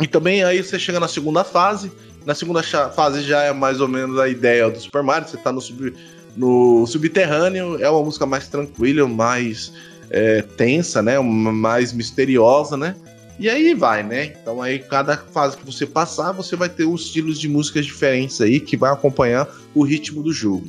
E 0.00 0.06
também 0.06 0.44
aí 0.44 0.62
você 0.62 0.78
chega 0.78 1.00
na 1.00 1.08
segunda 1.08 1.44
fase. 1.44 1.90
Na 2.24 2.34
segunda 2.34 2.62
fase 2.62 3.22
já 3.22 3.42
é 3.42 3.52
mais 3.52 3.80
ou 3.80 3.88
menos 3.88 4.18
a 4.18 4.28
ideia 4.28 4.70
do 4.70 4.78
Super 4.78 5.02
Mario. 5.02 5.28
Você 5.28 5.36
tá 5.36 5.52
no, 5.52 5.60
sub, 5.60 5.94
no 6.36 6.86
subterrâneo, 6.86 7.82
é 7.82 7.88
uma 7.88 8.02
música 8.02 8.26
mais 8.26 8.48
tranquila, 8.48 9.06
mais 9.06 9.72
é, 10.10 10.42
tensa, 10.42 11.02
né? 11.02 11.18
Mais 11.18 11.92
misteriosa, 11.92 12.76
né? 12.76 12.94
E 13.38 13.50
aí 13.50 13.74
vai, 13.74 14.02
né? 14.02 14.34
Então 14.40 14.62
aí 14.62 14.78
cada 14.78 15.16
fase 15.16 15.56
que 15.56 15.66
você 15.66 15.86
passar, 15.86 16.32
você 16.32 16.56
vai 16.56 16.68
ter 16.68 16.84
os 16.84 17.02
estilos 17.02 17.38
de 17.38 17.48
músicas 17.48 17.84
diferentes 17.84 18.40
aí 18.40 18.58
que 18.58 18.76
vai 18.76 18.90
acompanhar 18.90 19.46
o 19.74 19.82
ritmo 19.82 20.22
do 20.22 20.32
jogo. 20.32 20.66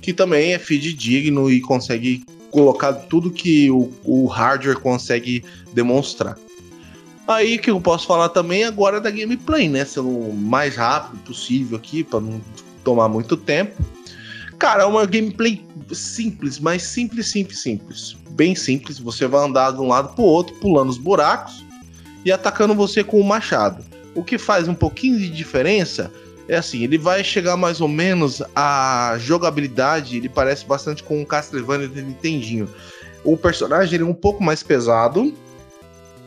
Que 0.00 0.12
também 0.12 0.54
é 0.54 0.58
fidedigno 0.58 1.50
e 1.50 1.60
consegue 1.60 2.24
colocar 2.50 2.94
tudo 2.94 3.30
que 3.30 3.70
o, 3.70 3.92
o 4.04 4.26
hardware 4.26 4.78
consegue 4.80 5.44
demonstrar. 5.74 6.38
Aí 7.26 7.58
que 7.58 7.70
eu 7.70 7.78
posso 7.78 8.06
falar 8.06 8.30
também 8.30 8.64
agora 8.64 8.96
é 8.96 9.00
da 9.00 9.10
gameplay, 9.10 9.68
né? 9.68 9.84
Sendo 9.84 10.08
o 10.08 10.34
mais 10.34 10.76
rápido 10.76 11.20
possível 11.24 11.76
aqui 11.76 12.02
para 12.02 12.20
não 12.20 12.40
tomar 12.82 13.06
muito 13.06 13.36
tempo. 13.36 13.84
Cara, 14.58 14.84
é 14.84 14.86
uma 14.86 15.04
gameplay 15.04 15.62
simples, 15.92 16.58
mas 16.58 16.82
simples, 16.82 17.30
simples, 17.30 17.60
simples. 17.60 18.16
Bem 18.30 18.54
simples. 18.54 18.98
Você 18.98 19.26
vai 19.26 19.44
andar 19.44 19.72
de 19.72 19.80
um 19.80 19.88
lado 19.88 20.14
pro 20.14 20.24
outro, 20.24 20.54
pulando 20.56 20.88
os 20.88 20.96
buracos 20.96 21.67
e 22.28 22.32
atacando 22.32 22.74
você 22.74 23.02
com 23.02 23.18
o 23.18 23.24
machado. 23.24 23.82
O 24.14 24.22
que 24.22 24.36
faz 24.36 24.68
um 24.68 24.74
pouquinho 24.74 25.18
de 25.18 25.30
diferença 25.30 26.12
é 26.46 26.56
assim, 26.56 26.84
ele 26.84 26.98
vai 26.98 27.24
chegar 27.24 27.56
mais 27.56 27.80
ou 27.80 27.88
menos 27.88 28.42
a 28.54 29.16
jogabilidade, 29.18 30.18
ele 30.18 30.28
parece 30.28 30.66
bastante 30.66 31.02
com 31.02 31.22
o 31.22 31.26
Castlevania 31.26 31.88
de 31.88 32.02
Nintendinho. 32.02 32.68
O 33.24 33.36
personagem 33.36 33.94
ele 33.94 34.02
é 34.02 34.06
um 34.06 34.14
pouco 34.14 34.42
mais 34.42 34.62
pesado. 34.62 35.32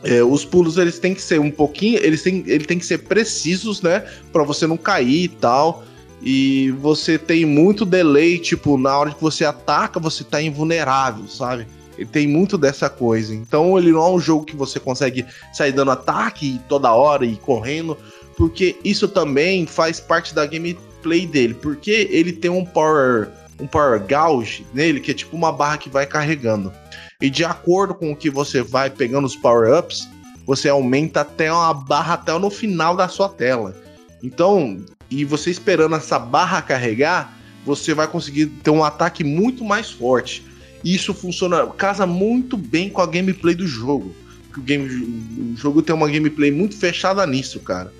É, 0.02 0.22
os 0.24 0.44
pulos 0.44 0.76
eles 0.76 0.98
têm 0.98 1.14
que 1.14 1.22
ser 1.22 1.38
um 1.38 1.50
pouquinho, 1.50 1.98
eles 2.02 2.22
têm, 2.22 2.42
ele 2.48 2.64
tem 2.64 2.78
que 2.80 2.86
ser 2.86 2.98
precisos, 2.98 3.80
né, 3.80 4.04
para 4.32 4.42
você 4.42 4.66
não 4.66 4.76
cair 4.76 5.24
e 5.24 5.28
tal. 5.28 5.84
E 6.20 6.72
você 6.80 7.16
tem 7.16 7.44
muito 7.44 7.84
delay, 7.84 8.38
tipo, 8.38 8.76
na 8.76 8.96
hora 8.98 9.10
que 9.12 9.22
você 9.22 9.44
ataca, 9.44 10.00
você 10.00 10.24
tá 10.24 10.42
invulnerável, 10.42 11.28
sabe? 11.28 11.66
Ele 11.96 12.06
tem 12.06 12.26
muito 12.26 12.56
dessa 12.56 12.88
coisa. 12.88 13.34
Então 13.34 13.78
ele 13.78 13.92
não 13.92 14.06
é 14.06 14.10
um 14.10 14.20
jogo 14.20 14.44
que 14.44 14.56
você 14.56 14.80
consegue 14.80 15.24
sair 15.52 15.72
dando 15.72 15.90
ataque 15.90 16.60
toda 16.68 16.92
hora 16.92 17.24
e 17.24 17.36
correndo, 17.36 17.96
porque 18.36 18.76
isso 18.84 19.08
também 19.08 19.66
faz 19.66 20.00
parte 20.00 20.34
da 20.34 20.46
gameplay 20.46 21.26
dele. 21.26 21.54
Porque 21.54 22.08
ele 22.10 22.32
tem 22.32 22.50
um 22.50 22.64
power, 22.64 23.28
um 23.60 23.66
power 23.66 24.00
gauge 24.04 24.66
nele, 24.72 25.00
que 25.00 25.10
é 25.10 25.14
tipo 25.14 25.36
uma 25.36 25.52
barra 25.52 25.78
que 25.78 25.88
vai 25.88 26.06
carregando. 26.06 26.72
E 27.20 27.30
de 27.30 27.44
acordo 27.44 27.94
com 27.94 28.12
o 28.12 28.16
que 28.16 28.30
você 28.30 28.62
vai 28.62 28.90
pegando 28.90 29.26
os 29.26 29.36
power-ups, 29.36 30.08
você 30.44 30.68
aumenta 30.68 31.20
até 31.20 31.52
uma 31.52 31.72
barra 31.72 32.14
até 32.14 32.36
no 32.38 32.50
final 32.50 32.96
da 32.96 33.06
sua 33.06 33.28
tela. 33.28 33.76
Então, 34.22 34.84
e 35.10 35.24
você 35.24 35.50
esperando 35.50 35.94
essa 35.94 36.18
barra 36.18 36.62
carregar, 36.62 37.36
você 37.64 37.94
vai 37.94 38.08
conseguir 38.08 38.46
ter 38.46 38.70
um 38.70 38.82
ataque 38.82 39.22
muito 39.22 39.64
mais 39.64 39.90
forte. 39.90 40.44
E 40.84 40.94
isso 40.94 41.14
funciona, 41.14 41.66
casa 41.68 42.06
muito 42.06 42.56
bem 42.56 42.88
com 42.88 43.00
a 43.00 43.06
gameplay 43.06 43.54
do 43.54 43.66
jogo. 43.66 44.14
O, 44.56 44.60
game, 44.60 45.54
o 45.54 45.56
jogo 45.56 45.80
tem 45.82 45.94
uma 45.94 46.10
gameplay 46.10 46.50
muito 46.50 46.76
fechada 46.76 47.26
nisso, 47.26 47.60
cara. 47.60 47.92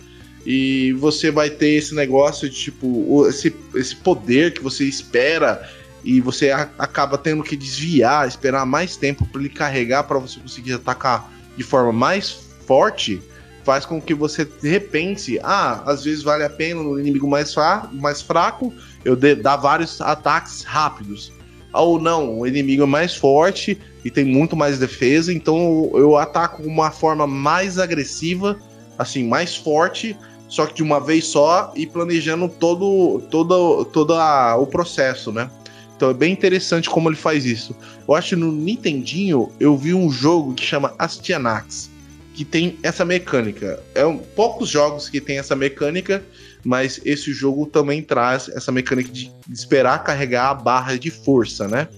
E 0.45 0.93
você 0.95 1.31
vai 1.31 1.49
ter 1.49 1.71
esse 1.71 1.95
negócio 1.95 2.51
de 2.51 2.57
tipo, 2.57 3.27
esse, 3.29 3.55
esse 3.75 3.95
poder 3.95 4.53
que 4.53 4.63
você 4.63 4.85
espera 4.85 5.69
e 6.05 6.21
você 6.21 6.51
a, 6.51 6.69
acaba 6.79 7.17
tendo 7.17 7.45
que 7.45 7.57
desviar, 7.57 8.27
esperar 8.27 8.67
mais 8.67 8.97
tempo 8.97 9.25
para 9.27 9.41
ele 9.41 9.49
carregar 9.49 10.03
para 10.03 10.19
você 10.19 10.41
conseguir 10.41 10.73
atacar 10.73 11.33
de 11.57 11.63
forma 11.63 11.93
mais 11.93 12.31
forte, 12.67 13.23
faz 13.65 13.87
com 13.87 14.01
que 14.01 14.15
você 14.15 14.47
repense, 14.63 15.39
ah, 15.43 15.83
às 15.87 16.05
vezes 16.05 16.23
vale 16.23 16.43
a 16.43 16.51
pena 16.51 16.83
no 16.83 16.99
inimigo 16.99 17.29
mais, 17.29 17.55
mais 17.93 18.21
fraco 18.21 18.73
eu 19.05 19.15
dar 19.17 19.57
vários 19.57 20.01
ataques 20.01 20.63
rápidos. 20.63 21.33
Ou 21.73 22.01
não, 22.01 22.41
o 22.41 22.47
inimigo 22.47 22.83
é 22.83 22.87
mais 22.87 23.15
forte 23.15 23.79
e 24.05 24.11
tem 24.11 24.25
muito 24.25 24.57
mais 24.57 24.79
defesa, 24.79 25.33
então 25.33 25.91
eu 25.95 26.17
ataco 26.17 26.63
de 26.63 26.69
uma 26.69 26.91
forma 26.91 27.27
mais 27.27 27.79
agressiva, 27.79 28.59
assim, 28.99 29.25
mais 29.27 29.57
forte, 29.57 30.17
só 30.49 30.67
que 30.67 30.75
de 30.75 30.83
uma 30.83 31.01
vez 31.01 31.27
só 31.27 31.73
e 31.75 31.87
planejando 31.87 32.49
todo, 32.49 33.23
todo, 33.31 33.85
todo 33.87 34.13
a, 34.15 34.57
o 34.57 34.67
processo, 34.67 35.33
né? 35.33 35.51
Então 35.97 36.11
é 36.11 36.15
bem 36.15 36.33
interessante 36.33 36.91
como 36.91 37.09
ele 37.09 37.17
faz 37.17 37.45
isso. 37.45 37.77
Eu 38.07 38.15
acho 38.15 38.31
que 38.31 38.37
no 38.37 38.51
Nintendinho 38.51 39.51
eu 39.61 39.77
vi 39.77 39.95
um 39.95 40.11
jogo 40.11 40.53
que 40.53 40.65
chama 40.65 40.95
Astyanax, 40.99 41.91
que 42.35 42.45
tem 42.45 42.77
essa 42.83 43.05
mecânica. 43.05 43.81
É 43.95 44.05
um, 44.05 44.19
poucos 44.19 44.69
jogos 44.69 45.09
que 45.09 45.21
tem 45.21 45.39
essa 45.39 45.55
mecânica, 45.55 46.23
mas 46.65 47.01
esse 47.05 47.33
jogo 47.33 47.67
também 47.67 48.03
traz 48.03 48.49
essa 48.49 48.71
mecânica 48.71 49.11
de 49.11 49.33
esperar 49.51 50.03
carregar 50.05 50.51
a 50.51 50.55
barra 50.55 50.97
de 50.97 51.11
força, 51.11 51.67
né? 51.67 51.89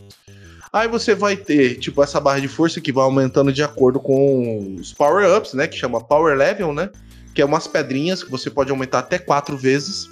Aí 0.72 0.88
você 0.88 1.14
vai 1.14 1.36
ter, 1.36 1.76
tipo, 1.76 2.02
essa 2.02 2.18
barra 2.18 2.40
de 2.40 2.48
força 2.48 2.80
que 2.80 2.90
vai 2.90 3.04
aumentando 3.04 3.52
de 3.52 3.62
acordo 3.62 4.00
com 4.00 4.74
os 4.74 4.92
power-ups, 4.92 5.54
né? 5.54 5.68
Que 5.68 5.76
chama 5.76 6.00
Power 6.00 6.36
Level, 6.36 6.72
né? 6.72 6.90
Que 7.32 7.42
é 7.42 7.44
umas 7.44 7.68
pedrinhas 7.68 8.24
que 8.24 8.30
você 8.30 8.50
pode 8.50 8.72
aumentar 8.72 8.98
até 8.98 9.16
quatro 9.16 9.56
vezes. 9.56 10.08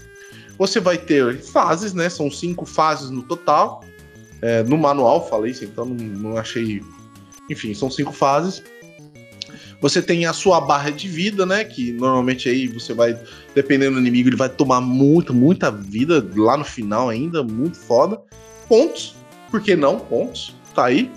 Você 0.58 0.78
vai 0.78 0.96
ter 0.96 1.40
fases, 1.40 1.92
né? 1.94 2.08
São 2.08 2.30
cinco 2.30 2.64
fases 2.64 3.10
no 3.10 3.24
total. 3.24 3.82
É, 4.40 4.62
no 4.62 4.78
manual 4.78 5.28
falei 5.28 5.50
isso, 5.50 5.64
então 5.64 5.84
não, 5.84 5.96
não 5.96 6.36
achei. 6.36 6.80
Enfim, 7.50 7.74
são 7.74 7.90
cinco 7.90 8.12
fases. 8.12 8.62
Você 9.82 10.00
tem 10.00 10.24
a 10.26 10.32
sua 10.32 10.60
barra 10.60 10.90
de 10.90 11.08
vida, 11.08 11.44
né? 11.44 11.64
Que 11.64 11.92
normalmente 11.92 12.48
aí 12.48 12.68
você 12.68 12.94
vai, 12.94 13.18
dependendo 13.52 13.96
do 13.96 14.00
inimigo, 14.00 14.28
ele 14.28 14.36
vai 14.36 14.48
tomar 14.48 14.80
muito, 14.80 15.34
muita 15.34 15.72
vida 15.72 16.24
lá 16.36 16.56
no 16.56 16.64
final 16.64 17.08
ainda, 17.08 17.42
muito 17.42 17.76
foda. 17.76 18.18
Pontos, 18.68 19.16
por 19.50 19.60
que 19.60 19.74
não? 19.74 19.98
Pontos, 19.98 20.54
tá 20.72 20.84
aí. 20.84 21.10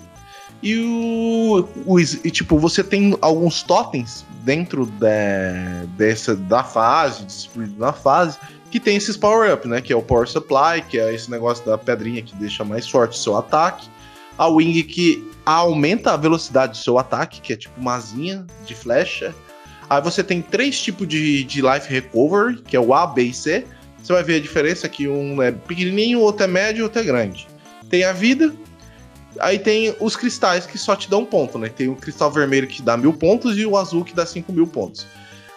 E 0.60 0.80
o, 0.80 1.68
o 1.86 2.00
e, 2.00 2.30
tipo, 2.30 2.58
você 2.58 2.82
tem 2.82 3.16
alguns 3.20 3.62
totens 3.62 4.26
dentro 4.42 4.84
de, 4.84 5.86
dessa 5.96 6.34
da 6.34 6.64
fase, 6.64 7.48
na 7.78 7.92
fase, 7.92 8.36
que 8.68 8.80
tem 8.80 8.96
esses 8.96 9.16
power-up, 9.16 9.68
né? 9.68 9.80
Que 9.80 9.92
é 9.92 9.96
o 9.96 10.02
Power 10.02 10.26
Supply, 10.26 10.82
que 10.88 10.98
é 10.98 11.14
esse 11.14 11.30
negócio 11.30 11.64
da 11.64 11.78
pedrinha 11.78 12.20
que 12.20 12.34
deixa 12.34 12.64
mais 12.64 12.88
forte 12.88 13.12
o 13.12 13.22
seu 13.22 13.36
ataque. 13.36 13.88
A 14.36 14.48
Wing 14.48 14.82
que 14.82 15.35
aumenta 15.46 16.12
a 16.12 16.16
velocidade 16.16 16.72
do 16.72 16.78
seu 16.78 16.98
ataque, 16.98 17.40
que 17.40 17.52
é 17.52 17.56
tipo 17.56 17.80
uma 17.80 17.94
asinha 17.94 18.44
de 18.66 18.74
flecha. 18.74 19.32
Aí 19.88 20.02
você 20.02 20.24
tem 20.24 20.42
três 20.42 20.80
tipos 20.82 21.06
de, 21.06 21.44
de 21.44 21.62
Life 21.62 21.88
Recovery, 21.88 22.60
que 22.62 22.76
é 22.76 22.80
o 22.80 22.92
A, 22.92 23.06
B 23.06 23.22
e 23.22 23.32
C. 23.32 23.64
Você 24.02 24.12
vai 24.12 24.24
ver 24.24 24.36
a 24.36 24.40
diferença 24.40 24.88
que 24.88 25.06
um 25.06 25.40
é 25.40 25.52
pequenininho, 25.52 26.20
outro 26.20 26.44
é 26.44 26.46
médio, 26.48 26.84
outro 26.84 27.00
é 27.00 27.04
grande. 27.04 27.46
Tem 27.88 28.02
a 28.02 28.12
vida, 28.12 28.52
aí 29.38 29.58
tem 29.58 29.94
os 30.00 30.16
cristais 30.16 30.66
que 30.66 30.76
só 30.76 30.96
te 30.96 31.08
dão 31.08 31.24
ponto, 31.24 31.58
né? 31.58 31.68
Tem 31.68 31.88
o 31.88 31.94
cristal 31.94 32.30
vermelho 32.30 32.66
que 32.66 32.82
dá 32.82 32.96
mil 32.96 33.12
pontos 33.12 33.56
e 33.56 33.64
o 33.64 33.76
azul 33.76 34.04
que 34.04 34.14
dá 34.14 34.26
cinco 34.26 34.52
mil 34.52 34.66
pontos. 34.66 35.06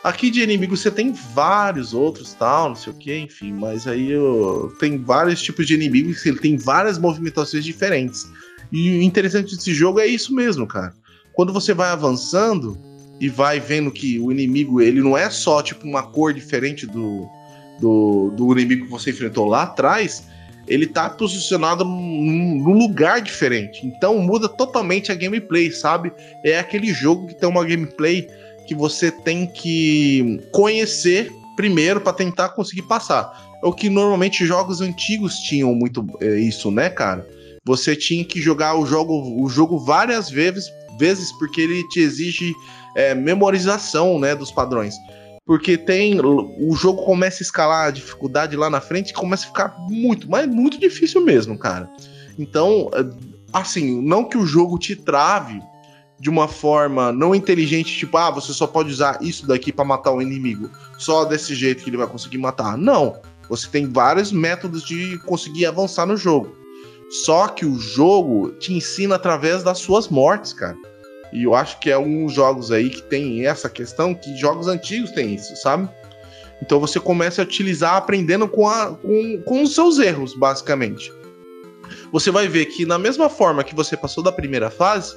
Aqui 0.03 0.29
de 0.29 0.41
inimigo 0.41 0.77
você 0.77 0.89
tem 0.89 1.11
vários 1.11 1.93
outros, 1.93 2.33
tal, 2.33 2.69
não 2.69 2.75
sei 2.75 2.93
o 2.93 2.95
que, 2.95 3.17
enfim, 3.17 3.51
mas 3.51 3.85
aí 3.85 4.11
eu, 4.11 4.73
tem 4.79 4.97
vários 4.97 5.41
tipos 5.41 5.67
de 5.67 5.73
inimigos 5.73 6.25
ele 6.25 6.39
tem 6.39 6.55
várias 6.55 6.97
movimentações 6.97 7.65
diferentes. 7.65 8.31
E 8.71 8.99
o 8.99 9.01
interessante 9.01 9.55
desse 9.55 9.73
jogo 9.73 9.99
é 9.99 10.07
isso 10.07 10.33
mesmo, 10.33 10.67
cara. 10.67 10.93
Quando 11.33 11.53
você 11.53 11.73
vai 11.73 11.89
avançando 11.89 12.77
e 13.19 13.27
vai 13.29 13.59
vendo 13.59 13.91
que 13.91 14.19
o 14.19 14.31
inimigo, 14.31 14.81
ele 14.81 15.01
não 15.01 15.17
é 15.17 15.29
só 15.29 15.61
tipo 15.61 15.85
uma 15.85 16.03
cor 16.03 16.33
diferente 16.33 16.85
do, 16.85 17.27
do, 17.79 18.31
do 18.35 18.51
inimigo 18.53 18.85
que 18.85 18.91
você 18.91 19.09
enfrentou 19.09 19.45
lá 19.45 19.63
atrás, 19.63 20.27
ele 20.67 20.85
tá 20.85 21.09
posicionado 21.09 21.83
num, 21.83 22.61
num, 22.63 22.77
lugar 22.77 23.21
diferente. 23.21 23.85
Então 23.85 24.19
muda 24.19 24.47
totalmente 24.47 25.11
a 25.11 25.15
gameplay, 25.15 25.71
sabe? 25.71 26.13
É 26.45 26.59
aquele 26.59 26.93
jogo 26.93 27.27
que 27.27 27.35
tem 27.35 27.49
uma 27.49 27.65
gameplay 27.65 28.27
que 28.67 28.75
você 28.75 29.11
tem 29.11 29.47
que 29.47 30.39
conhecer 30.51 31.31
primeiro 31.55 31.99
para 31.99 32.13
tentar 32.13 32.49
conseguir 32.49 32.83
passar. 32.83 33.49
É 33.61 33.67
o 33.67 33.73
que 33.73 33.89
normalmente 33.89 34.45
jogos 34.45 34.79
antigos 34.79 35.39
tinham 35.39 35.73
muito 35.73 36.05
é, 36.21 36.39
isso, 36.39 36.71
né, 36.71 36.89
cara? 36.89 37.27
Você 37.69 37.95
tinha 37.95 38.25
que 38.25 38.41
jogar 38.41 38.73
o 38.73 38.83
jogo, 38.83 39.39
o 39.39 39.47
jogo 39.47 39.77
várias 39.77 40.27
vezes, 40.27 40.65
vezes 40.97 41.31
porque 41.33 41.61
ele 41.61 41.87
te 41.89 41.99
exige 41.99 42.55
é, 42.95 43.13
memorização 43.13 44.17
né, 44.17 44.33
dos 44.33 44.49
padrões. 44.49 44.95
Porque 45.45 45.77
tem. 45.77 46.19
O 46.19 46.75
jogo 46.75 47.05
começa 47.05 47.43
a 47.43 47.45
escalar 47.45 47.87
a 47.87 47.91
dificuldade 47.91 48.55
lá 48.55 48.71
na 48.71 48.81
frente 48.81 49.11
e 49.11 49.13
começa 49.13 49.43
a 49.43 49.47
ficar 49.49 49.75
muito, 49.87 50.27
mas 50.27 50.47
muito 50.47 50.79
difícil 50.79 51.23
mesmo, 51.23 51.59
cara. 51.59 51.87
Então, 52.39 52.89
é, 52.91 53.05
assim, 53.53 54.01
não 54.01 54.23
que 54.23 54.37
o 54.37 54.47
jogo 54.47 54.79
te 54.79 54.95
trave 54.95 55.61
de 56.19 56.27
uma 56.27 56.47
forma 56.47 57.11
não 57.11 57.35
inteligente, 57.35 57.95
tipo, 57.95 58.17
ah, 58.17 58.31
você 58.31 58.51
só 58.51 58.65
pode 58.65 58.89
usar 58.89 59.19
isso 59.21 59.45
daqui 59.45 59.71
para 59.71 59.85
matar 59.85 60.11
o 60.11 60.23
inimigo, 60.23 60.71
só 60.97 61.23
desse 61.23 61.53
jeito 61.53 61.83
que 61.83 61.89
ele 61.91 61.97
vai 61.97 62.07
conseguir 62.07 62.39
matar. 62.39 62.75
Não. 62.75 63.15
Você 63.47 63.67
tem 63.67 63.87
vários 63.87 64.31
métodos 64.31 64.83
de 64.83 65.19
conseguir 65.19 65.67
avançar 65.67 66.07
no 66.07 66.17
jogo. 66.17 66.58
Só 67.09 67.47
que 67.47 67.65
o 67.65 67.79
jogo 67.79 68.51
te 68.59 68.73
ensina 68.73 69.15
através 69.15 69.63
das 69.63 69.79
suas 69.79 70.07
mortes, 70.07 70.53
cara. 70.53 70.77
E 71.33 71.43
eu 71.43 71.55
acho 71.55 71.79
que 71.79 71.89
é 71.89 71.97
um 71.97 72.25
dos 72.25 72.33
jogos 72.33 72.71
aí 72.71 72.89
que 72.89 73.01
tem 73.03 73.45
essa 73.45 73.69
questão, 73.69 74.13
que 74.13 74.35
jogos 74.37 74.67
antigos 74.67 75.11
têm 75.11 75.35
isso, 75.35 75.55
sabe? 75.55 75.89
Então 76.61 76.79
você 76.79 76.99
começa 76.99 77.41
a 77.41 77.45
utilizar 77.45 77.95
aprendendo 77.95 78.47
com, 78.47 78.67
a, 78.67 78.95
com, 78.95 79.41
com 79.43 79.63
os 79.63 79.73
seus 79.73 79.97
erros, 79.99 80.33
basicamente. 80.35 81.11
Você 82.11 82.31
vai 82.31 82.47
ver 82.47 82.65
que 82.65 82.85
na 82.85 82.97
mesma 82.97 83.29
forma 83.29 83.63
que 83.63 83.75
você 83.75 83.95
passou 83.95 84.23
da 84.23 84.31
primeira 84.31 84.69
fase, 84.69 85.15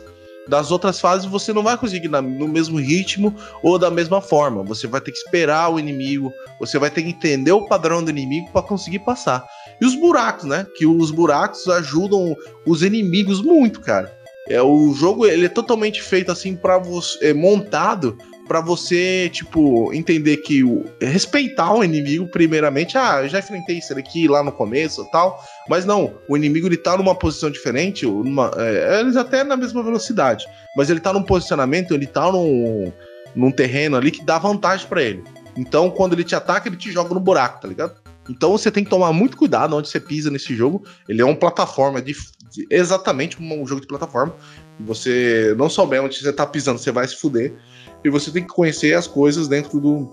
das 0.49 0.71
outras 0.71 1.01
fases 1.01 1.27
você 1.27 1.53
não 1.53 1.63
vai 1.63 1.77
conseguir 1.77 2.09
na, 2.09 2.21
no 2.21 2.49
mesmo 2.49 2.79
ritmo 2.79 3.35
ou 3.63 3.79
da 3.79 3.91
mesma 3.91 4.21
forma. 4.21 4.63
Você 4.65 4.87
vai 4.87 5.01
ter 5.01 5.13
que 5.13 5.19
esperar 5.19 5.73
o 5.73 5.79
inimigo, 5.79 6.33
você 6.59 6.79
vai 6.79 6.91
ter 6.91 7.03
que 7.03 7.11
entender 7.11 7.53
o 7.53 7.67
padrão 7.67 8.03
do 8.03 8.11
inimigo 8.11 8.51
para 8.53 8.63
conseguir 8.63 9.01
passar. 9.01 9.45
E 9.81 9.87
os 9.87 9.95
buracos, 9.95 10.45
né? 10.45 10.67
Que 10.77 10.87
os 10.87 11.11
buracos 11.11 11.69
ajudam 11.69 12.37
os 12.67 12.83
inimigos 12.83 13.41
muito, 13.43 13.81
cara. 13.81 14.13
É 14.49 14.61
o 14.61 14.93
jogo 14.93 15.25
ele 15.25 15.47
é 15.47 15.49
totalmente 15.49 16.03
feito 16.03 16.33
assim 16.33 16.57
para 16.57 16.77
você 16.77 17.29
é, 17.29 17.33
montado 17.33 18.19
para 18.47 18.61
você, 18.61 19.31
tipo, 19.33 19.93
entender 19.93 20.39
que 20.39 20.65
o 20.65 20.85
respeitar 21.01 21.73
o 21.75 21.85
inimigo 21.85 22.27
primeiramente. 22.27 22.99
Ah, 22.99 23.23
eu 23.23 23.29
já 23.29 23.39
enfrentei 23.39 23.79
isso 23.79 23.97
aqui 23.97 24.27
lá 24.29 24.43
no 24.43 24.53
começo, 24.53 25.07
tal. 25.11 25.43
Mas 25.69 25.85
não, 25.85 26.15
o 26.29 26.37
inimigo 26.37 26.67
ele 26.67 26.77
tá 26.77 26.97
numa 26.97 27.15
posição 27.15 27.51
diferente, 27.51 28.05
numa, 28.05 28.51
é, 28.57 29.01
eles 29.01 29.17
até 29.17 29.45
na 29.45 29.57
mesma 29.57 29.83
velocidade, 29.83 30.45
mas 30.77 30.91
ele 30.91 31.01
tá 31.01 31.13
num 31.13 31.23
posicionamento, 31.23 31.95
ele 31.95 32.07
tá 32.07 32.31
num, 32.31 32.93
num 33.35 33.51
terreno 33.51 33.97
ali 33.97 34.11
que 34.11 34.25
dá 34.25 34.39
vantagem 34.39 34.87
para 34.87 35.03
ele. 35.03 35.23
Então, 35.57 35.91
quando 35.91 36.15
ele 36.15 36.25
te 36.25 36.35
ataca, 36.35 36.69
ele 36.69 36.77
te 36.77 36.91
joga 36.91 37.15
no 37.15 37.21
buraco, 37.21 37.61
tá 37.61 37.69
ligado? 37.69 38.03
Então 38.29 38.53
você 38.53 38.71
tem 38.71 38.85
que 38.85 38.91
tomar 38.91 39.13
muito 39.13 39.37
cuidado 39.37 39.77
onde 39.77 39.89
você 39.89 39.99
pisa 39.99 40.31
nesse 40.31 40.55
jogo. 40.55 40.85
Ele 41.09 41.21
é 41.21 41.25
uma 41.25 41.35
plataforma 41.35 42.01
de, 42.01 42.15
de 42.51 42.67
exatamente 42.71 43.41
um 43.43 43.67
jogo 43.67 43.81
de 43.81 43.87
plataforma. 43.87 44.35
Você 44.81 45.55
não 45.59 45.69
souber 45.69 46.03
onde 46.03 46.17
você 46.17 46.33
tá 46.33 46.47
pisando, 46.47 46.79
você 46.79 46.93
vai 46.93 47.07
se 47.07 47.17
fuder. 47.17 47.55
E 48.05 48.11
você 48.11 48.31
tem 48.31 48.43
que 48.43 48.49
conhecer 48.49 48.95
as 48.95 49.07
coisas 49.07 49.49
dentro 49.49 49.81
do, 49.81 50.09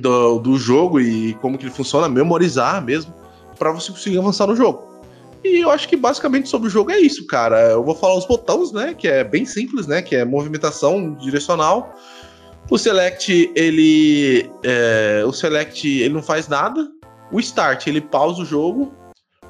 do, 0.00 0.38
do 0.38 0.58
jogo 0.58 1.00
e 1.00 1.34
como 1.34 1.56
que 1.56 1.64
ele 1.64 1.72
funciona, 1.72 2.08
memorizar 2.08 2.84
mesmo, 2.84 3.14
para 3.58 3.72
você 3.72 3.90
conseguir 3.90 4.18
avançar 4.18 4.46
no 4.46 4.54
jogo. 4.54 4.88
E 5.44 5.60
eu 5.60 5.70
acho 5.70 5.88
que 5.88 5.96
basicamente 5.96 6.48
sobre 6.48 6.68
o 6.68 6.70
jogo 6.70 6.90
é 6.90 6.98
isso, 6.98 7.26
cara. 7.26 7.70
Eu 7.70 7.84
vou 7.84 7.94
falar 7.94 8.16
os 8.16 8.26
botões, 8.26 8.72
né? 8.72 8.94
Que 8.94 9.08
é 9.08 9.22
bem 9.22 9.44
simples, 9.44 9.86
né? 9.86 10.02
Que 10.02 10.16
é 10.16 10.24
movimentação 10.24 11.14
direcional. 11.14 11.94
O 12.70 12.76
select, 12.76 13.50
ele. 13.54 14.50
É, 14.64 15.22
o 15.26 15.32
select, 15.32 15.88
ele 15.88 16.14
não 16.14 16.22
faz 16.22 16.48
nada. 16.48 16.88
O 17.32 17.38
start, 17.40 17.86
ele 17.86 18.00
pausa 18.00 18.42
o 18.42 18.44
jogo. 18.44 18.92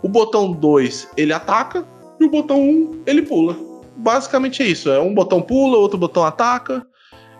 O 0.03 0.09
botão 0.09 0.53
2, 0.53 1.09
ele 1.17 1.33
ataca. 1.33 1.87
E 2.21 2.25
o 2.25 2.31
botão 2.31 2.61
1, 2.61 2.69
um, 2.69 3.03
ele 3.07 3.23
pula. 3.23 3.57
Basicamente 3.97 4.63
é 4.63 4.67
isso. 4.67 4.91
É 4.91 5.01
um 5.01 5.15
botão 5.15 5.41
pula, 5.41 5.79
outro 5.79 5.99
botão 5.99 6.25
ataca. 6.25 6.87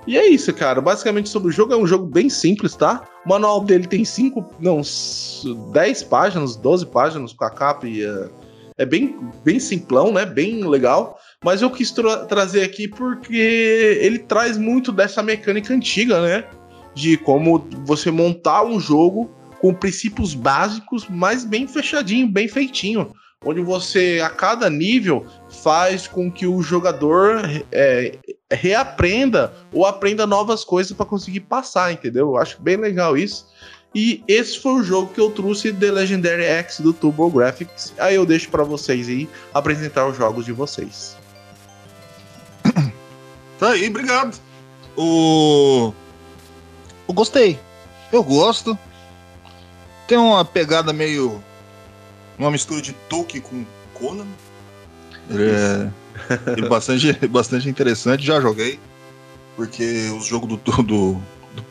E 0.09 0.17
é 0.17 0.27
isso, 0.27 0.55
cara. 0.55 0.81
Basicamente 0.81 1.29
sobre 1.29 1.51
o 1.51 1.53
jogo 1.53 1.75
é 1.75 1.77
um 1.77 1.87
jogo 1.87 2.07
bem 2.07 2.31
simples, 2.31 2.75
tá? 2.75 3.07
O 3.27 3.29
manual 3.29 3.63
dele 3.63 3.87
tem 3.87 4.07
5, 4.07 4.43
não, 4.59 4.81
10 5.71 6.03
páginas, 6.05 6.57
12 6.57 6.87
páginas 6.87 7.35
com 7.35 7.45
a 7.45 7.51
capa 7.51 7.87
e 7.87 8.07
uh, 8.07 8.31
é 8.79 8.87
bem, 8.87 9.21
bem 9.45 9.61
simplão, 9.61 10.11
né? 10.11 10.25
Bem 10.25 10.67
legal. 10.67 11.19
Mas 11.45 11.61
eu 11.61 11.71
quis 11.71 11.91
tra 11.91 12.25
trazer 12.25 12.63
aqui 12.63 12.89
porque 12.89 13.99
ele 14.01 14.21
traz 14.21 14.57
muito 14.57 14.91
dessa 14.91 15.23
mecânica 15.23 15.75
antiga, 15.75 16.23
né? 16.23 16.49
De 16.95 17.19
como 17.19 17.69
você 17.85 18.11
montar 18.11 18.65
um 18.65 18.81
jogo 18.81 19.31
com 19.61 19.75
princípios 19.75 20.33
básicos, 20.33 21.07
mas 21.07 21.45
bem 21.45 21.69
fechadinho, 21.69 22.27
bem 22.27 22.49
feitinho 22.49 23.13
onde 23.45 23.61
você 23.61 24.21
a 24.25 24.29
cada 24.29 24.69
nível 24.69 25.25
faz 25.63 26.07
com 26.07 26.31
que 26.31 26.47
o 26.47 26.61
jogador 26.61 27.43
é, 27.71 28.19
reaprenda 28.51 29.53
ou 29.73 29.87
aprenda 29.87 30.27
novas 30.27 30.65
coisas 30.65 30.93
para 30.93 31.07
conseguir 31.07 31.41
passar, 31.41 31.93
entendeu? 31.93 32.29
Eu 32.29 32.37
acho 32.37 32.61
bem 32.61 32.77
legal 32.77 33.17
isso. 33.17 33.47
E 33.95 34.23
esse 34.29 34.59
foi 34.59 34.73
o 34.73 34.83
jogo 34.83 35.13
que 35.13 35.21
eu 35.21 35.31
trouxe 35.31 35.73
The 35.73 35.91
Legendary 35.91 36.45
X 36.45 36.81
do 36.81 36.93
Turbo 36.93 37.31
Graphics. 37.31 37.95
Aí 37.99 38.17
eu 38.17 38.27
deixo 38.27 38.51
para 38.51 38.63
vocês 38.63 39.09
aí 39.09 39.29
apresentar 39.55 40.07
os 40.07 40.17
jogos 40.17 40.45
de 40.45 40.53
vocês. 40.53 41.17
Tá 43.59 43.71
aí, 43.71 43.89
obrigado. 43.89 44.39
O 44.97 45.93
eu 47.09 47.15
gostei. 47.15 47.59
Eu 48.13 48.23
gosto. 48.23 48.79
Tem 50.07 50.17
uma 50.17 50.45
pegada 50.45 50.93
meio 50.93 51.43
uma 52.39 52.51
mistura 52.51 52.81
de 52.81 52.93
Tolkien 53.09 53.43
com 53.43 53.65
Conan. 53.95 54.27
É, 55.31 55.91
é 56.57 56.69
bastante, 56.69 57.13
bastante 57.29 57.69
interessante, 57.69 58.25
já 58.25 58.41
joguei. 58.41 58.79
Porque 59.57 60.09
os 60.17 60.27
jogos 60.27 60.49
do, 60.49 60.57
do, 60.57 60.83
do, 60.83 61.23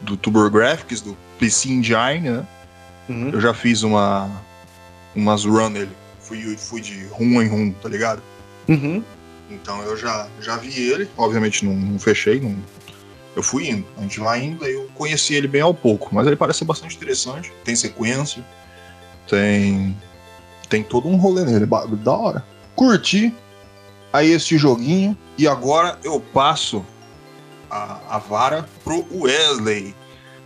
do 0.01 0.17
Tuber 0.17 0.49
Graphics, 0.49 1.01
do 1.01 1.17
PC 1.39 1.69
Engine, 1.69 2.29
né? 2.29 2.47
Uhum. 3.07 3.29
Eu 3.29 3.39
já 3.39 3.53
fiz 3.53 3.83
uma 3.83 4.29
umas 5.15 5.45
run 5.45 5.69
nele. 5.69 5.91
Fui, 6.19 6.57
fui 6.57 6.81
de 6.81 7.05
rum 7.07 7.41
em 7.41 7.47
rum, 7.47 7.71
tá 7.71 7.87
ligado? 7.87 8.21
Uhum. 8.67 9.01
Então 9.49 9.81
eu 9.83 9.95
já, 9.95 10.27
já 10.41 10.57
vi 10.57 10.91
ele, 10.91 11.09
obviamente 11.15 11.65
não, 11.65 11.73
não 11.73 11.97
fechei, 11.97 12.39
não, 12.39 12.55
eu 13.35 13.41
fui 13.41 13.69
indo. 13.69 13.85
A 13.97 14.01
gente 14.01 14.19
vai 14.19 14.43
indo, 14.43 14.65
aí 14.65 14.73
eu 14.73 14.89
conheci 14.93 15.35
ele 15.35 15.47
bem 15.47 15.61
ao 15.61 15.73
pouco, 15.73 16.13
mas 16.13 16.27
ele 16.27 16.35
parece 16.35 16.59
ser 16.59 16.65
bastante 16.65 16.95
interessante. 16.95 17.51
Tem 17.63 17.75
sequência, 17.75 18.43
tem 19.29 19.95
tem 20.69 20.83
todo 20.83 21.07
um 21.07 21.15
rolê 21.15 21.43
nele, 21.43 21.65
da 21.65 22.13
hora. 22.13 22.43
Curti 22.75 23.33
aí 24.11 24.31
este 24.31 24.57
joguinho 24.57 25.17
e 25.37 25.47
agora 25.47 25.97
eu 26.03 26.19
passo 26.19 26.85
a, 27.69 27.99
a 28.09 28.17
vara 28.17 28.65
pro 28.83 29.05
Wesley 29.11 29.95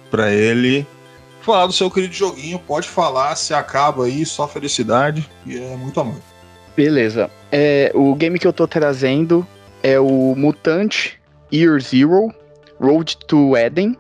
para 0.10 0.32
ele 0.34 0.86
falar 1.42 1.68
do 1.68 1.74
seu 1.74 1.90
querido 1.90 2.14
joguinho. 2.14 2.60
Pode 2.60 2.88
falar, 2.88 3.36
se 3.36 3.54
acaba 3.54 4.06
aí, 4.06 4.26
só 4.26 4.48
felicidade 4.48 5.30
e 5.46 5.58
é 5.58 5.76
muito 5.76 6.00
amor. 6.00 6.18
Beleza. 6.76 7.30
É, 7.52 7.92
o 7.94 8.16
game 8.16 8.40
que 8.40 8.48
eu 8.48 8.54
tô 8.54 8.68
trazendo 8.68 9.46
é 9.84 10.00
o 10.00 10.36
Mutant 10.36 11.12
Year 11.52 11.80
Zero 11.82 12.34
Road 12.80 13.18
to 13.28 13.58
Eden. 13.58 13.98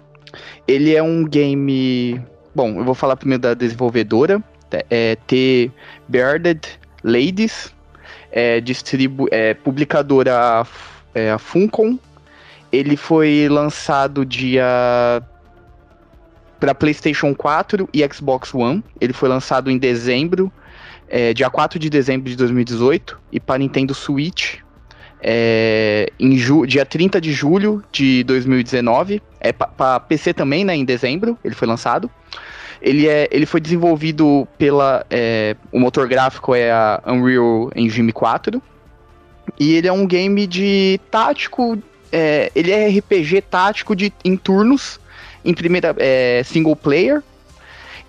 Ele 0.67 0.95
é 0.95 1.03
um 1.03 1.25
game. 1.25 2.21
Bom, 2.55 2.79
eu 2.79 2.85
vou 2.85 2.95
falar 2.95 3.17
primeiro 3.17 3.41
da 3.41 3.53
desenvolvedora 3.53 4.41
é, 4.89 5.15
T. 5.27 5.71
Bearded 6.07 6.67
Ladies, 7.03 7.73
é, 8.31 8.61
distribu 8.61 9.27
é, 9.31 9.53
publicadora 9.53 10.65
é, 11.13 11.37
Funcom. 11.37 11.97
Ele 12.71 12.95
foi 12.95 13.47
lançado 13.49 14.25
dia 14.25 15.21
para 16.59 16.75
PlayStation 16.75 17.33
4 17.33 17.89
e 17.93 18.07
Xbox 18.13 18.53
One. 18.53 18.83
Ele 19.01 19.13
foi 19.13 19.27
lançado 19.27 19.69
em 19.69 19.77
dezembro, 19.77 20.51
é, 21.09 21.33
dia 21.33 21.49
4 21.49 21.77
de 21.77 21.89
dezembro 21.89 22.29
de 22.29 22.35
2018, 22.37 23.19
e 23.31 23.39
para 23.39 23.57
Nintendo 23.57 23.93
Switch, 23.93 24.59
é, 25.21 26.11
em 26.19 26.35
dia 26.65 26.85
30 26.85 27.19
de 27.19 27.33
julho 27.33 27.83
de 27.91 28.23
2019. 28.23 29.21
É 29.39 29.51
para 29.51 29.99
PC 29.99 30.33
também, 30.33 30.63
né? 30.63 30.75
Em 30.75 30.85
dezembro, 30.85 31.37
ele 31.43 31.55
foi 31.55 31.67
lançado. 31.67 32.09
Ele, 32.81 33.07
é, 33.07 33.27
ele 33.31 33.45
foi 33.45 33.61
desenvolvido 33.61 34.47
pela. 34.57 35.05
É, 35.09 35.55
o 35.71 35.79
motor 35.79 36.07
gráfico 36.07 36.55
é 36.55 36.71
a 36.71 37.01
Unreal 37.05 37.69
Engine 37.75 38.11
4. 38.11 38.61
E 39.59 39.73
ele 39.73 39.87
é 39.87 39.91
um 39.91 40.07
game 40.07 40.47
de 40.47 40.99
tático. 41.11 41.77
É, 42.11 42.51
ele 42.55 42.71
é 42.71 42.87
RPG 42.87 43.41
tático 43.41 43.95
de, 43.95 44.11
em 44.25 44.35
turnos, 44.35 44.99
em 45.45 45.53
primeira. 45.53 45.95
É, 45.99 46.41
single 46.43 46.75
player. 46.75 47.21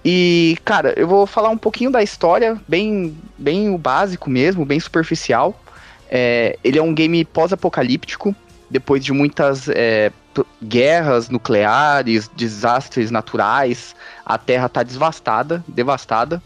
E, 0.05 0.57
cara, 0.65 0.95
eu 0.97 1.07
vou 1.07 1.27
falar 1.27 1.51
um 1.51 1.57
pouquinho 1.57 1.91
da 1.91 2.03
história, 2.03 2.61
bem, 2.67 3.17
bem 3.39 3.73
o 3.73 3.79
básico 3.79 4.29
mesmo, 4.29 4.65
bem 4.65 4.81
superficial. 4.81 5.61
É, 6.11 6.59
ele 6.65 6.79
é 6.79 6.83
um 6.83 6.93
game 6.93 7.25
pós-apocalíptico, 7.25 8.35
depois 8.73 9.05
de 9.05 9.13
muitas 9.13 9.69
é, 9.69 10.11
guerras 10.65 11.29
nucleares, 11.29 12.29
desastres 12.35 13.11
naturais, 13.11 13.95
a 14.25 14.39
Terra 14.39 14.67
está 14.67 14.83
devastada, 14.83 15.63
devastada, 15.69 16.43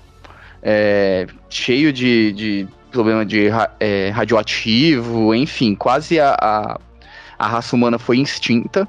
é, 0.61 1.29
cheio 1.49 1.93
de, 1.93 2.33
de 2.33 2.69
problema 2.91 3.25
de 3.25 3.49
é, 3.79 4.11
radioativo, 4.11 5.33
enfim, 5.35 5.77
quase 5.77 6.19
a, 6.19 6.37
a, 6.41 6.81
a, 7.39 7.47
raça 7.47 7.77
humana 7.77 7.99
foi 7.99 8.19
extinta. 8.19 8.89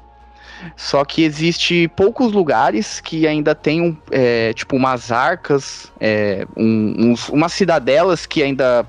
Só 0.76 1.04
que 1.04 1.22
existe 1.22 1.86
poucos 1.96 2.32
lugares 2.32 3.00
que 3.00 3.28
ainda 3.28 3.54
tem 3.54 3.96
é, 4.10 4.52
tipo 4.52 4.74
umas 4.74 5.12
arcas, 5.12 5.92
é, 6.00 6.44
um, 6.56 7.12
uns, 7.12 7.28
umas 7.28 7.52
cidadelas 7.52 8.26
que 8.26 8.42
ainda 8.42 8.84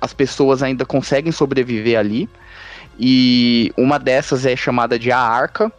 as 0.00 0.14
pessoas 0.14 0.62
ainda 0.62 0.86
conseguem 0.86 1.30
sobreviver 1.30 1.98
ali. 1.98 2.26
E 3.02 3.72
uma 3.78 3.98
dessas 3.98 4.44
é 4.44 4.54
chamada 4.54 4.98
de 4.98 5.10
A 5.10 5.18
Arca, 5.18 5.72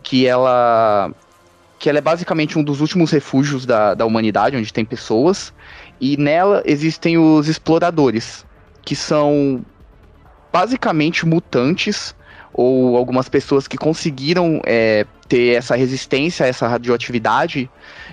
que 0.00 0.28
ela 0.28 1.10
que 1.76 1.88
ela 1.88 1.98
é 1.98 2.02
basicamente 2.02 2.58
um 2.58 2.62
dos 2.62 2.82
últimos 2.82 3.10
refúgios 3.10 3.64
da, 3.64 3.94
da 3.94 4.04
humanidade, 4.04 4.54
onde 4.54 4.70
tem 4.70 4.84
pessoas, 4.84 5.50
e 5.98 6.14
nela 6.18 6.62
existem 6.66 7.16
os 7.16 7.48
exploradores, 7.48 8.44
que 8.82 8.94
são 8.94 9.64
basicamente 10.52 11.24
mutantes, 11.24 12.14
ou 12.52 12.98
algumas 12.98 13.30
pessoas 13.30 13.66
que 13.66 13.78
conseguiram 13.78 14.60
é, 14.66 15.06
ter 15.26 15.56
essa 15.56 15.74
resistência 15.74 16.44
a 16.44 16.48
essa 16.50 16.68
radioatividade, 16.68 17.70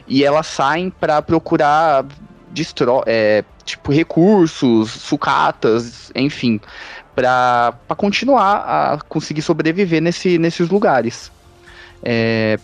e 0.08 0.24
elas 0.24 0.48
saem 0.48 0.90
para 0.90 1.22
procurar 1.22 2.06
destro 2.52 3.04
é, 3.06 3.44
tipo 3.66 3.92
recursos, 3.92 4.92
sucatas, 4.92 6.10
enfim, 6.16 6.60
para 7.18 7.74
continuar 7.98 8.58
a 8.58 9.00
conseguir 9.10 9.42
sobreviver 9.42 10.00
nesse, 10.00 10.38
nesses 10.38 10.70
lugares. 10.70 11.32
É, 12.04 12.60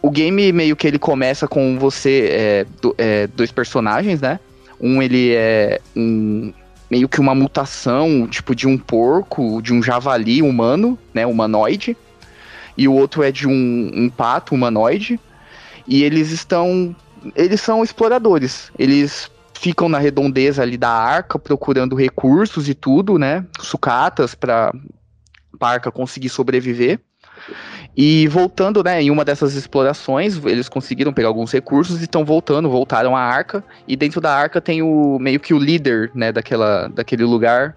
o 0.00 0.10
game 0.10 0.50
meio 0.50 0.74
que 0.74 0.86
ele 0.86 0.98
começa 0.98 1.46
com 1.46 1.78
você, 1.78 2.28
é, 2.30 2.66
do, 2.80 2.94
é, 2.96 3.26
dois 3.26 3.52
personagens, 3.52 4.22
né? 4.22 4.40
Um 4.80 5.02
ele 5.02 5.34
é 5.34 5.78
um, 5.94 6.54
meio 6.90 7.06
que 7.06 7.20
uma 7.20 7.34
mutação, 7.34 8.26
tipo 8.26 8.54
de 8.54 8.66
um 8.66 8.78
porco, 8.78 9.60
de 9.60 9.74
um 9.74 9.82
javali 9.82 10.40
humano, 10.40 10.98
né? 11.12 11.26
Humanoide. 11.26 11.94
E 12.78 12.88
o 12.88 12.94
outro 12.94 13.22
é 13.22 13.30
de 13.30 13.46
um, 13.46 13.90
um 13.94 14.08
pato 14.08 14.54
humanoide. 14.54 15.20
E 15.86 16.02
eles 16.02 16.30
estão. 16.30 16.96
Eles 17.36 17.60
são 17.60 17.84
exploradores. 17.84 18.70
Eles 18.78 19.30
ficam 19.58 19.88
na 19.88 19.98
redondeza 19.98 20.62
ali 20.62 20.76
da 20.76 20.90
arca 20.90 21.38
procurando 21.38 21.96
recursos 21.96 22.68
e 22.68 22.74
tudo, 22.74 23.18
né? 23.18 23.44
Sucatas 23.60 24.34
para 24.34 24.72
a 25.60 25.68
arca 25.68 25.90
conseguir 25.90 26.28
sobreviver. 26.28 27.00
E 27.96 28.28
voltando, 28.28 28.82
né, 28.84 29.02
em 29.02 29.10
uma 29.10 29.24
dessas 29.24 29.54
explorações, 29.54 30.40
eles 30.44 30.68
conseguiram 30.68 31.12
pegar 31.12 31.28
alguns 31.28 31.50
recursos 31.50 32.00
e 32.00 32.04
estão 32.04 32.24
voltando, 32.24 32.70
voltaram 32.70 33.16
à 33.16 33.20
arca. 33.20 33.64
E 33.88 33.96
dentro 33.96 34.20
da 34.20 34.32
arca 34.32 34.60
tem 34.60 34.82
o 34.82 35.18
meio 35.18 35.40
que 35.40 35.52
o 35.52 35.58
líder, 35.58 36.12
né, 36.14 36.30
daquela, 36.30 36.86
daquele 36.86 37.24
lugar, 37.24 37.76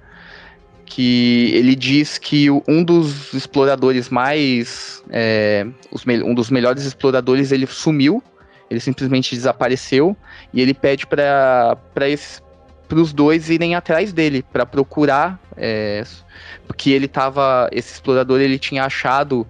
que 0.85 1.51
ele 1.55 1.75
diz 1.75 2.19
que 2.19 2.51
um 2.67 2.83
dos 2.83 3.33
exploradores 3.33 4.09
mais, 4.09 5.03
é, 5.09 5.65
os, 5.91 6.05
um 6.05 6.35
dos 6.35 6.51
melhores 6.51 6.85
exploradores, 6.85 7.51
ele 7.51 7.65
sumiu 7.65 8.23
ele 8.71 8.79
simplesmente 8.79 9.35
desapareceu 9.35 10.15
e 10.53 10.61
ele 10.61 10.73
pede 10.73 11.05
para 11.05 11.77
os 12.95 13.11
dois 13.11 13.49
irem 13.49 13.75
atrás 13.75 14.13
dele 14.13 14.45
para 14.49 14.65
procurar, 14.65 15.37
é, 15.57 16.03
porque 16.65 16.89
ele 16.89 17.09
tava, 17.09 17.69
esse 17.73 17.93
explorador 17.95 18.39
ele 18.39 18.57
tinha 18.57 18.85
achado 18.85 19.45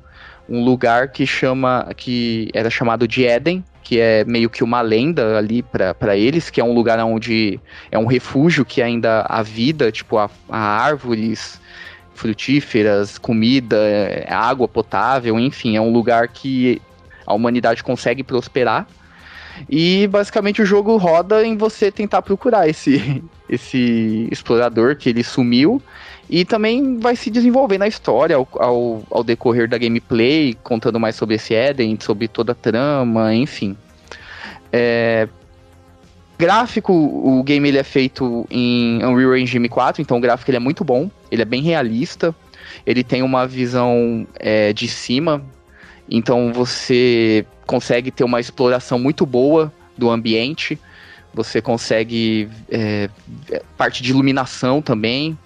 um 0.50 0.64
lugar 0.64 1.10
que 1.10 1.26
chama, 1.28 1.88
que 1.96 2.50
era 2.52 2.72
chamado 2.72 3.08
de 3.08 3.24
Éden, 3.28 3.64
que 3.84 4.00
é 4.00 4.26
meio 4.26 4.50
que 4.50 4.64
uma 4.64 4.82
lenda 4.82 5.38
ali 5.38 5.62
para 5.62 6.18
eles, 6.18 6.50
que 6.50 6.60
é 6.60 6.64
um 6.64 6.74
lugar 6.74 6.98
onde 7.00 7.60
é 7.92 8.00
um 8.00 8.08
refúgio 8.08 8.66
que 8.66 8.82
ainda 8.82 9.24
há 9.30 9.44
vida, 9.44 9.92
tipo, 9.92 10.18
há, 10.18 10.32
há 10.50 10.58
árvores 10.58 11.62
frutíferas, 12.16 13.20
comida, 13.20 13.78
é, 13.78 14.26
água 14.34 14.68
potável, 14.68 15.40
enfim, 15.40 15.76
é 15.76 15.82
um 15.82 15.92
lugar 15.92 16.28
que 16.28 16.82
a 17.26 17.36
humanidade 17.36 17.84
consegue 17.84 18.24
prosperar. 18.24 18.88
E 19.70 20.08
basicamente 20.08 20.62
o 20.62 20.66
jogo 20.66 20.98
roda 20.98 21.46
em 21.46 21.58
você 21.58 21.92
tentar 21.92 22.22
procurar 22.22 22.68
esse, 22.68 23.24
esse 23.50 24.28
explorador 24.32 24.96
que 24.96 25.10
ele 25.10 25.24
sumiu. 25.24 25.82
E 26.30 26.46
também 26.46 26.98
vai 26.98 27.16
se 27.16 27.30
desenvolver 27.30 27.78
na 27.78 27.88
história 27.88 28.38
ao, 28.38 28.48
ao, 28.54 29.04
ao, 29.12 29.24
decorrer 29.24 29.68
da 29.68 29.78
gameplay, 29.78 30.58
contando 30.64 30.98
mais 30.98 31.16
sobre 31.16 31.36
esse 31.36 31.54
Eden, 31.54 31.98
sobre 32.00 32.30
toda 32.30 32.54
a 32.54 32.56
trama, 32.56 33.36
enfim. 33.36 33.76
É, 34.72 35.28
gráfico, 36.42 36.94
o 36.94 37.44
game 37.44 37.68
ele 37.68 37.78
é 37.78 37.84
feito 37.84 38.48
em 38.50 39.04
Unreal 39.06 39.36
Engine 39.36 39.68
4, 39.68 40.02
então 40.02 40.18
o 40.18 40.22
gráfico 40.22 40.50
ele 40.50 40.58
é 40.58 40.60
muito 40.60 40.84
bom, 40.84 41.12
ele 41.30 41.42
é 41.42 41.46
bem 41.46 41.62
realista, 41.62 42.34
ele 42.86 43.04
tem 43.04 43.22
uma 43.22 43.46
visão 43.46 44.26
é, 44.40 44.72
de 44.74 44.88
cima, 44.88 45.44
então 46.10 46.52
você 46.52 47.46
consegue 47.72 48.12
ter 48.12 48.26
uma 48.26 48.42
exploração 48.42 49.00
muito 49.00 49.26
boa 49.26 49.72
do 49.98 50.10
ambiente, 50.10 50.78
você 51.34 51.62
consegue 51.62 52.50
é, 52.70 53.10
parte 53.78 54.04
de 54.04 54.10
iluminação 54.10 54.82
também, 54.82 55.38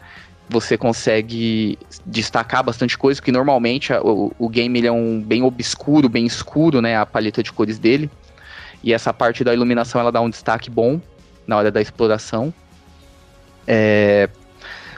você 0.50 0.76
consegue 0.76 1.78
destacar 2.04 2.64
bastante 2.64 2.98
coisa, 2.98 3.22
porque 3.22 3.32
normalmente 3.32 3.94
a, 3.94 4.02
o, 4.02 4.34
o, 4.40 4.50
game 4.50 4.80
ele 4.80 4.88
é 4.88 4.92
um 4.92 5.22
bem 5.22 5.44
obscuro, 5.44 6.10
bem 6.10 6.26
escuro, 6.26 6.82
né, 6.82 6.98
a 6.98 7.06
paleta 7.06 7.44
de 7.44 7.54
cores 7.54 7.78
dele. 7.78 8.10
E 8.84 8.92
essa 8.92 9.14
parte 9.14 9.44
da 9.44 9.54
iluminação 9.54 10.02
ela 10.02 10.12
dá 10.12 10.20
um 10.20 10.30
destaque 10.30 10.68
bom 10.68 11.00
na 11.46 11.58
hora 11.58 11.72
da 11.72 11.80
exploração. 11.80 12.52
É, 13.68 14.30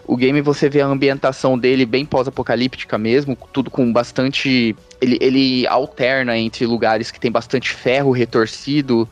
o 0.08 0.16
game 0.16 0.39
você 0.39 0.70
vê 0.70 0.80
a 0.80 0.88
ambientação 0.88 1.60
dele 1.60 1.86
bem 1.86 2.05
pós-apocalíptica 2.05 2.97
mesmo, 2.97 3.38
tudo 3.51 3.70
com 3.70 3.91
bastante. 3.91 4.74
Ele, 5.01 5.18
ele 5.20 5.68
alterna 5.68 6.38
entre 6.38 6.66
lugares 6.66 7.12
que 7.12 7.20
tem 7.20 7.30
bastante 7.30 7.72
ferro 7.72 8.12
retorcido, 8.12 9.08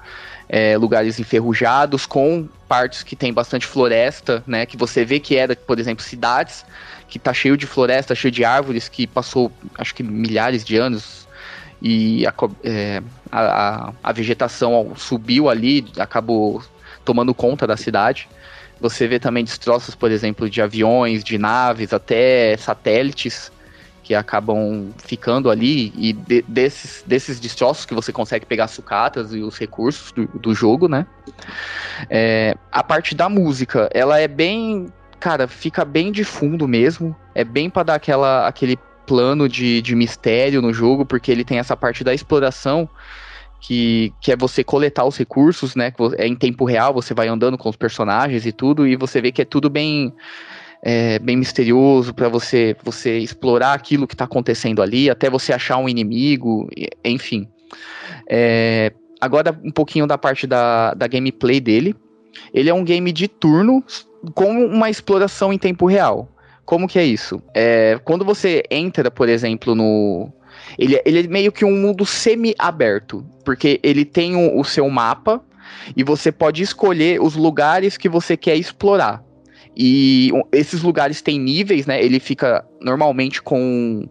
é, 0.48 0.78
lugares 0.78 1.20
enferrujados, 1.20 2.06
com 2.06 2.48
partes 2.68 3.04
que 3.04 3.16
tem 3.16 3.34
bastante 3.34 3.68
floresta, 3.68 4.42
né? 4.48 4.66
Que 4.66 4.78
você 4.78 5.04
vê 5.04 5.20
que 5.20 5.36
era, 5.36 5.54
por 5.54 5.78
exemplo, 5.80 6.04
cidades 6.04 6.66
que 7.10 7.20
tá 7.20 7.34
cheio 7.34 7.58
de 7.58 7.68
floresta, 7.68 8.16
cheio 8.16 8.32
de 8.32 8.46
árvores, 8.46 8.88
que 8.88 9.06
passou, 9.06 9.52
acho 9.78 9.94
que 9.94 10.02
milhares 10.02 10.64
de 10.64 10.78
anos, 10.78 11.28
e 11.82 12.26
a, 12.26 12.34
é, 12.64 13.04
a, 13.32 13.94
a 14.02 14.12
vegetação 14.14 14.94
subiu 14.96 15.50
ali, 15.50 15.86
acabou 16.00 16.64
tomando 17.04 17.34
conta 17.34 17.68
da 17.68 17.76
cidade. 17.76 18.28
Você 18.80 19.08
vê 19.08 19.20
também 19.20 19.44
destroços, 19.44 19.96
por 19.96 20.12
exemplo, 20.12 20.50
de 20.50 20.62
aviões, 20.62 21.24
de 21.24 21.38
naves, 21.38 21.94
até 21.94 22.56
satélites 22.58 23.52
que 24.06 24.14
acabam 24.14 24.92
ficando 25.00 25.50
ali 25.50 25.92
e 25.98 26.14
de, 26.14 26.44
desses, 26.44 27.04
desses 27.08 27.40
destroços 27.40 27.86
que 27.86 27.94
você 27.96 28.14
consegue 28.14 28.46
pegar 28.46 28.68
sucatas 28.68 29.34
e 29.34 29.40
os 29.40 29.58
recursos 29.58 30.12
do, 30.12 30.28
do 30.28 30.54
jogo, 30.54 30.88
né? 30.88 31.08
É, 32.08 32.56
a 32.72 32.84
parte 32.84 33.16
da 33.16 33.28
música, 33.28 33.90
ela 33.92 34.20
é 34.20 34.28
bem, 34.28 34.94
cara, 35.20 35.48
fica 35.48 35.84
bem 35.84 36.12
de 36.12 36.24
fundo 36.24 36.68
mesmo, 36.68 37.16
é 37.34 37.44
bem 37.44 37.68
para 37.68 37.82
dar 37.82 37.96
aquela, 37.96 38.48
aquele 38.48 38.78
plano 39.08 39.50
de, 39.50 39.82
de 39.82 39.96
mistério 39.96 40.62
no 40.62 40.72
jogo, 40.72 41.04
porque 41.04 41.32
ele 41.32 41.44
tem 41.44 41.58
essa 41.58 41.76
parte 41.76 42.04
da 42.04 42.14
exploração 42.14 42.88
que, 43.66 44.14
que 44.22 44.32
é 44.32 44.38
você 44.38 44.64
coletar 44.64 45.06
os 45.06 45.18
recursos, 45.18 45.76
né? 45.76 45.92
É 46.18 46.28
em 46.28 46.36
tempo 46.36 46.66
real, 46.66 46.94
você 46.94 47.14
vai 47.14 47.28
andando 47.28 47.58
com 47.58 47.68
os 47.68 47.76
personagens 47.76 48.46
e 48.46 48.52
tudo, 48.52 48.86
e 48.86 48.96
você 48.96 49.20
vê 49.20 49.32
que 49.32 49.42
é 49.42 49.46
tudo 49.46 49.70
bem 49.70 50.14
é, 50.84 51.18
bem 51.18 51.36
misterioso 51.36 52.14
para 52.14 52.30
você 52.30 52.76
você 52.84 53.18
explorar 53.18 53.74
aquilo 53.74 54.08
que 54.08 54.14
está 54.14 54.26
acontecendo 54.26 54.84
ali, 54.84 55.10
até 55.10 55.30
você 55.30 55.52
achar 55.52 55.78
um 55.78 55.90
inimigo, 55.90 56.70
enfim. 57.04 57.48
É, 58.30 58.94
agora 59.20 59.58
um 59.64 59.72
pouquinho 59.72 60.06
da 60.06 60.18
parte 60.18 60.46
da, 60.46 60.94
da 60.94 61.08
gameplay 61.08 61.60
dele. 61.60 61.96
Ele 62.54 62.70
é 62.70 62.74
um 62.74 62.84
game 62.84 63.12
de 63.12 63.28
turno 63.28 63.84
com 64.36 64.66
uma 64.66 64.90
exploração 64.90 65.52
em 65.52 65.58
tempo 65.58 65.88
real. 65.88 66.30
Como 66.66 66.88
que 66.88 67.00
é 67.00 67.06
isso? 67.06 67.42
É, 67.54 68.00
quando 68.04 68.26
você 68.26 68.64
entra, 68.70 69.10
por 69.10 69.28
exemplo, 69.28 69.74
no. 69.74 70.32
Ele, 70.78 71.02
ele 71.06 71.20
é 71.20 71.28
meio 71.28 71.52
que 71.52 71.66
um 71.66 71.76
mundo 71.76 72.06
semi-aberto, 72.06 73.26
porque 73.44 73.80
ele 73.84 74.06
tem 74.06 74.36
o, 74.36 74.60
o 74.60 74.64
seu 74.64 74.90
mapa 74.90 75.42
e 75.96 76.04
você 76.04 76.32
pode 76.32 76.62
escolher 76.62 77.22
os 77.22 77.36
lugares 77.36 77.98
que 77.98 78.10
você 78.10 78.36
quer 78.36 78.56
explorar. 78.56 79.24
E 79.76 80.32
esses 80.52 80.82
lugares 80.82 81.22
têm 81.22 81.40
níveis, 81.40 81.86
né? 81.86 82.02
Ele 82.02 82.20
fica 82.20 82.66
normalmente 82.82 83.42
com, 83.42 84.08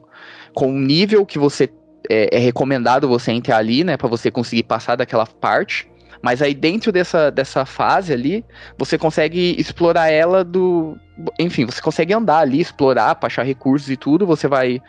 com 0.52 0.68
um 0.68 0.80
nível 0.80 1.24
que 1.24 1.38
você 1.38 1.70
é, 2.08 2.36
é 2.36 2.38
recomendado 2.38 3.08
você 3.08 3.32
entrar 3.32 3.56
ali, 3.56 3.82
né? 3.82 3.96
Para 3.96 4.08
você 4.08 4.30
conseguir 4.30 4.64
passar 4.64 4.96
daquela 4.96 5.26
parte. 5.26 5.88
Mas 6.22 6.40
aí 6.40 6.54
dentro 6.54 6.90
dessa, 6.90 7.30
dessa 7.30 7.66
fase 7.66 8.12
ali, 8.12 8.44
você 8.78 8.96
consegue 8.96 9.54
explorar 9.58 10.10
ela 10.10 10.44
do. 10.44 10.96
Enfim, 11.38 11.64
você 11.64 11.80
consegue 11.80 12.12
andar 12.12 12.38
ali, 12.38 12.60
explorar, 12.60 13.18
achar 13.22 13.42
recursos 13.42 13.90
e 13.90 13.96
tudo. 13.96 14.26
Você 14.26 14.48
vai 14.48 14.80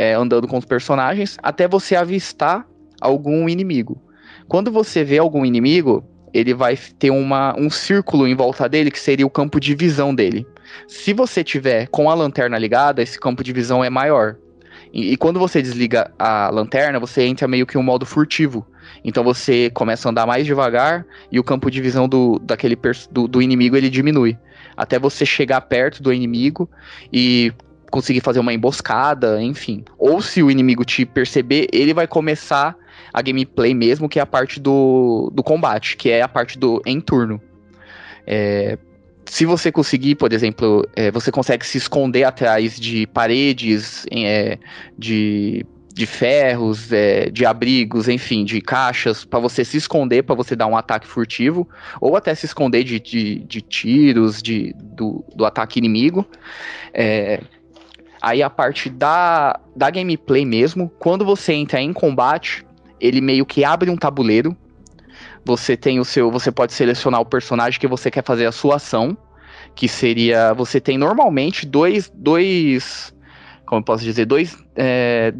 é, 0.00 0.14
andando 0.14 0.48
com 0.48 0.56
os 0.56 0.64
personagens 0.64 1.36
até 1.42 1.68
você 1.68 1.94
avistar 1.94 2.66
algum 2.98 3.46
inimigo. 3.50 4.00
Quando 4.48 4.72
você 4.72 5.04
vê 5.04 5.18
algum 5.18 5.44
inimigo, 5.44 6.02
ele 6.32 6.54
vai 6.54 6.74
ter 6.98 7.10
uma, 7.10 7.54
um 7.58 7.68
círculo 7.68 8.26
em 8.26 8.34
volta 8.34 8.66
dele 8.66 8.90
que 8.90 8.98
seria 8.98 9.26
o 9.26 9.30
campo 9.30 9.60
de 9.60 9.74
visão 9.74 10.14
dele. 10.14 10.46
Se 10.88 11.12
você 11.12 11.44
tiver 11.44 11.86
com 11.88 12.08
a 12.08 12.14
lanterna 12.14 12.56
ligada, 12.56 13.02
esse 13.02 13.20
campo 13.20 13.44
de 13.44 13.52
visão 13.52 13.84
é 13.84 13.90
maior. 13.90 14.36
E, 14.90 15.12
e, 15.12 15.16
quando 15.18 15.38
você 15.38 15.60
desliga 15.60 16.10
a 16.18 16.48
lanterna, 16.48 16.98
você 16.98 17.24
entra 17.24 17.46
meio 17.46 17.66
que 17.66 17.76
em 17.76 17.80
um 17.80 17.84
modo 17.84 18.06
furtivo. 18.06 18.66
Então 19.04 19.22
você 19.22 19.68
começa 19.68 20.08
a 20.08 20.10
andar 20.10 20.26
mais 20.26 20.46
devagar 20.46 21.04
e 21.30 21.38
o 21.38 21.44
campo 21.44 21.70
de 21.70 21.78
visão 21.78 22.08
do, 22.08 22.38
daquele 22.38 22.76
do, 23.10 23.28
do 23.28 23.42
inimigo 23.42 23.76
ele 23.76 23.90
diminui. 23.90 24.38
Até 24.74 24.98
você 24.98 25.26
chegar 25.26 25.60
perto 25.60 26.02
do 26.02 26.10
inimigo 26.10 26.70
e 27.12 27.52
conseguir 27.90 28.20
fazer 28.20 28.38
uma 28.38 28.52
emboscada, 28.52 29.42
enfim. 29.42 29.84
Ou 29.98 30.22
se 30.22 30.42
o 30.42 30.50
inimigo 30.50 30.84
te 30.84 31.04
perceber, 31.04 31.66
ele 31.72 31.92
vai 31.92 32.06
começar 32.06 32.76
a 33.12 33.20
gameplay 33.20 33.74
mesmo, 33.74 34.08
que 34.08 34.18
é 34.18 34.22
a 34.22 34.26
parte 34.26 34.60
do, 34.60 35.30
do 35.34 35.42
combate, 35.42 35.96
que 35.96 36.10
é 36.10 36.22
a 36.22 36.28
parte 36.28 36.58
do 36.58 36.80
em 36.86 37.00
turno. 37.00 37.40
É, 38.26 38.78
se 39.26 39.44
você 39.44 39.70
conseguir, 39.70 40.16
por 40.16 40.32
exemplo, 40.32 40.86
é, 40.94 41.10
você 41.10 41.30
consegue 41.30 41.66
se 41.66 41.78
esconder 41.78 42.24
atrás 42.24 42.78
de 42.78 43.06
paredes, 43.06 44.04
é, 44.10 44.58
de, 44.98 45.64
de 45.94 46.06
ferros, 46.06 46.92
é, 46.92 47.30
de 47.30 47.44
abrigos, 47.44 48.08
enfim, 48.08 48.44
de 48.44 48.60
caixas, 48.60 49.24
para 49.24 49.38
você 49.38 49.64
se 49.64 49.76
esconder, 49.76 50.22
para 50.24 50.34
você 50.34 50.56
dar 50.56 50.66
um 50.66 50.76
ataque 50.76 51.06
furtivo, 51.06 51.68
ou 52.00 52.16
até 52.16 52.34
se 52.34 52.46
esconder 52.46 52.84
de, 52.84 52.98
de, 52.98 53.38
de 53.40 53.60
tiros, 53.60 54.42
de, 54.42 54.74
do, 54.76 55.24
do 55.34 55.44
ataque 55.44 55.78
inimigo. 55.78 56.26
Aí 58.20 58.42
a 58.42 58.50
parte 58.50 58.90
da, 58.90 59.58
da 59.74 59.90
gameplay 59.90 60.44
mesmo, 60.44 60.90
quando 60.98 61.24
você 61.24 61.54
entra 61.54 61.80
em 61.80 61.92
combate, 61.92 62.66
ele 63.00 63.20
meio 63.20 63.46
que 63.46 63.64
abre 63.64 63.90
um 63.90 63.96
tabuleiro. 63.96 64.54
Você 65.44 65.76
tem 65.76 65.98
o 65.98 66.04
seu, 66.04 66.30
você 66.30 66.52
pode 66.52 66.72
selecionar 66.74 67.20
o 67.20 67.24
personagem 67.24 67.80
que 67.80 67.86
você 67.86 68.10
quer 68.10 68.22
fazer 68.22 68.44
a 68.44 68.52
sua 68.52 68.76
ação, 68.76 69.16
que 69.74 69.88
seria, 69.88 70.52
você 70.52 70.80
tem 70.80 70.98
normalmente 70.98 71.66
dois, 71.66 72.12
dois, 72.14 73.14
como 73.64 73.80
eu 73.80 73.84
posso 73.84 74.04
dizer, 74.04 74.26
dois, 74.26 74.56
é, 74.76 75.32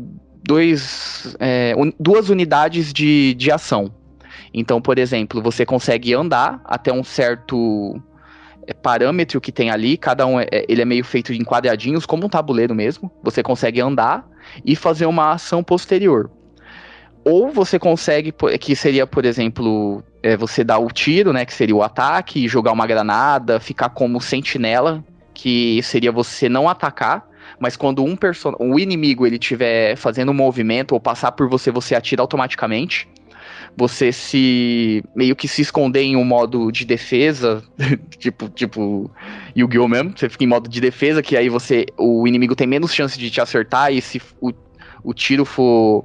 dois, 0.43 1.37
é, 1.39 1.75
un, 1.77 1.93
duas 2.01 2.31
unidades 2.31 2.93
de, 2.93 3.35
de 3.35 3.53
ação. 3.53 3.93
Então, 4.55 4.81
por 4.81 4.99
exemplo, 4.99 5.43
você 5.43 5.67
consegue 5.67 6.15
andar 6.15 6.61
até 6.65 6.93
um 6.93 7.05
certo 7.05 8.01
parâmetro 8.75 9.41
que 9.41 9.53
tem 9.53 9.71
ali, 9.71 9.97
cada 9.97 10.27
um 10.27 10.41
é, 10.41 10.47
ele 10.69 10.83
é 10.83 10.85
meio 10.85 11.05
feito 11.05 11.33
em 11.33 11.45
quadradinhos, 11.45 12.07
como 12.07 12.27
um 12.27 12.29
tabuleiro 12.29 12.75
mesmo. 12.75 13.11
Você 13.23 13.43
consegue 13.43 13.81
andar 13.81 14.27
e 14.65 14.75
fazer 14.77 15.07
uma 15.07 15.33
ação 15.33 15.63
posterior. 15.63 16.31
Ou 17.25 17.51
você 17.51 17.79
consegue, 17.79 18.33
que 18.59 18.75
seria, 18.75 19.07
por 19.07 19.25
exemplo, 19.25 20.03
é, 20.23 20.37
você 20.37 20.65
dar 20.65 20.79
o 20.79 20.89
tiro, 20.89 21.33
né? 21.33 21.45
Que 21.45 21.53
seria 21.53 21.77
o 21.77 21.83
ataque, 21.83 22.49
jogar 22.49 22.73
uma 22.73 22.87
granada, 22.87 23.61
ficar 23.61 23.91
como 23.91 24.21
sentinela, 24.21 25.05
que 25.35 25.83
seria 25.83 26.11
você 26.11 26.49
não 26.49 26.69
atacar, 26.69 27.27
mas 27.59 27.77
quando 27.77 28.05
um, 28.05 28.17
person 28.17 28.55
um 28.61 28.79
inimigo 28.79 29.27
ele 29.27 29.37
estiver 29.37 29.97
fazendo 29.97 30.31
um 30.31 30.35
movimento 30.35 30.93
ou 30.93 31.01
passar 31.01 31.33
por 31.33 31.49
você, 31.49 31.71
você 31.71 31.95
atira 31.95 32.23
automaticamente. 32.23 33.09
Você 33.77 34.13
se 34.13 35.03
meio 35.15 35.35
que 35.35 35.49
se 35.49 35.63
esconder 35.63 36.03
em 36.03 36.17
um 36.17 36.25
modo 36.25 36.71
de 36.71 36.85
defesa, 36.85 37.63
tipo, 38.19 38.49
tipo 38.49 39.11
Yu-Gi-Oh 39.57 39.89
mesmo, 39.89 40.13
você 40.17 40.29
fica 40.29 40.45
em 40.45 40.49
modo 40.49 40.69
de 40.69 40.81
defesa 40.81 41.23
que 41.23 41.37
aí 41.37 41.49
você 41.49 41.87
o 41.99 42.27
inimigo 42.27 42.55
tem 42.55 42.67
menos 42.67 42.95
chance 42.95 43.19
de 43.19 43.31
te 43.31 43.41
acertar 43.41 43.93
e 43.93 44.01
se 44.01 44.21
o, 44.41 44.53
o 45.03 45.15
tiro 45.15 45.45
for 45.45 46.05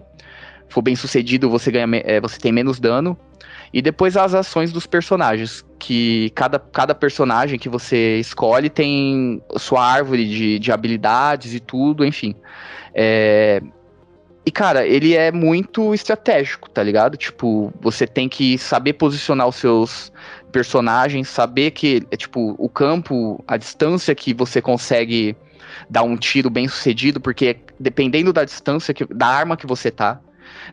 for 0.70 0.82
bem 0.82 0.96
sucedido, 0.96 1.50
você 1.50 1.72
ganha 1.72 1.88
é, 2.04 2.20
você 2.20 2.40
tem 2.40 2.52
menos 2.52 2.80
dano. 2.80 3.18
E 3.74 3.82
depois 3.82 4.16
as 4.16 4.34
ações 4.34 4.72
dos 4.72 4.88
personagens, 4.88 5.66
que 5.80 6.32
cada, 6.34 6.58
cada 6.60 6.96
personagem 6.96 7.60
que 7.60 7.68
você 7.68 8.20
escolhe 8.20 8.70
tem 8.70 9.42
sua 9.58 9.86
árvore 9.86 10.28
de, 10.28 10.60
de 10.60 10.72
habilidades 10.72 11.54
e 11.54 11.60
tudo, 11.60 12.06
enfim. 12.06 12.36
É, 12.94 13.62
e, 14.46 14.52
cara, 14.52 14.86
ele 14.86 15.16
é 15.16 15.32
muito 15.32 15.92
estratégico, 15.94 16.70
tá 16.70 16.84
ligado? 16.84 17.18
Tipo, 17.18 17.74
você 17.82 18.06
tem 18.06 18.30
que 18.30 18.60
saber 18.60 18.94
posicionar 18.94 19.48
os 19.48 19.56
seus 19.56 20.12
personagens, 20.52 21.28
saber 21.28 21.72
que, 21.72 22.04
é, 22.12 22.16
tipo, 22.16 22.56
o 22.60 22.70
campo, 22.70 23.44
a 23.48 23.58
distância 23.58 24.14
que 24.14 24.36
você 24.36 24.62
consegue 24.62 25.36
dar 25.90 26.04
um 26.04 26.16
tiro 26.16 26.50
bem 26.50 26.68
sucedido, 26.68 27.20
porque 27.20 27.58
dependendo 27.80 28.32
da 28.32 28.46
distância, 28.46 28.94
que, 28.94 29.06
da 29.06 29.26
arma 29.26 29.58
que 29.58 29.66
você 29.66 29.90
tá, 29.90 30.22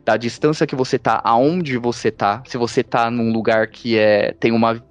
da 0.04 0.18
distância 0.18 0.66
que 0.66 0.76
você 0.76 0.98
tá, 0.98 1.22
aonde 1.24 1.78
você 1.78 2.10
tá, 2.10 2.42
se 2.46 2.58
você 2.58 2.82
tá 2.82 3.10
num 3.10 3.32
lugar 3.32 3.68
que 3.68 3.98
é 3.98 4.34
tem 4.38 4.52
uma, 4.52 4.84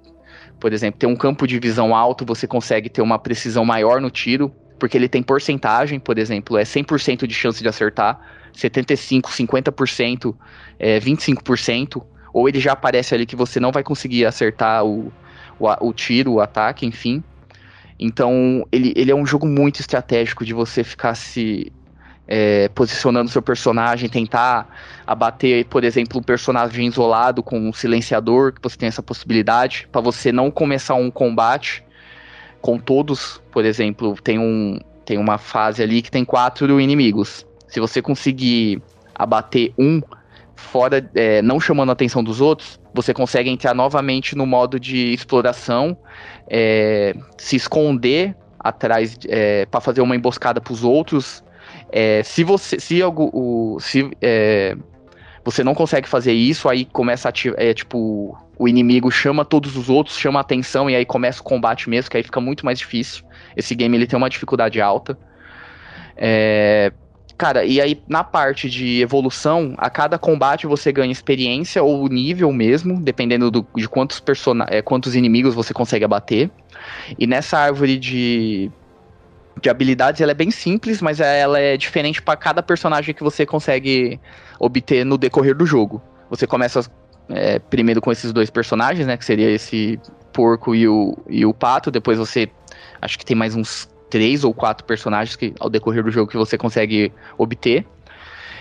por 0.58 0.72
exemplo, 0.72 0.98
tem 0.98 1.08
um 1.08 1.16
campo 1.16 1.46
de 1.46 1.58
visão 1.60 1.94
alto, 1.94 2.26
você 2.26 2.48
consegue 2.48 2.90
ter 2.90 3.00
uma 3.00 3.18
precisão 3.18 3.64
maior 3.64 4.00
no 4.00 4.10
tiro, 4.10 4.52
porque 4.76 4.96
ele 4.96 5.08
tem 5.08 5.22
porcentagem, 5.22 6.00
por 6.00 6.18
exemplo, 6.18 6.58
é 6.58 6.64
100% 6.64 7.28
de 7.28 7.34
chance 7.34 7.62
de 7.62 7.68
acertar 7.68 8.41
75%, 8.54 9.22
50%, 9.22 10.34
é, 10.78 10.98
25%, 11.00 12.02
ou 12.32 12.48
ele 12.48 12.60
já 12.60 12.72
aparece 12.72 13.14
ali 13.14 13.26
que 13.26 13.36
você 13.36 13.60
não 13.60 13.70
vai 13.70 13.82
conseguir 13.82 14.24
acertar 14.24 14.84
o, 14.84 15.12
o, 15.58 15.88
o 15.88 15.92
tiro, 15.92 16.34
o 16.34 16.40
ataque, 16.40 16.86
enfim. 16.86 17.22
Então, 17.98 18.66
ele, 18.72 18.92
ele 18.96 19.10
é 19.10 19.14
um 19.14 19.26
jogo 19.26 19.46
muito 19.46 19.80
estratégico 19.80 20.44
de 20.44 20.52
você 20.52 20.82
ficar 20.82 21.14
se 21.14 21.72
é, 22.26 22.68
posicionando 22.68 23.30
seu 23.30 23.42
personagem, 23.42 24.08
tentar 24.08 24.68
abater, 25.06 25.66
por 25.66 25.84
exemplo, 25.84 26.18
um 26.18 26.22
personagem 26.22 26.86
isolado 26.86 27.42
com 27.42 27.58
um 27.58 27.72
silenciador, 27.72 28.52
que 28.52 28.62
você 28.62 28.76
tem 28.76 28.88
essa 28.88 29.02
possibilidade, 29.02 29.88
para 29.90 30.00
você 30.00 30.32
não 30.32 30.50
começar 30.50 30.94
um 30.94 31.10
combate 31.10 31.84
com 32.60 32.78
todos, 32.78 33.40
por 33.50 33.64
exemplo, 33.64 34.16
tem, 34.22 34.38
um, 34.38 34.78
tem 35.04 35.18
uma 35.18 35.36
fase 35.36 35.82
ali 35.82 36.00
que 36.00 36.10
tem 36.10 36.24
quatro 36.24 36.80
inimigos. 36.80 37.44
Se 37.72 37.80
você 37.80 38.02
conseguir 38.02 38.82
abater 39.14 39.72
um 39.78 40.02
fora, 40.54 41.10
é, 41.14 41.40
não 41.40 41.58
chamando 41.58 41.88
a 41.88 41.94
atenção 41.94 42.22
dos 42.22 42.38
outros, 42.38 42.78
você 42.92 43.14
consegue 43.14 43.48
entrar 43.48 43.72
novamente 43.72 44.36
no 44.36 44.44
modo 44.44 44.78
de 44.78 45.10
exploração, 45.14 45.96
é, 46.50 47.14
se 47.38 47.56
esconder 47.56 48.36
atrás 48.60 49.18
é, 49.26 49.64
para 49.64 49.80
fazer 49.80 50.02
uma 50.02 50.14
emboscada 50.14 50.60
para 50.60 50.70
os 50.70 50.84
outros. 50.84 51.42
É, 51.90 52.22
se 52.22 52.44
você, 52.44 52.78
se 52.78 53.00
algo, 53.00 53.30
o, 53.32 53.80
se 53.80 54.10
é, 54.20 54.76
você 55.42 55.64
não 55.64 55.74
consegue 55.74 56.06
fazer 56.06 56.34
isso, 56.34 56.68
aí 56.68 56.84
começa 56.84 57.30
a 57.30 57.32
é, 57.56 57.72
tipo 57.72 58.36
o 58.58 58.68
inimigo 58.68 59.10
chama 59.10 59.46
todos 59.46 59.78
os 59.78 59.88
outros, 59.88 60.18
chama 60.18 60.40
a 60.40 60.42
atenção 60.42 60.90
e 60.90 60.94
aí 60.94 61.06
começa 61.06 61.40
o 61.40 61.42
combate 61.42 61.88
mesmo, 61.88 62.10
que 62.10 62.18
aí 62.18 62.22
fica 62.22 62.38
muito 62.38 62.66
mais 62.66 62.78
difícil. 62.78 63.24
Esse 63.56 63.74
game 63.74 63.96
ele 63.96 64.06
tem 64.06 64.18
uma 64.18 64.28
dificuldade 64.28 64.78
alta. 64.78 65.18
É, 66.14 66.92
Cara, 67.42 67.64
e 67.64 67.80
aí 67.80 68.00
na 68.06 68.22
parte 68.22 68.70
de 68.70 69.00
evolução, 69.00 69.74
a 69.76 69.90
cada 69.90 70.16
combate 70.16 70.64
você 70.64 70.92
ganha 70.92 71.10
experiência 71.10 71.82
ou 71.82 72.08
nível 72.08 72.52
mesmo, 72.52 73.00
dependendo 73.00 73.50
do, 73.50 73.66
de 73.74 73.88
quantos, 73.88 74.20
person 74.20 74.58
é, 74.68 74.80
quantos 74.80 75.16
inimigos 75.16 75.52
você 75.52 75.74
consegue 75.74 76.04
abater. 76.04 76.48
E 77.18 77.26
nessa 77.26 77.58
árvore 77.58 77.98
de, 77.98 78.70
de 79.60 79.68
habilidades, 79.68 80.20
ela 80.20 80.30
é 80.30 80.34
bem 80.36 80.52
simples, 80.52 81.02
mas 81.02 81.18
ela 81.18 81.58
é 81.58 81.76
diferente 81.76 82.22
para 82.22 82.36
cada 82.36 82.62
personagem 82.62 83.12
que 83.12 83.24
você 83.24 83.44
consegue 83.44 84.20
obter 84.60 85.04
no 85.04 85.18
decorrer 85.18 85.56
do 85.56 85.66
jogo. 85.66 86.00
Você 86.30 86.46
começa 86.46 86.88
é, 87.28 87.58
primeiro 87.58 88.00
com 88.00 88.12
esses 88.12 88.32
dois 88.32 88.50
personagens, 88.50 89.04
né? 89.04 89.16
Que 89.16 89.24
seria 89.24 89.50
esse 89.50 89.98
porco 90.32 90.76
e 90.76 90.86
o, 90.86 91.18
e 91.28 91.44
o 91.44 91.52
pato. 91.52 91.90
Depois 91.90 92.18
você. 92.18 92.48
Acho 93.00 93.18
que 93.18 93.24
tem 93.24 93.34
mais 93.34 93.56
uns 93.56 93.91
três 94.12 94.44
ou 94.44 94.52
quatro 94.52 94.84
personagens 94.84 95.34
que 95.36 95.54
ao 95.58 95.70
decorrer 95.70 96.04
do 96.04 96.10
jogo 96.10 96.30
que 96.30 96.36
você 96.36 96.58
consegue 96.58 97.10
obter. 97.38 97.86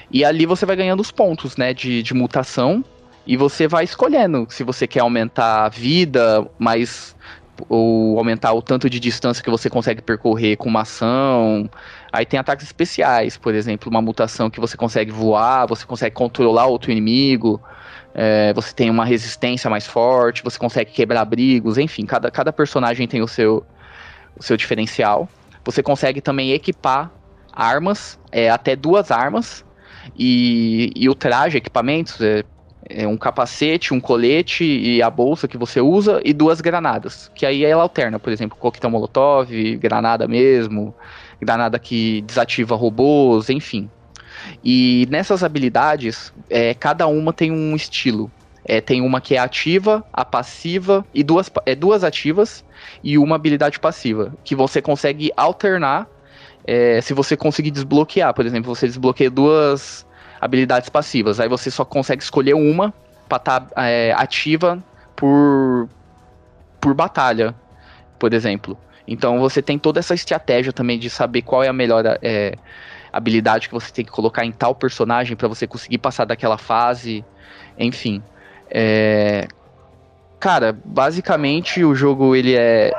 E 0.10 0.24
ali 0.24 0.46
você 0.46 0.66
vai 0.66 0.78
ganhando 0.78 1.02
os 1.02 1.12
pontos, 1.12 1.58
né, 1.58 1.74
de, 1.74 2.02
de 2.02 2.14
mutação. 2.14 2.84
E 3.28 3.36
você 3.36 3.68
vai 3.68 3.84
escolhendo 3.84 4.48
se 4.50 4.64
você 4.64 4.88
quer 4.88 5.02
aumentar 5.02 5.66
a 5.66 5.70
vida, 5.70 6.48
mais 6.58 7.14
ou 7.68 8.18
aumentar 8.18 8.54
o 8.54 8.62
tanto 8.62 8.90
de 8.90 9.00
distância 9.00 9.44
que 9.44 9.50
você 9.50 9.70
consegue 9.70 10.02
percorrer 10.02 10.56
com 10.56 10.70
uma 10.70 10.82
ação. 10.82 11.70
Aí 12.14 12.26
tem 12.26 12.40
ataques 12.40 12.66
especiais, 12.66 13.36
por 13.36 13.54
exemplo, 13.54 13.90
uma 13.90 14.02
mutação 14.02 14.50
que 14.50 14.60
você 14.60 14.78
consegue 14.78 15.12
voar, 15.12 15.68
você 15.68 15.86
consegue 15.86 16.16
controlar 16.16 16.66
outro 16.66 16.92
inimigo, 16.92 17.62
é, 18.16 18.54
você 18.54 18.74
tem 18.74 18.90
uma 18.90 19.04
resistência 19.04 19.70
mais 19.70 19.86
forte, 19.86 20.44
você 20.44 20.58
consegue 20.58 20.92
quebrar 20.92 21.22
abrigos, 21.22 21.78
enfim, 21.78 22.06
cada, 22.06 22.32
cada 22.32 22.54
personagem 22.54 23.06
tem 23.06 23.22
o 23.22 23.28
seu, 23.28 23.64
o 24.36 24.42
seu 24.42 24.56
diferencial. 24.56 25.30
Você 25.64 25.84
consegue 25.84 26.22
também 26.22 26.52
equipar 26.52 27.12
armas, 27.52 28.20
é, 28.32 28.50
até 28.50 28.76
duas 28.76 29.12
armas, 29.12 29.66
e, 30.18 30.92
e 30.96 31.10
o 31.10 31.16
traje, 31.16 31.58
equipamentos, 31.58 32.20
é, 32.22 32.44
é, 32.90 33.08
um 33.08 33.18
capacete, 33.18 33.94
um 33.94 34.00
colete 34.00 34.64
e 34.64 35.02
a 35.02 35.10
bolsa 35.10 35.48
que 35.48 35.58
você 35.58 35.80
usa, 35.80 36.22
e 36.24 36.34
duas 36.34 36.62
granadas, 36.62 37.32
que 37.36 37.46
aí 37.46 37.64
ela 37.64 37.84
alterna, 37.84 38.20
por 38.20 38.32
exemplo, 38.32 38.58
coquetel 38.58 38.90
molotov, 38.90 39.50
granada 39.78 40.28
mesmo, 40.28 40.94
granada 41.40 41.78
que 41.80 42.22
desativa 42.22 42.76
robôs, 42.76 43.50
enfim. 43.50 43.90
E 44.64 45.08
nessas 45.10 45.44
habilidades, 45.44 46.34
é, 46.50 46.74
cada 46.74 47.08
uma 47.08 47.32
tem 47.32 47.52
um 47.52 47.76
estilo. 47.76 48.32
É, 48.64 48.80
tem 48.80 49.02
uma 49.02 49.20
que 49.20 49.36
é 49.36 49.40
ativa, 49.40 50.04
a 50.14 50.24
passiva 50.24 51.06
e 51.14 51.24
duas, 51.24 51.50
é, 51.66 51.74
duas 51.74 52.04
ativas 52.04 52.64
e 53.04 53.18
uma 53.18 53.36
habilidade 53.36 53.80
passiva, 53.80 54.34
que 54.44 54.56
você 54.56 54.82
consegue 54.82 55.32
alternar 55.36 56.08
é, 56.66 57.02
se 57.02 57.14
você 57.14 57.36
conseguir 57.36 57.72
desbloquear. 57.72 58.34
Por 58.34 58.46
exemplo, 58.46 58.74
você 58.74 58.88
desbloqueia 58.88 59.32
duas 59.32 60.06
habilidades 60.40 60.90
passivas, 60.90 61.40
aí 61.40 61.50
você 61.50 61.72
só 61.72 61.84
consegue 61.84 62.22
escolher 62.22 62.54
uma 62.54 62.94
para 63.28 63.38
estar 63.38 63.60
tá, 63.62 63.90
é, 63.90 64.14
ativa 64.16 64.84
por, 65.16 65.88
por 66.80 66.94
batalha, 66.94 67.56
por 68.20 68.34
exemplo. 68.34 68.78
Então 69.08 69.40
você 69.40 69.62
tem 69.62 69.78
toda 69.78 70.00
essa 70.00 70.14
estratégia 70.14 70.72
também 70.72 71.00
de 71.00 71.10
saber 71.10 71.42
qual 71.42 71.64
é 71.64 71.68
a 71.68 71.74
melhor 71.74 72.04
é, 72.22 72.56
habilidade 73.12 73.68
que 73.68 73.74
você 73.74 73.92
tem 73.92 74.06
que 74.06 74.12
colocar 74.12 74.46
em 74.46 74.52
tal 74.52 74.74
personagem 74.74 75.36
para 75.36 75.48
você 75.48 75.68
conseguir 75.68 75.98
passar 75.98 76.26
daquela 76.26 76.58
fase, 76.58 77.26
enfim. 77.78 78.24
É, 78.74 79.48
cara, 80.40 80.78
basicamente 80.86 81.84
o 81.84 81.94
jogo 81.94 82.36
ele 82.36 82.56
é 82.56 82.92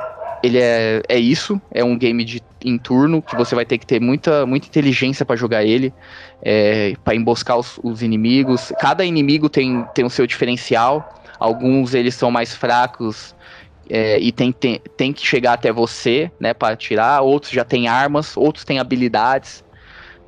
ele 0.43 0.59
é, 0.59 1.01
é 1.07 1.17
isso, 1.17 1.59
é 1.71 1.83
um 1.85 1.97
game 1.97 2.23
de 2.25 2.43
em 2.65 2.77
turno 2.77 3.21
que 3.21 3.35
você 3.35 3.55
vai 3.55 3.65
ter 3.65 3.77
que 3.77 3.85
ter 3.85 3.99
muita, 3.99 4.45
muita 4.45 4.67
inteligência 4.67 5.25
para 5.25 5.35
jogar 5.35 5.63
ele, 5.63 5.93
é, 6.41 6.93
para 7.03 7.15
emboscar 7.15 7.57
os, 7.57 7.79
os, 7.83 8.01
inimigos. 8.01 8.71
Cada 8.79 9.03
inimigo 9.03 9.49
tem, 9.49 9.85
tem 9.93 10.05
o 10.05 10.09
seu 10.09 10.25
diferencial. 10.25 11.13
Alguns 11.39 11.93
eles 11.93 12.15
são 12.15 12.31
mais 12.31 12.55
fracos 12.55 13.35
é, 13.89 14.17
e 14.19 14.31
tem, 14.31 14.51
tem, 14.51 14.81
tem 14.95 15.13
que 15.13 15.25
chegar 15.25 15.53
até 15.53 15.71
você, 15.71 16.31
né, 16.39 16.53
para 16.53 16.73
atirar. 16.73 17.21
Outros 17.21 17.51
já 17.51 17.65
têm 17.65 17.87
armas, 17.87 18.37
outros 18.37 18.63
têm 18.63 18.79
habilidades. 18.79 19.63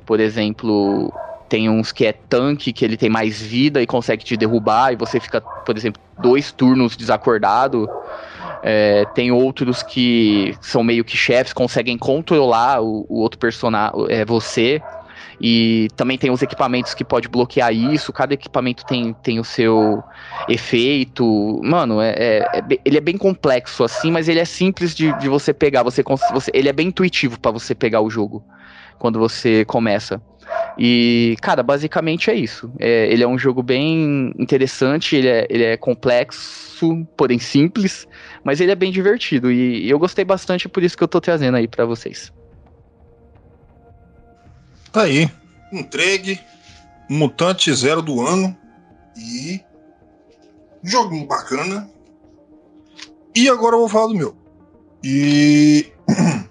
Por 0.04 0.20
exemplo, 0.20 1.12
tem 1.48 1.68
uns 1.68 1.92
que 1.92 2.04
é 2.04 2.12
tanque, 2.12 2.72
que 2.72 2.84
ele 2.84 2.96
tem 2.96 3.08
mais 3.08 3.40
vida 3.40 3.80
e 3.82 3.86
consegue 3.86 4.24
te 4.24 4.36
derrubar, 4.36 4.92
e 4.92 4.96
você 4.96 5.20
fica, 5.20 5.40
por 5.40 5.76
exemplo, 5.76 6.00
dois 6.18 6.52
turnos 6.52 6.96
desacordado. 6.96 7.88
É, 8.62 9.04
tem 9.14 9.30
outros 9.30 9.82
que 9.82 10.56
são 10.60 10.82
meio 10.82 11.04
que 11.04 11.16
chefes, 11.16 11.52
conseguem 11.52 11.96
controlar 11.96 12.82
o, 12.82 13.06
o 13.08 13.20
outro 13.20 13.38
personagem, 13.38 14.06
é, 14.08 14.24
você. 14.24 14.82
E 15.40 15.88
também 15.96 16.16
tem 16.16 16.30
os 16.30 16.40
equipamentos 16.40 16.94
que 16.94 17.04
pode 17.04 17.28
bloquear 17.28 17.72
isso. 17.72 18.12
Cada 18.12 18.34
equipamento 18.34 18.84
tem, 18.86 19.12
tem 19.22 19.38
o 19.38 19.44
seu 19.44 20.02
efeito. 20.48 21.60
Mano, 21.62 22.00
é, 22.00 22.10
é, 22.10 22.38
é 22.54 22.78
ele 22.84 22.96
é 22.96 23.00
bem 23.00 23.18
complexo 23.18 23.84
assim, 23.84 24.10
mas 24.10 24.28
ele 24.28 24.40
é 24.40 24.44
simples 24.44 24.94
de, 24.94 25.12
de 25.12 25.28
você 25.28 25.52
pegar. 25.52 25.82
Você, 25.82 26.02
você, 26.32 26.50
ele 26.54 26.68
é 26.68 26.72
bem 26.72 26.88
intuitivo 26.88 27.38
para 27.38 27.50
você 27.50 27.74
pegar 27.74 28.00
o 28.00 28.08
jogo 28.08 28.42
quando 28.98 29.18
você 29.18 29.64
começa. 29.66 30.20
E, 30.78 31.36
cara, 31.40 31.62
basicamente 31.62 32.30
é 32.30 32.34
isso. 32.34 32.70
É, 32.78 33.10
ele 33.10 33.22
é 33.22 33.28
um 33.28 33.38
jogo 33.38 33.62
bem 33.62 34.32
interessante, 34.38 35.16
ele 35.16 35.28
é, 35.28 35.46
ele 35.48 35.64
é 35.64 35.76
complexo, 35.76 37.06
porém 37.16 37.38
simples, 37.38 38.06
mas 38.44 38.60
ele 38.60 38.72
é 38.72 38.74
bem 38.74 38.92
divertido. 38.92 39.50
E, 39.50 39.86
e 39.86 39.90
eu 39.90 39.98
gostei 39.98 40.24
bastante, 40.24 40.68
por 40.68 40.82
isso 40.82 40.96
que 40.96 41.02
eu 41.02 41.08
tô 41.08 41.20
trazendo 41.20 41.56
aí 41.56 41.66
para 41.66 41.86
vocês. 41.86 42.32
Tá 44.92 45.02
aí. 45.02 45.30
Entregue, 45.72 46.40
Mutante 47.08 47.72
Zero 47.74 48.02
do 48.02 48.26
ano. 48.26 48.56
E 49.16 49.60
Joguinho 50.82 51.26
bacana. 51.26 51.90
E 53.34 53.48
agora 53.48 53.76
eu 53.76 53.80
vou 53.80 53.88
falar 53.88 54.08
do 54.08 54.14
meu. 54.14 54.36
E. 55.02 55.92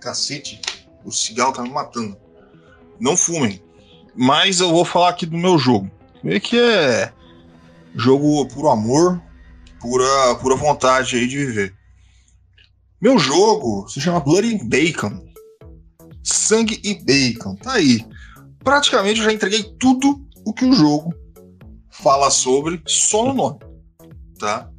Cacete, 0.00 0.60
o 1.04 1.12
cigarro 1.12 1.52
tá 1.52 1.62
me 1.62 1.70
matando. 1.70 2.16
Não 3.02 3.16
fumem. 3.16 3.60
Mas 4.14 4.60
eu 4.60 4.70
vou 4.70 4.84
falar 4.84 5.08
aqui 5.08 5.26
do 5.26 5.36
meu 5.36 5.58
jogo. 5.58 5.90
Meio 6.22 6.40
que 6.40 6.56
é 6.56 7.12
jogo 7.96 8.46
puro 8.46 8.68
amor, 8.68 9.20
pura, 9.80 10.36
pura 10.36 10.54
vontade 10.54 11.16
aí 11.16 11.26
de 11.26 11.36
viver. 11.36 11.74
Meu 13.00 13.18
jogo 13.18 13.88
se 13.88 14.00
chama 14.00 14.20
Bloody 14.20 14.56
Bacon. 14.64 15.20
Sangue 16.22 16.80
e 16.84 16.94
Bacon. 16.94 17.56
Tá 17.56 17.72
aí. 17.72 18.06
Praticamente 18.62 19.18
eu 19.18 19.24
já 19.24 19.32
entreguei 19.32 19.64
tudo 19.80 20.24
o 20.44 20.52
que 20.52 20.64
o 20.64 20.72
jogo 20.72 21.12
fala 21.90 22.30
sobre, 22.30 22.80
só 22.86 23.24
no 23.26 23.34
nome. 23.34 23.58
Tá? 24.38 24.70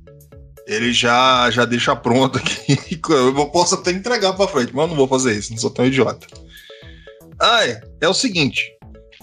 Ele 0.65 0.93
já, 0.93 1.51
já 1.51 1.65
deixa 1.65 1.93
pronto 1.93 2.37
aqui. 2.37 2.79
Eu 3.09 3.45
posso 3.47 3.75
até 3.75 3.91
entregar 3.91 4.31
pra 4.31 4.47
frente, 4.47 4.73
mas 4.73 4.83
eu 4.83 4.87
não 4.87 4.95
vou 4.95 5.07
fazer 5.09 5.37
isso, 5.37 5.51
não 5.51 5.57
sou 5.57 5.69
tão 5.69 5.85
idiota. 5.85 6.25
Ah, 7.37 7.59
é. 8.05 8.09
O 8.09 8.13
seguinte. 8.13 8.61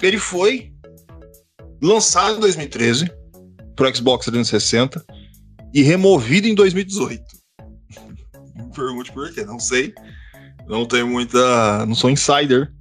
Ele 0.02 0.18
foi 0.18 0.72
lançado 1.82 2.36
em 2.36 2.40
2013 2.40 3.10
pro 3.76 3.94
Xbox 3.94 4.26
360 4.26 5.04
e 5.72 5.82
removido 5.82 6.48
em 6.48 6.54
2018. 6.54 7.22
Não 8.56 8.70
pergunte 8.70 9.12
por 9.12 9.32
quê, 9.32 9.44
não 9.44 9.58
sei. 9.58 9.94
Não 10.68 10.86
tenho 10.86 11.06
muita. 11.06 11.84
Não 11.86 11.94
sou 11.94 12.10
insider. 12.10 12.72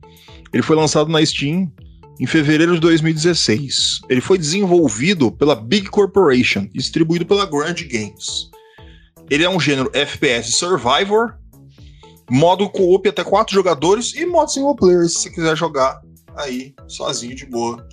Ele 0.54 0.64
foi 0.64 0.76
lançado 0.76 1.10
na 1.10 1.26
Steam 1.26 1.72
em 2.20 2.26
fevereiro 2.26 2.74
de 2.74 2.80
2016. 2.82 4.02
Ele 4.10 4.22
foi 4.22 4.38
desenvolvido 4.38 5.32
pela 5.32 5.56
Big 5.56 5.88
Corporation 5.90 6.68
distribuído 6.74 7.26
pela 7.26 7.46
Grand 7.46 7.76
Games. 7.76 8.50
Ele 9.30 9.44
é 9.44 9.50
um 9.50 9.60
gênero 9.60 9.90
FPS 9.94 10.54
Survivor, 10.54 11.39
modo 12.30 12.70
co-op 12.70 13.08
até 13.10 13.24
quatro 13.24 13.54
jogadores 13.54 14.14
e 14.16 14.26
modo 14.26 14.52
single 14.52 14.76
player 14.76 15.08
se 15.08 15.20
você 15.20 15.30
quiser 15.30 15.56
jogar 15.56 16.02
aí 16.36 16.74
sozinho 16.88 17.36
de 17.36 17.46
boa, 17.46 17.86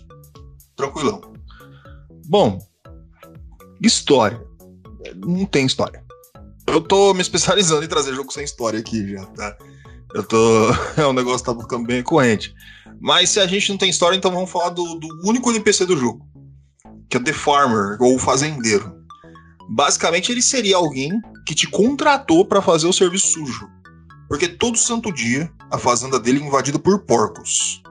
tranquilão. 0.77 1.21
Bom, 2.27 2.59
história. 3.81 4.45
Não 5.17 5.47
tem 5.47 5.67
história. 5.67 6.05
Eu 6.67 6.81
tô 6.81 7.15
me 7.15 7.21
especializando 7.21 7.85
em 7.85 7.89
trazer 7.89 8.15
jogo 8.15 8.33
sem 8.33 8.45
história 8.45 8.81
aqui 8.81 9.09
já, 9.09 9.25
tá? 9.27 9.57
Eu 10.15 10.25
tô. 10.25 10.37
É 10.97 11.07
um 11.07 11.13
negócio 11.13 11.45
que 11.45 11.53
tá 11.53 11.61
ficando 11.61 11.87
bem 11.87 12.03
corrente. 12.03 12.53
Mas 13.01 13.31
se 13.31 13.41
a 13.41 13.47
gente 13.47 13.71
não 13.71 13.79
tem 13.79 13.91
história, 13.91 14.17
então 14.17 14.31
vamos 14.31 14.51
falar 14.51 14.71
do, 14.71 14.83
do 14.97 15.09
único 15.25 15.51
NPC 15.51 15.87
do 15.87 15.97
jogo. 15.97 16.27
Que 17.09 17.17
é 17.17 17.21
o 17.21 17.23
The 17.23 17.33
Farmer, 17.33 17.97
ou 18.01 18.17
o 18.17 18.19
fazendeiro. 18.19 18.93
Basicamente, 19.69 20.33
ele 20.33 20.43
seria 20.43 20.77
alguém 20.77 21.13
que 21.47 21.55
te 21.55 21.69
contratou 21.69 22.45
para 22.45 22.63
fazer 22.63 22.87
o 22.87 22.93
serviço 22.93 23.29
sujo. 23.29 23.69
Porque 24.29 24.49
todo 24.49 24.77
santo 24.77 25.13
dia 25.13 25.51
a 25.71 25.79
fazenda 25.79 26.19
dele 26.19 26.43
é 26.43 26.47
invadida 26.47 26.79
por 26.79 27.01
porcos. 27.01 27.83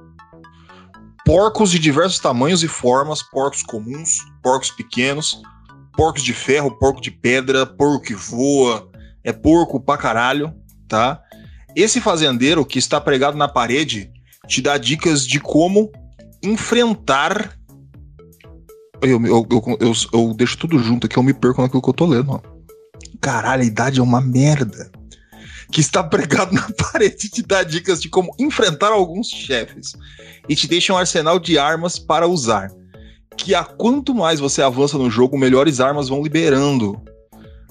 Porcos 1.25 1.71
de 1.71 1.79
diversos 1.79 2.19
tamanhos 2.19 2.63
e 2.63 2.67
formas, 2.67 3.23
porcos 3.23 3.63
comuns, 3.63 4.19
porcos 4.43 4.69
pequenos, 4.69 5.41
porcos 5.95 6.23
de 6.23 6.33
ferro, 6.33 6.77
porco 6.77 7.01
de 7.01 7.09
pedra, 7.09 7.65
porco 7.65 8.05
que 8.05 8.13
voa, 8.13 8.89
é 9.23 9.33
porco 9.33 9.79
pra 9.79 9.97
caralho, 9.97 10.53
tá? 10.87 11.21
Esse 11.75 11.99
fazendeiro 11.99 12.65
que 12.65 12.79
está 12.79 13.01
pregado 13.01 13.37
na 13.37 13.47
parede 13.47 14.11
te 14.47 14.61
dá 14.61 14.77
dicas 14.77 15.25
de 15.25 15.39
como 15.39 15.91
enfrentar. 16.43 17.57
Eu, 19.01 19.25
eu, 19.25 19.47
eu, 19.79 19.93
eu, 20.13 20.33
deixo 20.33 20.57
tudo 20.57 20.79
junto 20.79 21.05
aqui, 21.05 21.17
eu 21.17 21.23
me 21.23 21.33
perco 21.33 21.61
naquilo 21.61 21.81
que 21.81 21.89
eu 21.89 21.93
tô 21.93 22.05
lendo. 22.05 22.31
Ó. 22.31 22.41
Caralho, 23.19 23.63
a 23.63 23.65
idade 23.65 23.99
é 23.99 24.03
uma 24.03 24.21
merda. 24.21 24.91
Que 25.71 25.81
está 25.81 26.03
pregado 26.03 26.53
na 26.53 26.67
parede 26.91 27.29
te 27.29 27.41
dá 27.41 27.63
dicas 27.63 28.01
de 28.01 28.09
como 28.09 28.33
enfrentar 28.39 28.91
alguns 28.91 29.27
chefes 29.27 29.93
e 30.47 30.55
te 30.55 30.67
deixa 30.67 30.93
um 30.93 30.97
arsenal 30.97 31.39
de 31.39 31.57
armas 31.57 31.97
para 31.99 32.27
usar. 32.27 32.69
Que 33.37 33.53
a 33.53 33.63
quanto 33.63 34.13
mais 34.13 34.39
você 34.39 34.61
avança 34.61 34.97
no 34.97 35.09
jogo, 35.09 35.37
melhores 35.37 35.79
armas 35.79 36.07
vão 36.07 36.23
liberando. 36.23 37.01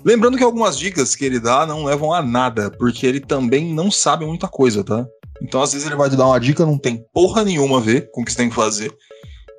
Lembrando 0.04 0.36
que 0.36 0.44
algumas 0.44 0.78
dicas 0.78 1.16
que 1.16 1.24
ele 1.24 1.40
dá 1.40 1.64
não 1.64 1.84
levam 1.84 2.12
a 2.12 2.20
nada, 2.20 2.70
porque 2.70 3.06
ele 3.06 3.20
também 3.20 3.72
não 3.72 3.90
sabe 3.90 4.26
muita 4.26 4.46
coisa, 4.46 4.84
tá? 4.84 5.06
Então, 5.42 5.62
às 5.62 5.72
vezes, 5.72 5.86
ele 5.86 5.96
vai 5.96 6.10
te 6.10 6.16
dar 6.16 6.26
uma 6.26 6.38
dica, 6.38 6.66
não 6.66 6.78
tem 6.78 7.02
porra 7.12 7.42
nenhuma 7.42 7.78
a 7.78 7.80
ver 7.80 8.10
com 8.12 8.20
o 8.20 8.24
que 8.24 8.30
você 8.30 8.36
tem 8.36 8.50
que 8.50 8.54
fazer. 8.54 8.92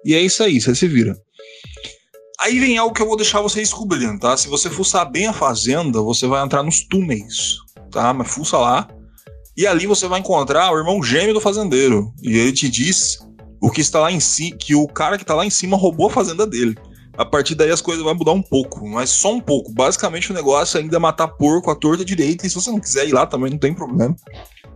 E 0.05 0.13
é 0.13 0.21
isso 0.21 0.43
aí, 0.43 0.61
você 0.61 0.75
se 0.75 0.87
vira. 0.87 1.17
Aí 2.39 2.59
vem 2.59 2.77
algo 2.77 2.93
que 2.93 3.01
eu 3.01 3.07
vou 3.07 3.17
deixar 3.17 3.41
você 3.41 3.59
descobrindo, 3.59 4.19
tá? 4.19 4.37
Se 4.37 4.47
você 4.47 4.69
fuçar 4.69 5.09
bem 5.09 5.25
a 5.25 5.33
fazenda, 5.33 5.99
você 6.01 6.27
vai 6.27 6.43
entrar 6.43 6.61
nos 6.61 6.85
túneis, 6.87 7.55
tá? 7.95 8.13
Mas 8.13 8.29
fuça 8.29 8.57
lá. 8.57 8.87
E 9.57 9.65
ali 9.65 9.87
você 9.87 10.05
vai 10.07 10.19
encontrar 10.19 10.71
o 10.71 10.77
irmão 10.77 11.01
gêmeo 11.01 11.33
do 11.33 11.39
fazendeiro. 11.39 12.13
E 12.21 12.37
ele 12.37 12.51
te 12.51 12.67
diz 12.69 13.17
o 13.61 13.71
que 13.71 13.79
está 13.79 13.99
lá 14.01 14.11
em 14.11 14.19
cima, 14.19 14.57
que 14.57 14.75
o 14.75 14.85
cara 14.85 15.17
que 15.17 15.23
está 15.23 15.33
lá 15.33 15.45
em 15.45 15.49
cima 15.49 15.77
roubou 15.77 16.07
a 16.07 16.11
fazenda 16.11 16.45
dele. 16.45 16.77
A 17.17 17.23
partir 17.23 17.55
daí 17.55 17.71
as 17.71 17.79
coisas 17.79 18.03
vão 18.03 18.13
mudar 18.13 18.33
um 18.33 18.41
pouco, 18.41 18.85
mas 18.85 19.09
só 19.09 19.33
um 19.33 19.39
pouco. 19.39 19.73
Basicamente 19.73 20.29
o 20.29 20.35
negócio 20.35 20.77
ainda 20.77 20.97
é 20.97 20.99
matar 20.99 21.29
porco 21.29 21.71
à 21.71 21.75
torta 21.75 22.03
direita. 22.03 22.45
E 22.45 22.49
se 22.49 22.55
você 22.55 22.69
não 22.69 22.81
quiser 22.81 23.07
ir 23.07 23.13
lá 23.13 23.25
também 23.25 23.49
não 23.49 23.57
tem 23.57 23.73
problema. 23.73 24.13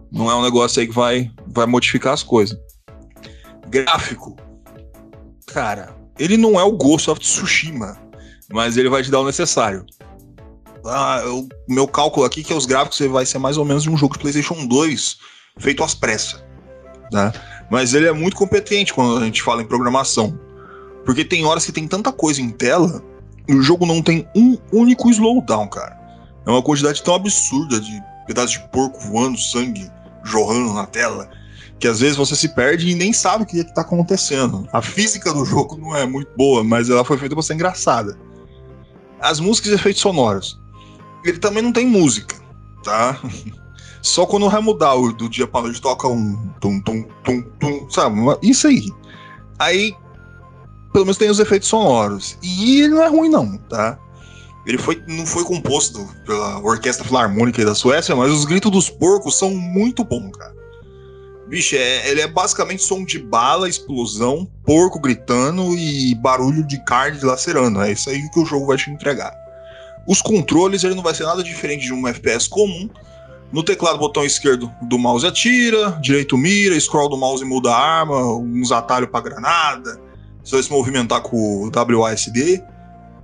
Não 0.10 0.32
é 0.32 0.36
um 0.36 0.42
negócio 0.42 0.80
aí 0.80 0.88
que 0.88 0.94
vai, 0.94 1.30
vai 1.48 1.66
modificar 1.66 2.14
as 2.14 2.24
coisas. 2.24 2.58
Gráfico. 3.68 4.38
Cara, 5.46 5.94
ele 6.18 6.38
não 6.38 6.58
é 6.58 6.64
o 6.64 6.72
Ghost 6.72 7.10
of 7.10 7.20
Tsushima, 7.20 7.98
mas 8.50 8.78
ele 8.78 8.90
vai 8.90 9.04
te 9.04 9.12
dar 9.12 9.20
o 9.20 9.26
necessário. 9.26 9.86
Ah, 10.86 11.24
o 11.28 11.48
meu 11.68 11.88
cálculo 11.88 12.26
aqui 12.26 12.42
é 12.42 12.44
que 12.44 12.54
os 12.54 12.66
gráficos 12.66 13.00
vai 13.08 13.26
ser 13.26 13.38
mais 13.38 13.58
ou 13.58 13.66
menos 13.66 13.84
de 13.84 13.90
um 13.90 13.98
jogo 13.98 14.14
de 14.14 14.20
PlayStation 14.20 14.66
2 14.66 15.18
feito 15.58 15.84
às 15.84 15.94
pressas. 15.94 16.44
Né? 17.12 17.32
Mas 17.70 17.94
ele 17.94 18.08
é 18.08 18.12
muito 18.12 18.36
competente 18.36 18.94
quando 18.94 19.22
a 19.22 19.26
gente 19.26 19.42
fala 19.42 19.62
em 19.62 19.66
programação. 19.66 20.40
Porque 21.06 21.26
tem 21.26 21.46
horas 21.46 21.66
que 21.66 21.72
tem 21.72 21.88
tanta 21.88 22.12
coisa 22.12 22.42
em 22.42 22.50
tela 22.50 23.04
e 23.48 23.56
o 23.56 23.62
jogo 23.62 23.86
não 23.86 24.02
tem 24.02 24.28
um 24.36 24.58
único 24.72 25.10
slowdown, 25.10 25.68
cara. 25.68 25.98
É 26.46 26.50
uma 26.52 26.62
quantidade 26.62 27.02
tão 27.02 27.16
absurda 27.16 27.80
de 27.80 28.02
pedaços 28.28 28.52
de 28.52 28.60
porco 28.70 29.00
voando, 29.00 29.38
sangue 29.38 29.90
jorrando 30.24 30.74
na 30.74 30.86
tela, 30.86 31.30
que 31.80 31.88
às 31.88 32.00
vezes 32.00 32.16
você 32.16 32.36
se 32.36 32.50
perde 32.50 32.90
e 32.90 32.96
nem 32.96 33.12
sabe 33.12 33.44
o 33.44 33.48
que 33.48 33.58
está 33.58 33.82
acontecendo. 33.82 34.68
A 34.72 34.82
física 34.82 35.34
do 35.34 35.46
jogo 35.46 35.78
não 35.78 35.96
é 35.96 36.06
muito 36.06 36.30
boa, 36.38 36.64
mas 36.64 36.90
ela 36.90 37.04
foi 37.04 37.18
feita 37.18 37.34
para 37.34 37.42
ser 37.42 37.56
engraçada. 37.56 38.18
As 39.20 39.40
músicas 39.40 39.72
e 39.72 39.76
efeitos 39.76 40.02
sonoros. 40.02 40.59
Ele 41.24 41.38
também 41.38 41.64
não 41.64 41.72
tem 41.72 41.86
música, 41.86 42.36
tá? 42.84 43.20
Só 44.02 44.26
quando 44.26 44.50
vai 44.50 44.62
mudar 44.62 44.96
do 44.96 45.30
dia 45.30 45.46
para 45.46 45.64
noite 45.64 45.82
toca 45.82 46.08
um 46.08 46.38
tum 46.62 46.80
tum 46.82 47.04
tum 47.24 47.42
tum, 47.60 47.90
sabe? 47.90 48.18
Isso 48.42 48.68
aí. 48.68 48.86
Aí, 49.58 49.94
pelo 50.94 51.06
menos 51.06 51.18
tem 51.18 51.30
os 51.30 51.40
efeitos 51.40 51.68
sonoros. 51.68 52.38
E 52.42 52.82
ele 52.82 52.94
não 52.94 53.04
é 53.04 53.08
ruim 53.08 53.30
não, 53.30 53.58
tá? 53.58 54.00
Ele 54.66 54.78
foi, 54.78 55.02
não 55.08 55.26
foi 55.26 55.44
composto 55.44 56.08
pela 56.26 56.60
Orquestra 56.60 57.06
Filarmônica 57.06 57.64
da 57.66 57.76
Suécia, 57.76 58.16
mas 58.16 58.32
os 58.32 58.46
gritos 58.46 58.72
dos 58.72 58.90
porcos 58.90 59.38
são 59.38 59.52
muito 59.52 60.04
bons, 60.04 60.32
cara. 60.38 60.56
Bicho, 61.48 61.76
é, 61.76 62.08
ele 62.08 62.22
é 62.22 62.28
basicamente 62.28 62.84
som 62.84 63.04
de 63.04 63.18
bala, 63.18 63.68
explosão, 63.68 64.48
porco 64.64 65.00
gritando 65.00 65.76
e 65.76 66.14
barulho 66.14 66.64
de 66.64 66.78
carne 66.86 67.20
lacerando. 67.22 67.82
É 67.82 67.92
isso 67.92 68.10
aí 68.10 68.30
que 68.30 68.40
o 68.40 68.46
jogo 68.46 68.68
vai 68.68 68.78
te 68.78 68.92
entregar. 68.92 69.34
Os 70.10 70.24
controles, 70.24 70.84
ele 70.84 70.96
não 70.96 71.04
vai 71.04 71.14
ser 71.14 71.24
nada 71.24 71.44
diferente 71.44 71.86
de 71.86 71.94
um 71.94 72.08
FPS 72.08 72.50
comum. 72.50 72.90
No 73.52 73.62
teclado, 73.62 74.00
botão 74.00 74.26
esquerdo 74.26 74.72
do 74.82 74.98
mouse 74.98 75.24
atira, 75.24 75.92
direito 76.02 76.36
mira, 76.36 76.80
scroll 76.80 77.08
do 77.10 77.16
mouse 77.16 77.46
muda 77.46 77.72
a 77.72 77.78
arma, 77.78 78.20
uns 78.38 78.72
atalhos 78.72 79.12
para 79.12 79.22
granada. 79.22 80.02
Você 80.44 80.64
se 80.64 80.72
movimentar 80.72 81.22
com 81.22 81.38
o 81.38 82.00
WASD. 82.00 82.60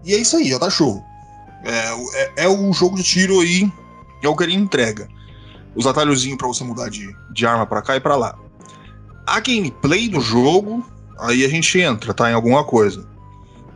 E 0.04 0.14
é 0.14 0.18
isso 0.18 0.38
aí, 0.38 0.48
já 0.48 0.60
tá 0.60 0.70
show. 0.70 1.04
É, 1.64 2.44
é, 2.44 2.46
é 2.46 2.48
o 2.48 2.72
jogo 2.72 2.98
de 2.98 3.04
tiro 3.04 3.40
aí, 3.40 3.68
é 4.22 4.30
o 4.30 4.36
que 4.36 4.44
ele 4.44 4.54
entrega. 4.54 5.08
Os 5.76 5.88
atalhozinhos 5.88 6.38
para 6.38 6.48
você 6.48 6.64
mudar 6.64 6.92
de, 6.92 7.12
de 7.32 7.48
arma 7.48 7.66
para 7.66 7.82
cá 7.82 7.96
e 7.96 8.00
para 8.00 8.16
lá. 8.16 8.38
A 9.26 9.40
gameplay 9.40 10.08
do 10.08 10.22
jogo, 10.22 10.86
aí 11.18 11.44
a 11.44 11.50
gente 11.50 11.80
entra, 11.80 12.14
tá? 12.14 12.30
Em 12.30 12.36
alguma 12.36 12.64
coisa. 12.64 13.08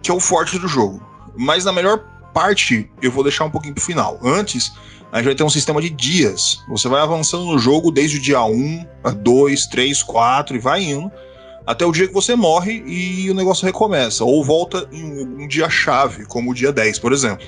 Que 0.04 0.12
é 0.12 0.14
o 0.14 0.20
forte 0.20 0.60
do 0.60 0.68
jogo. 0.68 1.02
Mas 1.36 1.66
na 1.66 1.74
melhor 1.74 2.04
parte, 2.34 2.90
eu 3.02 3.12
vou 3.12 3.24
deixar 3.24 3.46
um 3.46 3.50
pouquinho 3.50 3.74
pro 3.74 3.84
final. 3.84 4.20
Antes, 4.24 4.72
a 5.12 5.18
gente 5.18 5.26
vai 5.26 5.36
ter 5.36 5.44
um 5.44 5.50
sistema 5.50 5.82
de 5.82 5.90
dias. 5.90 6.64
Você 6.70 6.88
vai 6.88 7.02
avançando 7.02 7.46
no 7.46 7.58
jogo 7.58 7.92
desde 7.92 8.18
o 8.18 8.22
dia 8.22 8.44
1, 8.44 8.86
2, 9.22 9.68
3, 9.68 10.04
4 10.04 10.56
e 10.56 10.60
vai 10.60 10.84
indo. 10.84 11.12
Até 11.66 11.86
o 11.86 11.92
dia 11.92 12.08
que 12.08 12.14
você 12.14 12.36
morre 12.36 12.84
e 12.86 13.30
o 13.30 13.34
negócio 13.34 13.66
recomeça. 13.66 14.24
Ou 14.24 14.44
volta 14.44 14.88
em 14.92 15.04
um, 15.04 15.48
dia-chave, 15.48 16.26
como 16.26 16.52
o 16.52 16.54
dia 16.54 16.72
10, 16.72 17.00
por 17.00 17.14
exemplo. 17.14 17.46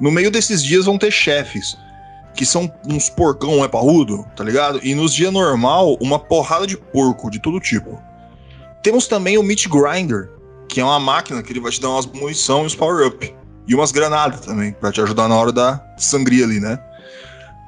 No 0.00 0.10
meio 0.10 0.30
desses 0.30 0.62
dias 0.62 0.84
vão 0.84 0.98
ter 0.98 1.10
chefes, 1.10 1.76
que 2.34 2.44
são 2.44 2.70
uns 2.86 3.08
porcão 3.08 3.64
é 3.64 3.68
parrudo, 3.68 4.24
tá 4.36 4.44
ligado? 4.44 4.80
E 4.82 4.94
nos 4.94 5.14
dias 5.14 5.32
normal, 5.32 5.96
uma 6.00 6.18
porrada 6.18 6.66
de 6.66 6.76
porco 6.76 7.30
de 7.30 7.40
todo 7.40 7.60
tipo. 7.60 7.98
Temos 8.82 9.06
também 9.06 9.38
o 9.38 9.42
Meat 9.42 9.68
Grinder, 9.68 10.30
que 10.68 10.80
é 10.80 10.84
uma 10.84 11.00
máquina 11.00 11.42
que 11.42 11.52
ele 11.52 11.60
vai 11.60 11.72
te 11.72 11.80
dar 11.80 11.88
umas 11.90 12.06
munição 12.06 12.62
e 12.62 12.66
uns 12.66 12.74
power-up. 12.74 13.34
E 13.66 13.74
umas 13.74 13.90
granadas 13.90 14.40
também, 14.40 14.72
pra 14.72 14.92
te 14.92 15.00
ajudar 15.00 15.28
na 15.28 15.36
hora 15.36 15.52
da 15.52 15.82
sangria 15.98 16.44
ali, 16.44 16.60
né? 16.60 16.78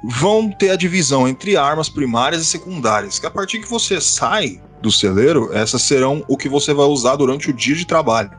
Vão 0.05 0.51
ter 0.51 0.71
a 0.71 0.77
divisão 0.77 1.27
entre 1.27 1.57
armas 1.57 1.89
primárias 1.89 2.43
e 2.43 2.45
secundárias, 2.45 3.19
que 3.19 3.27
a 3.27 3.31
partir 3.31 3.59
que 3.61 3.69
você 3.69 4.01
sai 4.01 4.61
do 4.81 4.93
celeiro, 4.93 5.51
essas 5.53 5.83
serão 5.83 6.25
o 6.29 6.37
que 6.37 6.49
você 6.49 6.73
vai 6.73 6.87
usar 6.87 7.17
durante 7.17 7.51
o 7.51 7.53
dia 7.53 7.75
de 7.75 7.85
trabalho. 7.85 8.31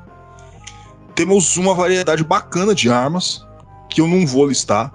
Temos 1.16 1.58
uma 1.58 1.74
variedade 1.74 2.24
bacana 2.24 2.74
de 2.74 2.90
armas, 2.90 3.46
que 3.90 4.00
eu 4.00 4.08
não 4.08 4.26
vou 4.26 4.48
listar, 4.48 4.94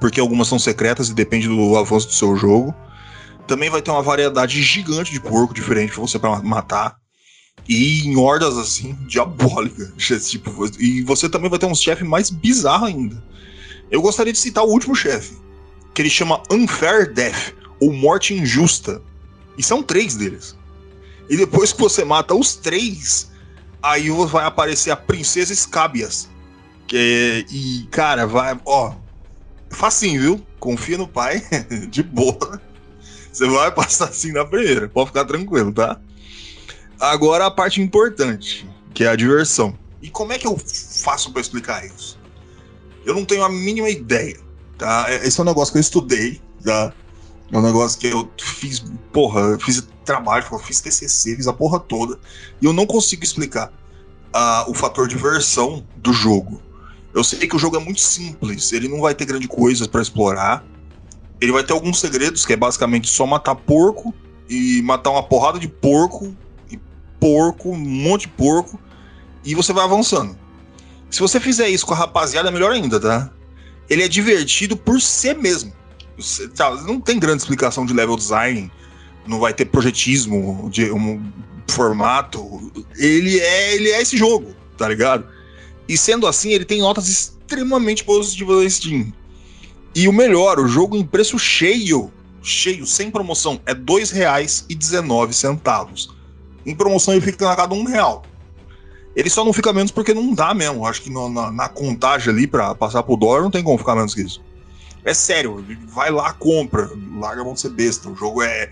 porque 0.00 0.18
algumas 0.18 0.48
são 0.48 0.58
secretas 0.58 1.10
e 1.10 1.14
depende 1.14 1.46
do 1.46 1.76
avanço 1.76 2.06
do 2.06 2.14
seu 2.14 2.34
jogo. 2.36 2.74
Também 3.46 3.68
vai 3.68 3.82
ter 3.82 3.90
uma 3.90 4.02
variedade 4.02 4.62
gigante 4.62 5.12
de 5.12 5.20
porco 5.20 5.52
diferente 5.52 5.92
pra 5.92 6.00
você 6.00 6.18
para 6.18 6.40
matar. 6.40 6.96
E 7.68 8.06
em 8.06 8.16
hordas 8.16 8.56
assim, 8.56 8.96
diabólicas. 9.06 9.92
Tipo, 10.28 10.66
e 10.78 11.02
você 11.02 11.28
também 11.28 11.50
vai 11.50 11.58
ter 11.58 11.66
um 11.66 11.74
chefe 11.74 12.04
mais 12.04 12.30
bizarro 12.30 12.86
ainda. 12.86 13.22
Eu 13.90 14.02
gostaria 14.02 14.32
de 14.32 14.38
citar 14.38 14.64
o 14.64 14.70
último 14.70 14.94
chefe, 14.94 15.34
que 15.94 16.02
ele 16.02 16.10
chama 16.10 16.42
Unfair 16.50 17.12
Death, 17.12 17.54
ou 17.80 17.92
Morte 17.92 18.34
Injusta. 18.34 19.00
E 19.56 19.62
são 19.62 19.82
três 19.82 20.14
deles. 20.16 20.56
E 21.28 21.36
depois 21.36 21.72
que 21.72 21.80
você 21.80 22.04
mata 22.04 22.34
os 22.34 22.54
três, 22.54 23.30
aí 23.82 24.10
vai 24.10 24.44
aparecer 24.44 24.90
a 24.90 24.96
Princesa 24.96 25.54
Scabias. 25.54 26.28
Que, 26.86 27.44
e, 27.50 27.86
cara, 27.90 28.26
vai. 28.26 28.58
Ó. 28.64 28.94
Facinho, 29.70 30.20
viu? 30.20 30.46
Confia 30.60 30.98
no 30.98 31.08
pai. 31.08 31.42
de 31.90 32.02
boa. 32.02 32.60
Você 33.32 33.46
vai 33.46 33.70
passar 33.70 34.08
assim 34.08 34.32
na 34.32 34.44
primeira. 34.44 34.88
Pode 34.88 35.08
ficar 35.08 35.24
tranquilo, 35.24 35.72
tá? 35.72 36.00
Agora 37.00 37.46
a 37.46 37.50
parte 37.50 37.80
importante, 37.80 38.68
que 38.94 39.04
é 39.04 39.08
a 39.08 39.16
diversão. 39.16 39.76
E 40.00 40.08
como 40.08 40.32
é 40.32 40.38
que 40.38 40.46
eu 40.46 40.58
faço 40.58 41.30
para 41.30 41.40
explicar 41.40 41.84
isso? 41.84 42.18
Eu 43.04 43.14
não 43.14 43.24
tenho 43.24 43.44
a 43.44 43.48
mínima 43.48 43.88
ideia, 43.88 44.38
tá? 44.78 45.06
É, 45.08 45.26
esse 45.26 45.38
é 45.38 45.42
um 45.42 45.46
negócio 45.46 45.72
que 45.72 45.78
eu 45.78 45.82
estudei, 45.82 46.40
tá? 46.64 46.92
É 47.52 47.58
um 47.58 47.62
negócio 47.62 47.98
que 47.98 48.06
eu 48.08 48.28
fiz, 48.40 48.84
porra, 49.12 49.40
eu 49.40 49.60
fiz 49.60 49.86
trabalho, 50.04 50.44
fiz 50.60 50.80
TCC, 50.80 51.36
fiz 51.36 51.46
a 51.46 51.52
porra 51.52 51.78
toda, 51.78 52.18
e 52.60 52.64
eu 52.64 52.72
não 52.72 52.86
consigo 52.86 53.22
explicar 53.22 53.72
uh, 54.34 54.70
o 54.70 54.74
fator 54.74 55.06
diversão 55.06 55.84
do 55.96 56.12
jogo. 56.12 56.60
Eu 57.14 57.22
sei 57.22 57.46
que 57.46 57.56
o 57.56 57.58
jogo 57.58 57.76
é 57.76 57.80
muito 57.80 58.00
simples, 58.00 58.72
ele 58.72 58.88
não 58.88 59.00
vai 59.00 59.14
ter 59.14 59.24
grande 59.24 59.48
coisa 59.48 59.88
para 59.88 60.02
explorar. 60.02 60.64
Ele 61.40 61.52
vai 61.52 61.62
ter 61.62 61.72
alguns 61.72 62.00
segredos, 62.00 62.46
que 62.46 62.52
é 62.52 62.56
basicamente 62.56 63.08
só 63.08 63.26
matar 63.26 63.54
porco 63.54 64.14
e 64.48 64.80
matar 64.82 65.10
uma 65.10 65.22
porrada 65.22 65.58
de 65.58 65.68
porco 65.68 66.34
porco, 67.20 67.70
um 67.70 67.78
monte 67.78 68.22
de 68.22 68.28
porco, 68.28 68.80
e 69.44 69.54
você 69.54 69.72
vai 69.72 69.84
avançando. 69.84 70.36
Se 71.10 71.20
você 71.20 71.38
fizer 71.38 71.68
isso 71.68 71.86
com 71.86 71.94
a 71.94 71.96
rapaziada, 71.96 72.48
é 72.48 72.52
melhor 72.52 72.72
ainda, 72.72 72.98
tá? 72.98 73.30
Ele 73.88 74.02
é 74.02 74.08
divertido 74.08 74.76
por 74.76 75.00
si 75.00 75.32
mesmo. 75.34 75.72
Você, 76.16 76.48
tá, 76.48 76.74
não 76.82 77.00
tem 77.00 77.18
grande 77.18 77.42
explicação 77.42 77.86
de 77.86 77.92
level 77.92 78.16
design, 78.16 78.70
não 79.26 79.38
vai 79.38 79.54
ter 79.54 79.66
projetismo 79.66 80.68
de 80.70 80.90
um 80.90 81.22
formato. 81.68 82.72
Ele 82.96 83.38
é, 83.38 83.74
ele 83.74 83.90
é 83.90 84.02
esse 84.02 84.16
jogo, 84.16 84.54
tá 84.76 84.88
ligado? 84.88 85.24
E 85.88 85.96
sendo 85.96 86.26
assim, 86.26 86.50
ele 86.50 86.64
tem 86.64 86.80
notas 86.80 87.08
extremamente 87.08 88.02
positivas 88.02 88.64
na 88.64 88.70
Steam. 88.70 89.12
E 89.94 90.08
o 90.08 90.12
melhor, 90.12 90.58
o 90.58 90.66
jogo 90.66 90.96
em 90.96 91.04
preço 91.04 91.38
cheio, 91.38 92.12
cheio, 92.42 92.84
sem 92.86 93.10
promoção, 93.10 93.60
é 93.64 93.72
R$ 93.72 93.80
2,19. 93.80 96.15
Em 96.66 96.74
promoção 96.74 97.14
ele 97.14 97.20
fica 97.20 97.46
na 97.46 97.54
cada 97.54 97.74
um 97.74 97.84
real. 97.84 98.22
Ele 99.14 99.30
só 99.30 99.44
não 99.44 99.52
fica 99.52 99.72
menos 99.72 99.90
porque 99.90 100.12
não 100.12 100.34
dá 100.34 100.52
mesmo. 100.52 100.84
Acho 100.84 101.00
que 101.00 101.10
no, 101.10 101.28
na, 101.28 101.50
na, 101.50 101.68
contagem 101.68 102.32
ali 102.32 102.46
para 102.46 102.74
passar 102.74 103.02
pro 103.02 103.16
dólar 103.16 103.42
não 103.42 103.50
tem 103.50 103.62
como 103.62 103.78
ficar 103.78 103.94
menos 103.94 104.14
que 104.14 104.20
isso. 104.20 104.44
É 105.04 105.14
sério, 105.14 105.64
vai 105.86 106.10
lá, 106.10 106.32
compra, 106.32 106.90
larga 107.18 107.40
a 107.40 107.44
mão 107.44 107.54
de 107.54 107.60
ser 107.60 107.70
besta. 107.70 108.10
O 108.10 108.16
jogo 108.16 108.42
é. 108.42 108.70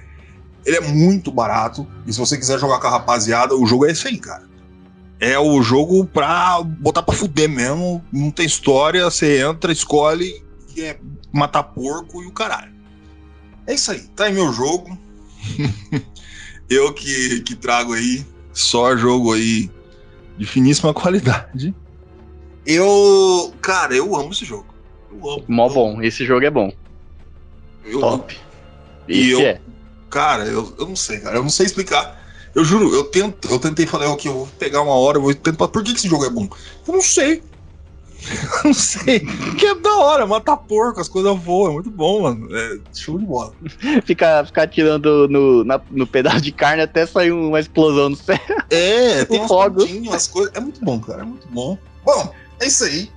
Ele 0.67 0.77
é 0.77 0.81
muito 0.81 1.31
barato. 1.31 1.87
E 2.07 2.13
se 2.13 2.19
você 2.19 2.37
quiser 2.37 2.59
jogar 2.59 2.81
com 2.81 2.87
a 2.89 2.91
rapaziada, 2.91 3.55
o 3.55 3.65
jogo 3.65 3.87
é 3.87 3.93
esse 3.93 4.09
aí, 4.09 4.19
cara. 4.19 4.43
É 5.21 5.39
o 5.39 5.63
jogo 5.63 6.05
pra 6.05 6.61
botar 6.63 7.03
pra 7.03 7.15
fuder 7.15 7.49
mesmo. 7.49 8.05
Não 8.13 8.31
tem 8.31 8.45
história, 8.45 9.05
você 9.05 9.41
entra, 9.41 9.73
escolhe 9.73 10.45
e 10.77 10.83
é 10.83 10.99
matar 11.33 11.63
porco 11.63 12.23
e 12.23 12.27
o 12.27 12.33
caralho. 12.33 12.75
É 13.67 13.75
isso 13.75 13.91
aí, 13.91 14.01
tá 14.15 14.25
aí 14.25 14.33
meu 14.33 14.53
jogo. 14.53 14.99
eu 16.69 16.93
que, 16.93 17.41
que 17.41 17.55
trago 17.55 17.93
aí 17.93 18.25
só 18.53 18.97
jogo 18.97 19.33
aí 19.33 19.71
de 20.37 20.47
finíssima 20.47 20.93
qualidade. 20.95 21.75
Eu, 22.67 23.53
cara, 23.61 23.95
eu 23.95 24.17
amo 24.17 24.33
esse 24.33 24.45
jogo. 24.45 24.75
Eu 25.11 25.31
amo. 25.31 25.45
Mó 25.49 25.69
bom, 25.69 26.03
esse 26.03 26.25
jogo 26.25 26.45
é 26.45 26.51
bom. 26.51 26.73
Eu 27.85 28.01
Top. 28.01 28.37
E 29.07 29.31
eu, 29.31 29.41
é. 29.41 29.61
cara, 30.09 30.45
eu, 30.47 30.75
eu 30.79 30.87
não 30.87 30.97
sei, 30.97 31.21
cara, 31.21 31.37
eu 31.37 31.43
não 31.43 31.51
sei 31.51 31.67
explicar. 31.67 32.23
Eu 32.55 32.65
juro, 32.65 32.95
eu 32.95 33.05
tento, 33.05 33.51
eu 33.51 33.59
tentei 33.59 33.85
falar 33.85 34.11
aqui, 34.13 34.29
eu 34.29 34.35
vou 34.35 34.47
pegar 34.59 34.81
uma 34.81 34.95
hora, 34.95 35.19
eu 35.19 35.23
vou 35.23 35.35
tentar. 35.35 35.69
Por 35.69 35.83
que, 35.83 35.93
que 35.93 35.99
esse 35.99 36.09
jogo 36.09 36.25
é 36.25 36.31
bom? 36.31 36.49
Eu 36.87 36.95
não 36.95 37.03
sei. 37.03 37.43
não 38.65 38.73
sei. 38.73 39.21
Que 39.59 39.67
é 39.67 39.75
da 39.75 39.97
hora, 39.97 40.27
matar 40.27 40.57
porco, 40.57 41.01
as 41.01 41.09
coisas 41.09 41.37
voam, 41.39 41.71
é 41.71 41.73
muito 41.75 41.91
bom, 41.91 42.23
mano. 42.23 42.49
É 42.55 42.79
show 42.95 43.19
de 43.19 43.25
bola. 43.25 43.53
ficar, 44.05 44.47
ficar 44.47 44.67
tirando 44.67 45.29
no, 45.29 45.65
na, 45.65 45.81
no 45.91 46.07
pedaço 46.07 46.41
de 46.41 46.53
carne 46.53 46.83
até 46.83 47.07
sair 47.07 47.33
uma 47.33 47.61
explosão 47.61 48.11
no 48.11 48.17
céu. 48.17 48.39
É, 48.71 49.25
tem 49.27 49.47
fogo. 49.47 49.83
as 50.13 50.27
coisas. 50.29 50.53
É 50.55 50.61
muito 50.61 50.85
bom, 50.85 51.01
cara, 51.01 51.23
é 51.23 51.25
muito 51.25 51.47
bom. 51.49 51.79
Bom, 52.05 52.33
é 52.61 52.67
isso 52.67 52.85
aí. 52.85 53.11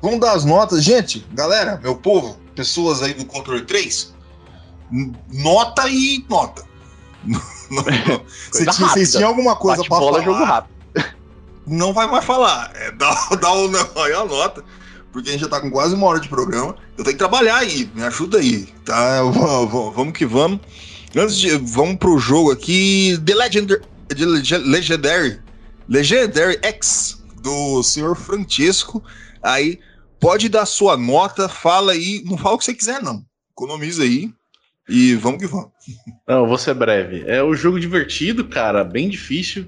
Vamos 0.00 0.20
dar 0.20 0.32
as 0.32 0.44
notas. 0.44 0.82
Gente, 0.82 1.24
galera, 1.32 1.78
meu 1.82 1.94
povo, 1.94 2.36
pessoas 2.54 3.02
aí 3.02 3.14
do 3.14 3.24
Controle 3.24 3.64
3, 3.64 4.12
nota 5.32 5.88
e 5.88 6.24
nota. 6.28 6.64
Vocês 8.50 9.12
tinham 9.12 9.28
alguma 9.28 9.54
coisa 9.54 9.84
para 9.84 9.96
falar? 9.96 10.22
jogo 10.22 10.44
rápido 10.44 10.71
não 11.66 11.92
vai 11.92 12.06
mais 12.06 12.24
falar. 12.24 12.72
É, 12.74 12.90
dá, 12.92 13.14
dá 13.40 13.52
o 13.52 13.68
não, 13.68 14.02
aí 14.02 14.12
nota. 14.12 14.64
Porque 15.12 15.28
a 15.28 15.32
gente 15.32 15.42
já 15.42 15.48
tá 15.48 15.60
com 15.60 15.70
quase 15.70 15.94
uma 15.94 16.06
hora 16.06 16.20
de 16.20 16.28
programa. 16.28 16.74
Eu 16.96 17.04
tenho 17.04 17.14
que 17.14 17.18
trabalhar 17.18 17.56
aí, 17.56 17.90
me 17.94 18.02
ajuda 18.02 18.38
aí, 18.38 18.66
tá? 18.84 19.22
Vamos 19.22 20.16
que 20.16 20.24
vamos. 20.24 20.60
Antes 21.14 21.36
de. 21.36 21.50
Vamos 21.50 21.96
pro 21.96 22.18
jogo 22.18 22.50
aqui. 22.50 23.20
The 23.24 23.34
Legendary. 23.34 23.82
Legendary. 24.64 25.40
Legendary 25.88 26.58
X 26.62 27.22
do 27.42 27.82
senhor 27.82 28.16
Francisco. 28.16 29.04
Aí, 29.42 29.78
pode 30.18 30.48
dar 30.48 30.64
sua 30.64 30.96
nota, 30.96 31.48
fala 31.48 31.92
aí. 31.92 32.22
Não 32.24 32.38
fala 32.38 32.54
o 32.54 32.58
que 32.58 32.64
você 32.64 32.72
quiser, 32.72 33.02
não. 33.02 33.22
Economiza 33.50 34.04
aí. 34.04 34.32
E 34.88 35.14
vamos 35.14 35.40
que 35.40 35.46
vamos. 35.46 35.70
Não, 36.26 36.46
vou 36.46 36.58
ser 36.58 36.74
breve. 36.74 37.24
É 37.26 37.42
um 37.42 37.54
jogo 37.54 37.78
divertido, 37.78 38.44
cara, 38.48 38.82
bem 38.82 39.08
difícil. 39.08 39.66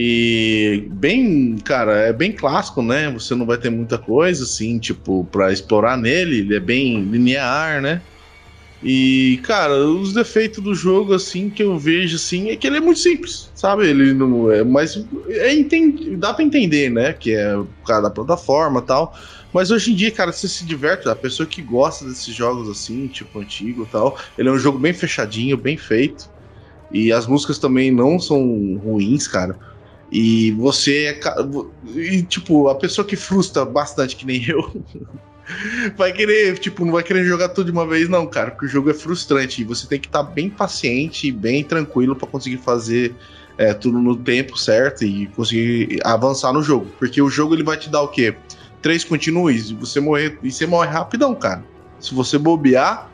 E 0.00 0.88
bem, 0.92 1.56
cara, 1.56 1.92
é 1.92 2.12
bem 2.12 2.30
clássico, 2.30 2.80
né? 2.82 3.10
Você 3.10 3.34
não 3.34 3.44
vai 3.44 3.58
ter 3.58 3.68
muita 3.68 3.98
coisa 3.98 4.44
assim, 4.44 4.78
tipo, 4.78 5.24
para 5.24 5.52
explorar 5.52 5.96
nele, 5.96 6.38
ele 6.38 6.54
é 6.54 6.60
bem 6.60 7.02
linear, 7.02 7.82
né? 7.82 8.00
E, 8.80 9.40
cara, 9.42 9.74
os 9.74 10.12
defeitos 10.12 10.62
do 10.62 10.72
jogo, 10.72 11.12
assim, 11.14 11.50
que 11.50 11.64
eu 11.64 11.76
vejo, 11.76 12.14
assim, 12.14 12.48
é 12.48 12.54
que 12.54 12.68
ele 12.68 12.76
é 12.76 12.80
muito 12.80 13.00
simples, 13.00 13.50
sabe? 13.56 13.88
Ele 13.88 14.14
não 14.14 14.48
é. 14.52 14.62
Mas 14.62 14.94
é, 15.30 15.52
entend, 15.52 16.16
dá 16.16 16.32
pra 16.32 16.44
entender, 16.44 16.90
né? 16.90 17.12
Que 17.12 17.32
é 17.32 17.56
o 17.56 17.66
cara 17.84 18.02
da 18.02 18.10
plataforma 18.10 18.80
tal. 18.80 19.12
Mas 19.52 19.72
hoje 19.72 19.90
em 19.90 19.96
dia, 19.96 20.12
cara, 20.12 20.30
você 20.30 20.46
se 20.46 20.64
diverte, 20.64 21.08
a 21.08 21.16
pessoa 21.16 21.44
que 21.44 21.60
gosta 21.60 22.04
desses 22.04 22.32
jogos 22.32 22.68
assim, 22.68 23.08
tipo 23.08 23.40
antigo 23.40 23.82
e 23.82 23.90
tal, 23.90 24.16
ele 24.38 24.48
é 24.48 24.52
um 24.52 24.58
jogo 24.60 24.78
bem 24.78 24.94
fechadinho, 24.94 25.56
bem 25.56 25.76
feito. 25.76 26.30
E 26.88 27.10
as 27.12 27.26
músicas 27.26 27.58
também 27.58 27.90
não 27.90 28.20
são 28.20 28.40
ruins, 28.76 29.26
cara. 29.26 29.58
E 30.10 30.52
você 30.52 31.06
é. 31.06 31.20
E, 31.94 32.22
tipo, 32.22 32.68
a 32.68 32.74
pessoa 32.74 33.06
que 33.06 33.16
frustra 33.16 33.64
bastante, 33.64 34.16
que 34.16 34.26
nem 34.26 34.42
eu. 34.48 34.82
vai 35.96 36.12
querer, 36.12 36.58
tipo, 36.58 36.84
não 36.84 36.92
vai 36.92 37.02
querer 37.02 37.24
jogar 37.24 37.50
tudo 37.50 37.66
de 37.66 37.72
uma 37.72 37.86
vez, 37.86 38.08
não, 38.08 38.26
cara, 38.26 38.50
porque 38.50 38.66
o 38.66 38.68
jogo 38.68 38.90
é 38.90 38.94
frustrante. 38.94 39.60
E 39.60 39.64
você 39.64 39.86
tem 39.86 40.00
que 40.00 40.06
estar 40.08 40.24
tá 40.24 40.30
bem 40.30 40.48
paciente 40.48 41.28
e 41.28 41.32
bem 41.32 41.62
tranquilo 41.62 42.16
para 42.16 42.26
conseguir 42.26 42.58
fazer 42.58 43.14
é, 43.58 43.74
tudo 43.74 43.98
no 43.98 44.16
tempo 44.16 44.56
certo 44.56 45.04
e 45.04 45.26
conseguir 45.28 45.98
avançar 46.04 46.52
no 46.52 46.62
jogo. 46.62 46.86
Porque 46.98 47.20
o 47.20 47.28
jogo 47.28 47.54
ele 47.54 47.64
vai 47.64 47.76
te 47.76 47.90
dar 47.90 48.02
o 48.02 48.08
quê? 48.08 48.34
Três 48.80 49.04
continues 49.04 49.70
e 49.70 49.74
você 49.74 50.00
morrer. 50.00 50.38
E 50.42 50.50
você 50.50 50.66
morre 50.66 50.88
rapidão, 50.88 51.34
cara. 51.34 51.64
Se 52.00 52.14
você 52.14 52.38
bobear. 52.38 53.10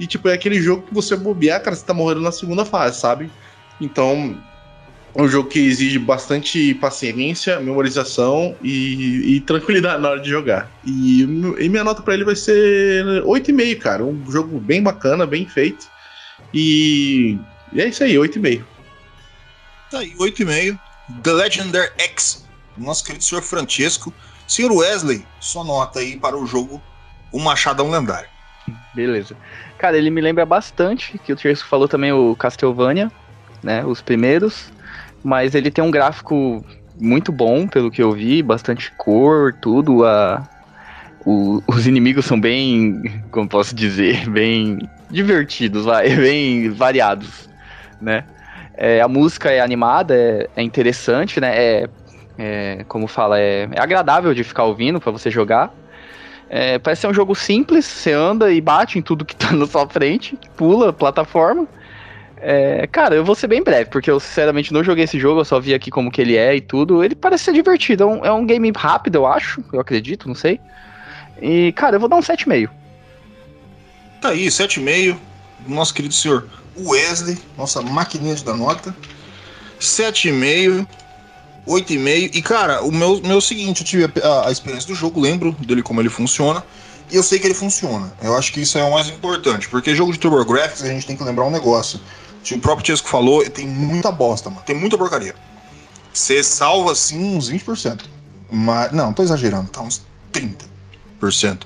E, 0.00 0.06
tipo, 0.06 0.28
é 0.28 0.32
aquele 0.32 0.60
jogo 0.60 0.82
que 0.82 0.94
você 0.94 1.14
bobear, 1.14 1.62
cara, 1.62 1.76
você 1.76 1.84
tá 1.84 1.94
morrendo 1.94 2.22
na 2.22 2.32
segunda 2.32 2.64
fase, 2.64 2.98
sabe? 2.98 3.30
Então, 3.80 4.36
é 5.14 5.22
um 5.22 5.28
jogo 5.28 5.48
que 5.48 5.58
exige 5.58 5.98
bastante 5.98 6.74
paciência, 6.74 7.60
memorização 7.60 8.56
e, 8.62 9.36
e 9.36 9.40
tranquilidade 9.40 10.00
na 10.00 10.10
hora 10.10 10.20
de 10.20 10.30
jogar. 10.30 10.70
E, 10.84 11.22
e 11.22 11.68
minha 11.68 11.84
nota 11.84 12.02
para 12.02 12.14
ele 12.14 12.24
vai 12.24 12.34
ser 12.34 13.22
8,5, 13.24 13.78
cara. 13.78 14.04
Um 14.04 14.30
jogo 14.30 14.58
bem 14.58 14.82
bacana, 14.82 15.26
bem 15.26 15.46
feito. 15.46 15.86
E, 16.52 17.38
e 17.72 17.80
é 17.80 17.88
isso 17.88 18.02
aí, 18.02 18.14
8,5. 18.14 18.64
Tá 19.90 19.98
aí, 19.98 20.14
8,5. 20.16 20.78
The 21.22 21.32
Legendary 21.32 21.90
X, 21.98 22.46
nosso 22.76 23.04
querido 23.04 23.22
senhor 23.22 23.42
Francesco. 23.42 24.12
Senhor 24.48 24.72
Wesley, 24.72 25.26
sua 25.40 25.64
nota 25.64 26.00
aí 26.00 26.16
para 26.16 26.36
o 26.36 26.44
jogo 26.46 26.82
O 27.30 27.38
Machadão 27.38 27.90
Lendário. 27.90 28.28
Beleza. 28.94 29.36
Cara, 29.78 29.96
ele 29.96 30.10
me 30.10 30.20
lembra 30.20 30.44
bastante, 30.46 31.18
que 31.18 31.32
o 31.32 31.36
Tiersco 31.36 31.68
falou 31.68 31.88
também, 31.88 32.12
o 32.12 32.36
Castlevania, 32.36 33.10
né? 33.62 33.84
Os 33.84 34.00
primeiros. 34.00 34.70
Mas 35.22 35.54
ele 35.54 35.70
tem 35.70 35.84
um 35.84 35.90
gráfico 35.90 36.64
muito 36.94 37.32
bom, 37.32 37.66
pelo 37.68 37.90
que 37.90 38.02
eu 38.02 38.12
vi, 38.12 38.42
bastante 38.42 38.92
cor, 38.96 39.56
tudo. 39.60 40.04
A, 40.04 40.48
o- 41.24 41.62
os 41.68 41.86
inimigos 41.86 42.24
são 42.26 42.40
bem, 42.40 43.02
como 43.30 43.48
posso 43.48 43.74
dizer, 43.74 44.28
bem 44.30 44.78
divertidos, 45.10 45.84
vai, 45.84 46.08
bem 46.16 46.70
variados, 46.70 47.48
né? 48.00 48.24
É, 48.76 49.00
a 49.00 49.08
música 49.08 49.50
é 49.50 49.60
animada, 49.60 50.14
é, 50.16 50.48
é 50.56 50.62
interessante, 50.62 51.40
né? 51.40 51.56
É, 51.56 51.88
é, 52.38 52.84
como 52.88 53.06
fala, 53.06 53.38
é, 53.38 53.68
é 53.72 53.80
agradável 53.80 54.34
de 54.34 54.44
ficar 54.44 54.64
ouvindo 54.64 55.00
para 55.00 55.12
você 55.12 55.30
jogar. 55.30 55.72
É, 56.48 56.78
parece 56.78 57.02
ser 57.02 57.06
um 57.08 57.14
jogo 57.14 57.34
simples, 57.34 57.86
você 57.86 58.12
anda 58.12 58.52
e 58.52 58.60
bate 58.60 58.98
em 58.98 59.02
tudo 59.02 59.24
que 59.24 59.34
tá 59.36 59.52
na 59.52 59.66
sua 59.66 59.88
frente, 59.88 60.38
pula 60.56 60.92
plataforma. 60.92 61.66
É, 62.44 62.88
cara, 62.88 63.14
eu 63.14 63.24
vou 63.24 63.36
ser 63.36 63.46
bem 63.46 63.62
breve, 63.62 63.88
porque 63.88 64.10
eu 64.10 64.18
sinceramente 64.18 64.72
não 64.72 64.82
joguei 64.82 65.04
esse 65.04 65.16
jogo, 65.18 65.40
eu 65.40 65.44
só 65.44 65.60
vi 65.60 65.72
aqui 65.74 65.92
como 65.92 66.10
que 66.10 66.20
ele 66.20 66.36
é 66.36 66.56
e 66.56 66.60
tudo. 66.60 67.04
Ele 67.04 67.14
parece 67.14 67.44
ser 67.44 67.52
divertido, 67.54 68.02
é 68.02 68.06
um, 68.06 68.24
é 68.24 68.32
um 68.32 68.44
game 68.44 68.72
rápido, 68.76 69.14
eu 69.16 69.26
acho, 69.26 69.62
eu 69.72 69.78
acredito, 69.78 70.26
não 70.26 70.34
sei. 70.34 70.60
E, 71.40 71.70
cara, 71.72 71.96
eu 71.96 72.00
vou 72.00 72.08
dar 72.08 72.16
um 72.16 72.20
7,5. 72.20 72.68
Tá 74.20 74.30
aí, 74.30 74.46
7,5. 74.48 75.16
do 75.60 75.72
Nosso 75.72 75.94
querido 75.94 76.12
senhor 76.12 76.48
Wesley, 76.76 77.38
nossa 77.56 77.80
maquininha 77.80 78.34
de 78.34 78.44
dar 78.44 78.56
nota. 78.56 78.92
7,5. 79.78 80.86
8,5. 81.66 82.30
E, 82.34 82.42
cara, 82.42 82.82
o 82.82 82.90
meu, 82.90 83.20
meu 83.20 83.32
é 83.32 83.36
o 83.36 83.40
seguinte: 83.40 83.82
eu 83.82 83.86
tive 83.86 84.20
a- 84.20 84.48
a 84.48 84.50
experiência 84.50 84.88
do 84.88 84.94
jogo, 84.96 85.20
lembro 85.20 85.52
dele 85.60 85.82
como 85.82 86.00
ele 86.00 86.08
funciona. 86.08 86.64
E 87.10 87.16
eu 87.16 87.22
sei 87.22 87.38
que 87.38 87.46
ele 87.46 87.54
funciona. 87.54 88.12
Eu 88.22 88.36
acho 88.36 88.52
que 88.52 88.60
isso 88.60 88.78
é 88.78 88.82
o 88.82 88.90
mais 88.92 89.08
importante. 89.08 89.68
Porque 89.68 89.94
jogo 89.94 90.12
de 90.12 90.18
TurboGrafx, 90.18 90.82
a 90.82 90.88
gente 90.88 91.06
tem 91.06 91.16
que 91.16 91.22
lembrar 91.22 91.44
um 91.44 91.50
negócio. 91.50 92.00
O 92.50 92.58
próprio 92.58 92.86
Chesco 92.86 93.08
falou, 93.08 93.48
tem 93.48 93.66
muita 93.66 94.10
bosta, 94.10 94.50
mano. 94.50 94.62
Tem 94.66 94.76
muita 94.76 94.98
porcaria. 94.98 95.34
Você 96.12 96.42
salva, 96.42 96.92
assim, 96.92 97.36
uns 97.36 97.50
20%. 97.50 98.04
Mas, 98.50 98.92
não, 98.92 99.12
tô 99.12 99.22
exagerando, 99.22 99.70
tá? 99.70 99.80
Uns 99.80 100.04
30% 100.32 101.60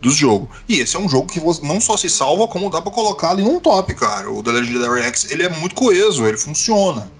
do 0.00 0.10
jogo. 0.10 0.50
E 0.68 0.80
esse 0.80 0.96
é 0.96 0.98
um 0.98 1.08
jogo 1.08 1.28
que 1.28 1.40
não 1.64 1.80
só 1.80 1.96
se 1.96 2.10
salva, 2.10 2.48
como 2.48 2.68
dá 2.68 2.82
pra 2.82 2.90
colocar 2.90 3.30
ali 3.30 3.42
num 3.42 3.60
top, 3.60 3.94
cara. 3.94 4.30
O 4.30 4.42
The 4.42 4.50
Legendary 4.50 5.02
X, 5.02 5.30
ele 5.30 5.44
é 5.44 5.48
muito 5.48 5.74
coeso, 5.74 6.26
ele 6.26 6.36
funciona, 6.36 7.10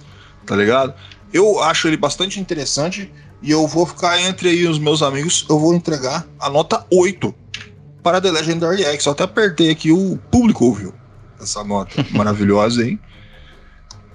tá 0.45 0.55
ligado? 0.55 0.93
Eu 1.33 1.63
acho 1.63 1.89
ele 1.89 1.97
bastante 1.97 2.39
interessante 2.39 3.11
e 3.41 3.51
eu 3.51 3.67
vou 3.67 3.87
ficar 3.87 4.21
entre 4.21 4.49
aí 4.49 4.67
os 4.67 4.79
meus 4.79 5.03
amigos, 5.03 5.47
eu 5.49 5.59
vou 5.59 5.75
entregar 5.75 6.27
a 6.39 6.51
nota 6.51 6.85
8 6.93 7.35
para 8.03 8.21
The 8.21 8.31
Legendary 8.31 8.85
X. 8.85 9.07
Eu 9.07 9.13
até 9.13 9.25
apertei 9.25 9.71
aqui, 9.71 9.91
o 9.91 10.19
público 10.31 10.65
ouviu 10.65 10.93
essa 11.41 11.63
nota 11.65 12.05
maravilhosa 12.13 12.83
aí. 12.83 12.99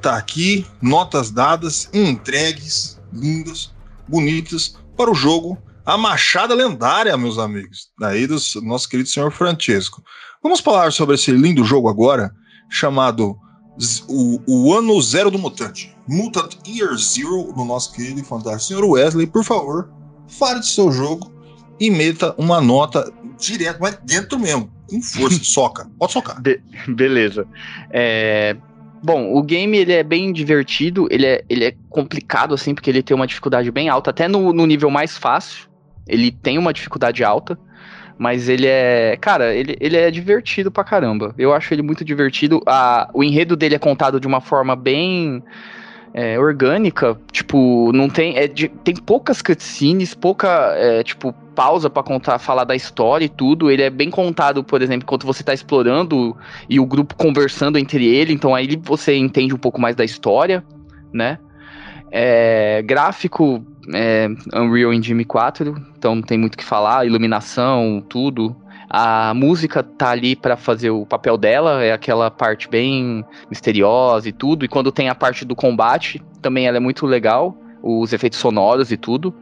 Tá 0.01 0.17
aqui, 0.17 0.65
notas 0.81 1.29
dadas, 1.29 1.89
entregues, 1.93 2.99
lindas, 3.13 3.71
bonitas, 4.07 4.75
para 4.97 5.11
o 5.11 5.15
jogo 5.15 5.57
A 5.85 5.97
Machada 5.97 6.53
Lendária, 6.53 7.15
meus 7.17 7.37
amigos. 7.37 7.89
Daí 7.99 8.27
do 8.27 8.35
nosso 8.63 8.89
querido 8.89 9.09
senhor 9.09 9.31
Francesco. 9.31 10.03
Vamos 10.41 10.59
falar 10.59 10.91
sobre 10.91 11.15
esse 11.15 11.31
lindo 11.31 11.63
jogo 11.63 11.87
agora, 11.87 12.31
chamado 12.69 13.37
o, 14.07 14.41
o 14.47 14.73
Ano 14.73 14.99
Zero 15.01 15.29
do 15.29 15.39
Mutante. 15.39 15.95
Mutant 16.07 16.55
Year 16.67 16.95
Zero, 16.97 17.53
do 17.53 17.63
nosso 17.63 17.93
querido 17.93 18.19
e 18.19 18.23
fantástico 18.23 18.63
senhor 18.63 18.85
Wesley. 18.85 19.27
Por 19.27 19.43
favor, 19.43 19.91
fale 20.27 20.59
do 20.59 20.65
seu 20.65 20.91
jogo 20.91 21.31
e 21.79 21.89
meta 21.89 22.35
uma 22.37 22.59
nota 22.59 23.11
direto, 23.39 23.79
mas 23.81 23.97
dentro 24.03 24.39
mesmo, 24.39 24.71
com 24.91 25.01
força, 25.01 25.39
soca. 25.43 25.89
Pode 25.97 26.11
socar. 26.11 26.41
Beleza. 26.87 27.47
É, 27.89 28.55
Bom, 29.03 29.35
o 29.35 29.41
game 29.41 29.75
ele 29.75 29.93
é 29.93 30.03
bem 30.03 30.31
divertido, 30.31 31.07
ele 31.09 31.25
é, 31.25 31.43
ele 31.49 31.65
é 31.65 31.73
complicado, 31.89 32.53
assim, 32.53 32.75
porque 32.75 32.87
ele 32.87 33.01
tem 33.01 33.15
uma 33.15 33.25
dificuldade 33.25 33.71
bem 33.71 33.89
alta, 33.89 34.11
até 34.11 34.27
no, 34.27 34.53
no 34.53 34.63
nível 34.67 34.91
mais 34.91 35.17
fácil, 35.17 35.67
ele 36.07 36.31
tem 36.31 36.59
uma 36.59 36.71
dificuldade 36.71 37.23
alta, 37.23 37.57
mas 38.17 38.47
ele 38.47 38.67
é. 38.67 39.17
Cara, 39.19 39.55
ele, 39.55 39.75
ele 39.79 39.97
é 39.97 40.11
divertido 40.11 40.69
pra 40.69 40.83
caramba. 40.83 41.33
Eu 41.37 41.51
acho 41.51 41.73
ele 41.73 41.81
muito 41.81 42.05
divertido. 42.05 42.61
A, 42.67 43.09
o 43.15 43.23
enredo 43.23 43.55
dele 43.55 43.73
é 43.73 43.79
contado 43.79 44.19
de 44.19 44.27
uma 44.27 44.39
forma 44.39 44.75
bem. 44.75 45.41
É, 46.13 46.37
orgânica, 46.37 47.17
tipo, 47.31 47.91
não 47.93 48.09
tem. 48.09 48.37
É 48.37 48.47
de- 48.47 48.67
tem 48.67 48.95
poucas 48.95 49.41
cutscenes, 49.41 50.13
pouca, 50.13 50.73
é, 50.75 51.03
tipo, 51.03 51.33
pausa 51.55 51.89
pra 51.89 52.03
contar, 52.03 52.37
falar 52.39 52.63
da 52.63 52.75
história 52.75 53.25
e 53.25 53.29
tudo. 53.29 53.71
Ele 53.71 53.81
é 53.81 53.89
bem 53.89 54.09
contado, 54.09 54.63
por 54.63 54.81
exemplo, 54.81 55.03
enquanto 55.03 55.25
você 55.25 55.43
tá 55.43 55.53
explorando 55.53 56.35
e 56.69 56.79
o 56.79 56.85
grupo 56.85 57.15
conversando 57.15 57.77
entre 57.77 58.05
ele, 58.05 58.33
então 58.33 58.53
aí 58.53 58.79
você 58.81 59.15
entende 59.15 59.53
um 59.53 59.57
pouco 59.57 59.79
mais 59.79 59.95
da 59.95 60.03
história, 60.03 60.63
né? 61.13 61.39
É, 62.11 62.81
gráfico 62.83 63.65
é, 63.93 64.27
Unreal 64.53 64.93
Engine 64.93 65.23
4, 65.23 65.75
então 65.97 66.15
não 66.15 66.21
tem 66.21 66.37
muito 66.37 66.55
o 66.55 66.57
que 66.57 66.63
falar, 66.63 67.05
iluminação, 67.05 68.03
tudo. 68.07 68.55
A 68.93 69.33
música 69.33 69.81
tá 69.81 70.09
ali 70.09 70.35
pra 70.35 70.57
fazer 70.57 70.89
o 70.89 71.05
papel 71.05 71.37
dela, 71.37 71.81
é 71.81 71.93
aquela 71.93 72.29
parte 72.29 72.67
bem 72.67 73.23
misteriosa 73.49 74.27
e 74.27 74.33
tudo. 74.33 74.65
E 74.65 74.67
quando 74.67 74.91
tem 74.91 75.07
a 75.07 75.15
parte 75.15 75.45
do 75.45 75.55
combate, 75.55 76.21
também 76.41 76.67
ela 76.67 76.75
é 76.75 76.79
muito 76.81 77.05
legal, 77.05 77.55
os 77.81 78.11
efeitos 78.11 78.37
sonoros 78.37 78.91
e 78.91 78.97
tudo. 78.97 79.33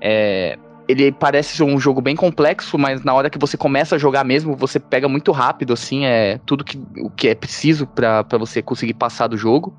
É, 0.00 0.58
ele 0.88 1.12
parece 1.12 1.62
um 1.62 1.78
jogo 1.78 2.00
bem 2.00 2.16
complexo, 2.16 2.78
mas 2.78 3.04
na 3.04 3.12
hora 3.12 3.28
que 3.28 3.38
você 3.38 3.54
começa 3.54 3.96
a 3.96 3.98
jogar 3.98 4.24
mesmo, 4.24 4.56
você 4.56 4.80
pega 4.80 5.06
muito 5.06 5.30
rápido, 5.30 5.74
assim, 5.74 6.06
é 6.06 6.40
tudo 6.46 6.64
que, 6.64 6.80
o 6.96 7.10
que 7.10 7.28
é 7.28 7.34
preciso 7.34 7.86
pra 7.86 8.22
você 8.38 8.62
conseguir 8.62 8.94
passar 8.94 9.26
do 9.26 9.36
jogo. 9.36 9.74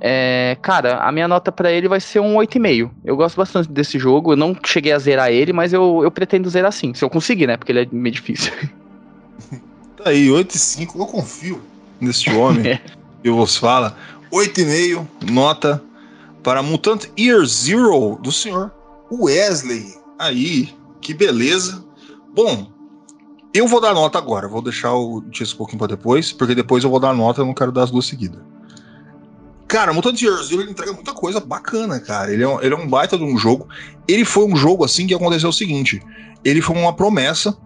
É, 0.00 0.56
cara, 0.60 0.98
a 0.98 1.12
minha 1.12 1.28
nota 1.28 1.50
pra 1.50 1.72
ele 1.72 1.88
vai 1.88 2.00
ser 2.00 2.20
um 2.20 2.34
8,5. 2.36 2.90
Eu 3.04 3.16
gosto 3.16 3.36
bastante 3.36 3.70
desse 3.70 3.98
jogo, 3.98 4.32
eu 4.32 4.36
não 4.36 4.56
cheguei 4.64 4.92
a 4.92 4.98
zerar 4.98 5.30
ele, 5.30 5.52
mas 5.52 5.72
eu, 5.72 6.00
eu 6.02 6.10
pretendo 6.10 6.48
zerar 6.50 6.72
sim, 6.72 6.92
se 6.94 7.04
eu 7.04 7.10
conseguir, 7.10 7.46
né, 7.46 7.56
porque 7.56 7.72
ele 7.72 7.82
é 7.82 7.88
meio 7.90 8.14
difícil. 8.14 8.52
Tá 9.96 10.10
aí, 10.10 10.30
8 10.30 10.54
e 10.54 10.58
5. 10.58 10.98
Eu 10.98 11.06
confio 11.06 11.62
neste 11.98 12.30
homem. 12.30 12.78
Eu 13.24 13.36
vos 13.36 13.56
fala. 13.56 13.96
8,5, 14.30 15.06
nota 15.30 15.82
para 16.42 16.62
Mutant 16.62 17.06
Year 17.18 17.42
Zero 17.46 18.18
do 18.22 18.30
senhor 18.30 18.70
Wesley. 19.10 19.94
Aí, 20.18 20.68
que 21.00 21.14
beleza. 21.14 21.82
Bom, 22.34 22.70
eu 23.54 23.66
vou 23.66 23.80
dar 23.80 23.94
nota 23.94 24.18
agora. 24.18 24.46
Vou 24.46 24.60
deixar 24.60 24.92
o 24.92 25.22
Tias 25.30 25.54
um 25.54 25.56
pouquinho 25.56 25.78
para 25.78 25.96
depois, 25.96 26.32
porque 26.32 26.54
depois 26.54 26.84
eu 26.84 26.90
vou 26.90 27.00
dar 27.00 27.14
nota, 27.14 27.40
eu 27.40 27.46
não 27.46 27.54
quero 27.54 27.72
dar 27.72 27.84
as 27.84 27.90
duas 27.90 28.04
seguidas. 28.04 28.42
Cara, 29.74 29.92
Mutant 29.92 30.22
Year 30.22 30.40
Zero 30.40 30.62
ele 30.62 30.70
entrega 30.70 30.92
muita 30.92 31.12
coisa 31.12 31.40
bacana, 31.40 31.98
cara. 31.98 32.32
Ele 32.32 32.44
é, 32.44 32.48
um, 32.48 32.62
ele 32.62 32.72
é 32.72 32.78
um 32.78 32.86
baita 32.86 33.18
de 33.18 33.24
um 33.24 33.36
jogo. 33.36 33.66
Ele 34.06 34.24
foi 34.24 34.44
um 34.44 34.54
jogo 34.54 34.84
assim 34.84 35.04
que 35.04 35.12
aconteceu 35.12 35.48
o 35.48 35.52
seguinte: 35.52 36.00
ele 36.44 36.62
foi 36.62 36.76
uma 36.76 36.92
promessa 36.94 37.58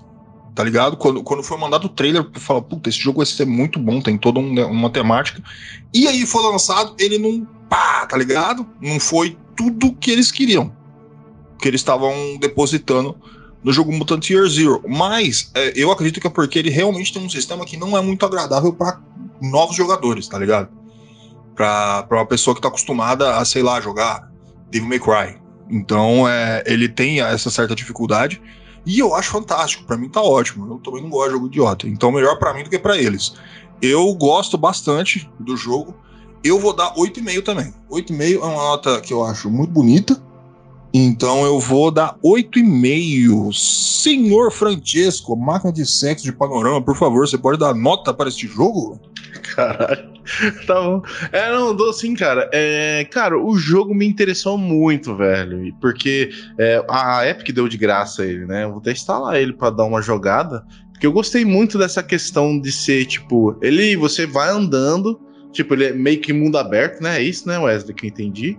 tá 0.55 0.65
ligado? 0.65 0.97
Quando, 0.97 1.23
quando 1.23 1.43
foi 1.43 1.59
mandado 1.59 1.85
o 1.85 1.89
trailer, 1.89 2.27
fala, 2.35 2.63
puta, 2.63 2.89
esse 2.89 2.99
jogo 2.99 3.19
vai 3.19 3.27
ser 3.27 3.45
muito 3.47 3.79
bom, 3.79 4.01
tem 4.01 4.17
toda 4.19 4.41
um- 4.41 4.71
uma 4.71 4.91
temática. 4.91 5.41
E 5.95 6.09
aí 6.09 6.27
foi 6.27 6.43
lançado, 6.43 6.97
ele 6.99 7.17
não, 7.19 7.47
pá, 7.69 8.05
tá 8.07 8.17
ligado? 8.17 8.67
Não 8.81 8.99
foi 8.99 9.37
tudo 9.55 9.93
que 9.93 10.11
eles 10.11 10.33
queriam, 10.33 10.73
que 11.61 11.69
eles 11.69 11.81
estavam 11.81 12.39
depositando 12.41 13.15
no 13.63 13.71
jogo 13.71 13.93
Mutant 13.93 14.31
Year 14.31 14.49
Zero. 14.49 14.83
Mas 14.89 15.51
é, 15.55 15.75
eu 15.77 15.93
acredito 15.93 16.21
que 16.21 16.27
é 16.27 16.31
porque 16.31 16.59
ele 16.59 16.71
realmente 16.71 17.13
tem 17.13 17.23
um 17.23 17.31
sistema 17.31 17.67
que 17.67 17.77
não 17.77 17.97
é 17.97 18.01
muito 18.01 18.25
agradável 18.27 18.73
para 18.73 18.99
novos 19.41 19.77
jogadores, 19.77 20.27
tá 20.27 20.39
ligado? 20.39 20.78
Pra 21.59 22.07
uma 22.19 22.27
pessoa 22.27 22.55
que 22.55 22.63
tá 22.63 22.69
acostumada 22.69 23.37
a, 23.37 23.45
sei 23.45 23.63
lá, 23.63 23.81
jogar 23.81 24.31
Devil 24.71 24.89
May 24.89 25.01
Cry. 25.01 25.41
Então, 25.69 26.29
é, 26.29 26.63
ele 26.67 26.89
tem 26.89 27.21
essa 27.21 27.51
certa 27.51 27.75
dificuldade. 27.75 28.41
E 28.87 29.01
eu 29.01 29.15
acho 29.15 29.31
fantástico, 29.31 29.85
pra 29.85 29.97
mim 29.97 30.09
tá 30.09 30.23
ótimo. 30.23 30.73
Eu 30.73 30.79
também 30.79 31.03
não 31.03 31.11
gosto 31.11 31.27
de 31.27 31.33
jogo 31.35 31.47
idiota. 31.49 31.87
Então 31.89 32.11
melhor 32.11 32.39
pra 32.39 32.55
mim 32.55 32.63
do 32.63 32.71
que 32.71 32.79
pra 32.79 32.97
eles. 32.97 33.35
Eu 33.83 34.15
gosto 34.15 34.57
bastante 34.57 35.29
do 35.39 35.57
jogo. 35.57 35.95
Eu 36.43 36.59
vou 36.59 36.73
dar 36.73 36.95
8,5 36.95 37.43
também. 37.43 37.75
8,5 37.91 38.35
é 38.37 38.39
uma 38.39 38.55
nota 38.55 39.01
que 39.01 39.13
eu 39.13 39.25
acho 39.25 39.51
muito 39.51 39.73
bonita. 39.73 40.19
Então 40.95 41.45
eu 41.45 41.61
vou 41.61 41.91
dar 41.91 42.17
8,5. 42.25 43.53
Senhor 43.53 44.51
Francesco, 44.51 45.37
máquina 45.37 45.73
de 45.73 45.85
sexo 45.85 46.25
de 46.25 46.33
panorama, 46.33 46.81
por 46.81 46.97
favor, 46.97 47.29
você 47.29 47.37
pode 47.37 47.59
dar 47.59 47.75
nota 47.75 48.15
para 48.15 48.29
este 48.29 48.47
jogo? 48.47 48.99
Caralho. 49.55 50.18
Tá 50.67 50.75
bom. 50.81 51.03
É, 51.33 51.51
não, 51.51 51.75
dou 51.75 51.93
sim, 51.93 52.15
cara. 52.15 52.49
É, 52.53 53.07
cara, 53.11 53.39
o 53.39 53.57
jogo 53.57 53.95
me 53.95 54.07
interessou 54.07 54.59
muito, 54.59 55.17
velho. 55.17 55.75
Porque 55.81 56.31
é, 56.59 56.85
a 56.89 57.27
Epic 57.27 57.55
deu 57.55 57.69
de 57.69 57.77
graça 57.77 58.25
ele, 58.25 58.47
né? 58.47 58.67
Vou 58.67 58.79
até 58.79 58.93
instalar 58.93 59.37
ele 59.37 59.53
pra 59.53 59.71
dar 59.71 59.85
uma 59.85 60.03
jogada. 60.03 60.65
Porque 60.93 61.07
eu 61.07 61.13
gostei 61.13 61.45
muito 61.45 61.79
dessa 61.79 62.03
questão 62.03 62.61
de 62.61 62.73
ser, 62.73 63.07
tipo, 63.07 63.57
ele 63.63 63.97
você 63.97 64.27
vai 64.27 64.51
andando, 64.51 65.21
tipo, 65.53 65.75
ele 65.75 65.85
é 65.85 65.93
meio 65.93 66.21
que 66.21 66.33
mundo 66.33 66.59
aberto, 66.59 67.01
né? 67.01 67.19
É 67.19 67.23
isso, 67.23 67.47
né, 67.47 67.59
Wesley, 67.59 67.95
que 67.95 68.07
eu 68.07 68.11
entendi. 68.11 68.59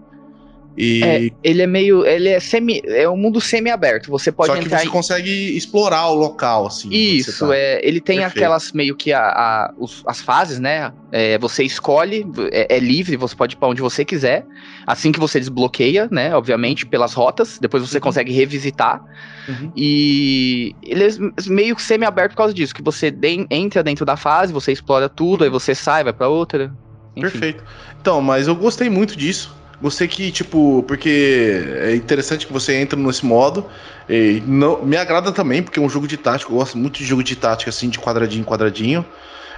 E 0.77 1.03
É, 1.03 1.29
ele 1.43 1.61
é 1.61 1.67
meio. 1.67 2.05
Ele 2.05 2.29
é 2.29 2.39
semi. 2.39 2.81
É 2.85 3.09
um 3.09 3.17
mundo 3.17 3.41
semi-aberto. 3.41 4.09
Você 4.11 4.31
pode 4.31 4.47
só 4.53 4.57
que 4.57 4.65
entrar 4.65 4.79
você 4.79 4.85
em. 4.87 4.89
consegue 4.89 5.57
explorar 5.57 6.07
o 6.07 6.13
local, 6.13 6.67
assim. 6.67 6.89
Isso, 6.89 7.47
tá. 7.47 7.55
é. 7.55 7.81
Ele 7.85 7.99
tem 7.99 8.17
Perfeito. 8.19 8.37
aquelas 8.37 8.71
meio 8.71 8.95
que 8.95 9.11
a, 9.11 9.19
a- 9.21 9.73
os- 9.77 10.03
as 10.05 10.21
fases, 10.21 10.57
né? 10.59 10.93
É, 11.11 11.37
você 11.37 11.63
escolhe, 11.63 12.25
é, 12.51 12.75
é 12.77 12.79
livre, 12.79 13.17
você 13.17 13.35
pode 13.35 13.55
ir 13.55 13.57
pra 13.57 13.67
onde 13.67 13.81
você 13.81 14.05
quiser. 14.05 14.45
Assim 14.87 15.11
que 15.11 15.19
você 15.19 15.39
desbloqueia, 15.39 16.07
né? 16.11 16.33
Obviamente, 16.35 16.85
pelas 16.85 17.13
rotas. 17.13 17.57
Depois 17.59 17.83
você 17.87 17.99
consegue 17.99 18.31
revisitar. 18.31 19.03
Uhum. 19.49 19.71
E 19.75 20.75
ele 20.83 21.03
é 21.03 21.09
meio 21.47 21.77
semi-aberto 21.77 22.31
por 22.31 22.37
causa 22.37 22.53
disso. 22.53 22.73
Que 22.73 22.81
você 22.81 23.11
den- 23.11 23.47
entra 23.49 23.83
dentro 23.83 24.05
da 24.05 24.15
fase, 24.15 24.53
você 24.53 24.71
explora 24.71 25.09
tudo, 25.09 25.43
aí 25.43 25.49
você 25.49 25.75
sai, 25.75 26.03
vai 26.05 26.13
pra 26.13 26.27
outra. 26.29 26.71
Enfim. 27.15 27.21
Perfeito. 27.31 27.63
Então, 27.99 28.21
mas 28.21 28.47
eu 28.47 28.55
gostei 28.55 28.89
muito 28.89 29.17
disso. 29.17 29.58
Gostei 29.81 30.07
que, 30.07 30.31
tipo, 30.31 30.83
porque 30.87 31.63
é 31.81 31.95
interessante 31.95 32.45
que 32.45 32.51
você 32.51 32.75
entra 32.75 32.99
nesse 32.99 33.25
modo. 33.25 33.65
Não, 34.45 34.83
me 34.83 34.97
agrada 34.97 35.31
também, 35.31 35.63
porque 35.63 35.79
é 35.79 35.81
um 35.81 35.89
jogo 35.89 36.07
de 36.07 36.17
tática. 36.17 36.51
Eu 36.51 36.57
gosto 36.57 36.77
muito 36.77 36.97
de 36.97 37.05
jogo 37.05 37.23
de 37.23 37.35
tática, 37.35 37.69
assim, 37.69 37.89
de 37.89 37.97
quadradinho 37.97 38.41
em 38.41 38.45
quadradinho. 38.45 39.05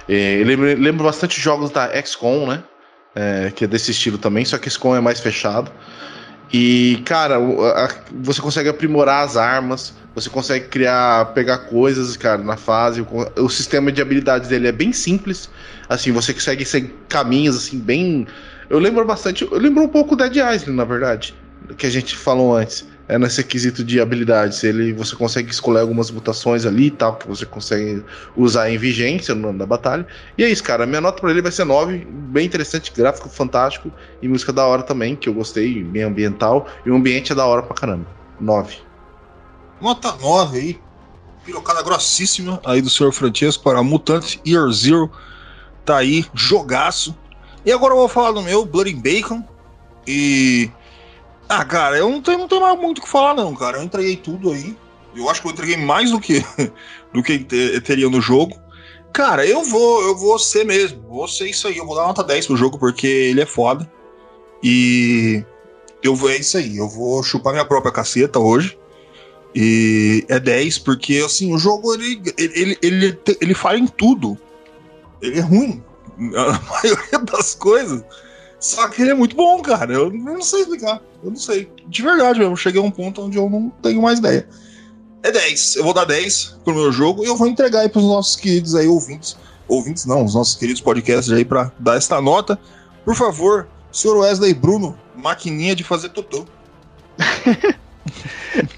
Lembro, 0.08 0.66
lembro 0.80 1.04
bastante 1.04 1.40
jogos 1.40 1.70
da 1.70 1.90
XCOM, 2.04 2.46
né? 2.46 2.62
É, 3.14 3.52
que 3.54 3.64
é 3.64 3.66
desse 3.66 3.90
estilo 3.90 4.16
também, 4.16 4.44
só 4.44 4.56
que 4.56 4.70
XCOM 4.70 4.96
é 4.96 5.00
mais 5.00 5.20
fechado. 5.20 5.70
E, 6.52 7.02
cara, 7.04 7.38
você 8.22 8.40
consegue 8.40 8.68
aprimorar 8.68 9.24
as 9.24 9.36
armas, 9.36 9.94
você 10.14 10.30
consegue 10.30 10.68
criar, 10.68 11.32
pegar 11.34 11.58
coisas, 11.58 12.16
cara, 12.16 12.42
na 12.42 12.56
fase. 12.56 13.00
O, 13.00 13.42
o 13.44 13.48
sistema 13.48 13.90
de 13.90 14.00
habilidades 14.00 14.48
dele 14.48 14.68
é 14.68 14.72
bem 14.72 14.92
simples. 14.92 15.50
Assim, 15.88 16.12
você 16.12 16.32
consegue 16.32 16.64
seguir 16.64 16.94
caminhos, 17.08 17.56
assim, 17.56 17.78
bem. 17.78 18.26
Eu 18.72 18.78
lembro 18.78 19.04
bastante. 19.04 19.42
Eu 19.44 19.58
lembro 19.58 19.82
um 19.82 19.88
pouco 19.88 20.16
Dead 20.16 20.34
Island, 20.34 20.70
na 20.70 20.84
verdade. 20.84 21.34
Que 21.76 21.86
a 21.86 21.90
gente 21.90 22.16
falou 22.16 22.56
antes. 22.56 22.88
É 23.06 23.18
nesse 23.18 23.44
quesito 23.44 23.84
de 23.84 24.00
habilidades. 24.00 24.64
Ele, 24.64 24.94
você 24.94 25.14
consegue 25.14 25.50
escolher 25.50 25.80
algumas 25.80 26.10
mutações 26.10 26.64
ali 26.64 26.86
e 26.86 26.90
tal, 26.90 27.16
que 27.16 27.28
você 27.28 27.44
consegue 27.44 28.02
usar 28.34 28.70
em 28.70 28.78
vigência 28.78 29.34
no 29.34 29.42
nome 29.42 29.58
da 29.58 29.66
batalha. 29.66 30.06
E 30.38 30.42
é 30.42 30.48
isso, 30.48 30.64
cara. 30.64 30.86
Minha 30.86 31.02
nota 31.02 31.20
pra 31.20 31.30
ele 31.30 31.42
vai 31.42 31.52
ser 31.52 31.64
9. 31.64 32.06
Bem 32.08 32.46
interessante, 32.46 32.90
gráfico 32.96 33.28
fantástico. 33.28 33.92
E 34.22 34.26
música 34.26 34.54
da 34.54 34.64
hora 34.64 34.82
também, 34.82 35.16
que 35.16 35.28
eu 35.28 35.34
gostei, 35.34 35.84
bem 35.84 36.04
ambiental. 36.04 36.66
E 36.86 36.90
o 36.90 36.96
ambiente 36.96 37.30
é 37.30 37.34
da 37.34 37.44
hora 37.44 37.62
pra 37.62 37.76
caramba. 37.76 38.06
9. 38.40 38.78
Nota 39.82 40.16
9 40.18 40.58
aí. 40.58 40.80
Pirocada 41.44 41.82
grossíssima 41.82 42.58
aí 42.64 42.80
do 42.80 42.88
senhor 42.88 43.12
Francesco 43.12 43.62
para 43.62 43.82
Mutant 43.82 44.38
Year 44.46 44.70
Zero. 44.70 45.10
Tá 45.84 45.98
aí, 45.98 46.24
jogaço. 46.32 47.14
E 47.64 47.72
agora 47.72 47.92
eu 47.94 47.98
vou 47.98 48.08
falar 48.08 48.32
do 48.32 48.42
meu, 48.42 48.64
Blood 48.64 48.92
and 48.94 49.00
Bacon. 49.00 49.44
E. 50.06 50.70
Ah, 51.48 51.64
cara, 51.64 51.98
eu 51.98 52.08
não 52.08 52.20
tenho, 52.22 52.38
não 52.38 52.48
tenho 52.48 52.62
mais 52.62 52.78
muito 52.78 52.98
o 52.98 53.02
que 53.02 53.08
falar, 53.08 53.34
não, 53.34 53.54
cara. 53.54 53.78
Eu 53.78 53.82
entreguei 53.82 54.16
tudo 54.16 54.50
aí. 54.50 54.76
Eu 55.14 55.28
acho 55.28 55.42
que 55.42 55.48
eu 55.48 55.52
entreguei 55.52 55.76
mais 55.76 56.10
do 56.10 56.18
que, 56.18 56.42
do 57.12 57.22
que 57.22 57.38
te- 57.40 57.80
teria 57.82 58.08
no 58.08 58.20
jogo. 58.20 58.56
Cara, 59.12 59.46
eu 59.46 59.62
vou, 59.62 60.02
eu 60.02 60.16
vou 60.16 60.38
ser 60.38 60.64
mesmo. 60.64 61.02
Vou 61.08 61.28
ser 61.28 61.50
isso 61.50 61.68
aí. 61.68 61.76
Eu 61.76 61.86
vou 61.86 61.94
dar 61.94 62.06
nota 62.06 62.24
10 62.24 62.46
pro 62.46 62.56
jogo 62.56 62.78
porque 62.78 63.06
ele 63.06 63.40
é 63.40 63.46
foda. 63.46 63.90
E. 64.62 65.44
Eu 66.02 66.16
vou, 66.16 66.30
é 66.30 66.36
isso 66.36 66.56
aí. 66.56 66.76
Eu 66.78 66.88
vou 66.88 67.22
chupar 67.22 67.52
minha 67.52 67.64
própria 67.64 67.92
caceta 67.92 68.38
hoje. 68.38 68.76
E 69.54 70.24
é 70.28 70.40
10, 70.40 70.78
porque 70.78 71.22
assim, 71.24 71.52
o 71.52 71.58
jogo 71.58 71.92
ele, 71.94 72.22
ele, 72.38 72.52
ele, 72.56 72.78
ele, 72.82 73.18
ele 73.40 73.54
em 73.78 73.86
tudo. 73.86 74.38
Ele 75.20 75.38
é 75.38 75.42
ruim. 75.42 75.82
A 76.36 76.60
maioria 76.70 77.18
das 77.20 77.54
coisas. 77.54 78.04
Só 78.58 78.88
que 78.88 79.02
ele 79.02 79.10
é 79.10 79.14
muito 79.14 79.34
bom, 79.34 79.60
cara. 79.60 79.92
Eu 79.92 80.10
não 80.12 80.42
sei 80.42 80.60
explicar. 80.60 81.00
Eu 81.22 81.30
não 81.30 81.36
sei. 81.36 81.68
De 81.86 82.02
verdade 82.02 82.38
mesmo. 82.38 82.56
Cheguei 82.56 82.80
a 82.80 82.84
um 82.84 82.90
ponto 82.90 83.22
onde 83.22 83.36
eu 83.36 83.50
não 83.50 83.70
tenho 83.82 84.00
mais 84.00 84.18
ideia. 84.18 84.48
É 85.22 85.30
10. 85.30 85.76
Eu 85.76 85.84
vou 85.84 85.94
dar 85.94 86.04
10 86.04 86.58
pro 86.64 86.74
meu 86.74 86.92
jogo 86.92 87.24
e 87.24 87.26
eu 87.26 87.36
vou 87.36 87.46
entregar 87.46 87.80
aí 87.80 87.88
pros 87.88 88.04
nossos 88.04 88.36
queridos 88.36 88.74
aí 88.74 88.86
ouvintes. 88.86 89.36
Ouvintes 89.68 90.04
não, 90.04 90.24
os 90.24 90.34
nossos 90.34 90.54
queridos 90.54 90.80
podcasts 90.80 91.32
aí 91.32 91.44
pra 91.44 91.72
dar 91.78 91.96
esta 91.96 92.20
nota. 92.20 92.58
Por 93.04 93.14
favor, 93.14 93.68
senhor 93.90 94.18
Wesley 94.18 94.54
Bruno, 94.54 94.98
maquininha 95.16 95.74
de 95.74 95.84
fazer 95.84 96.10
tutô. 96.10 96.44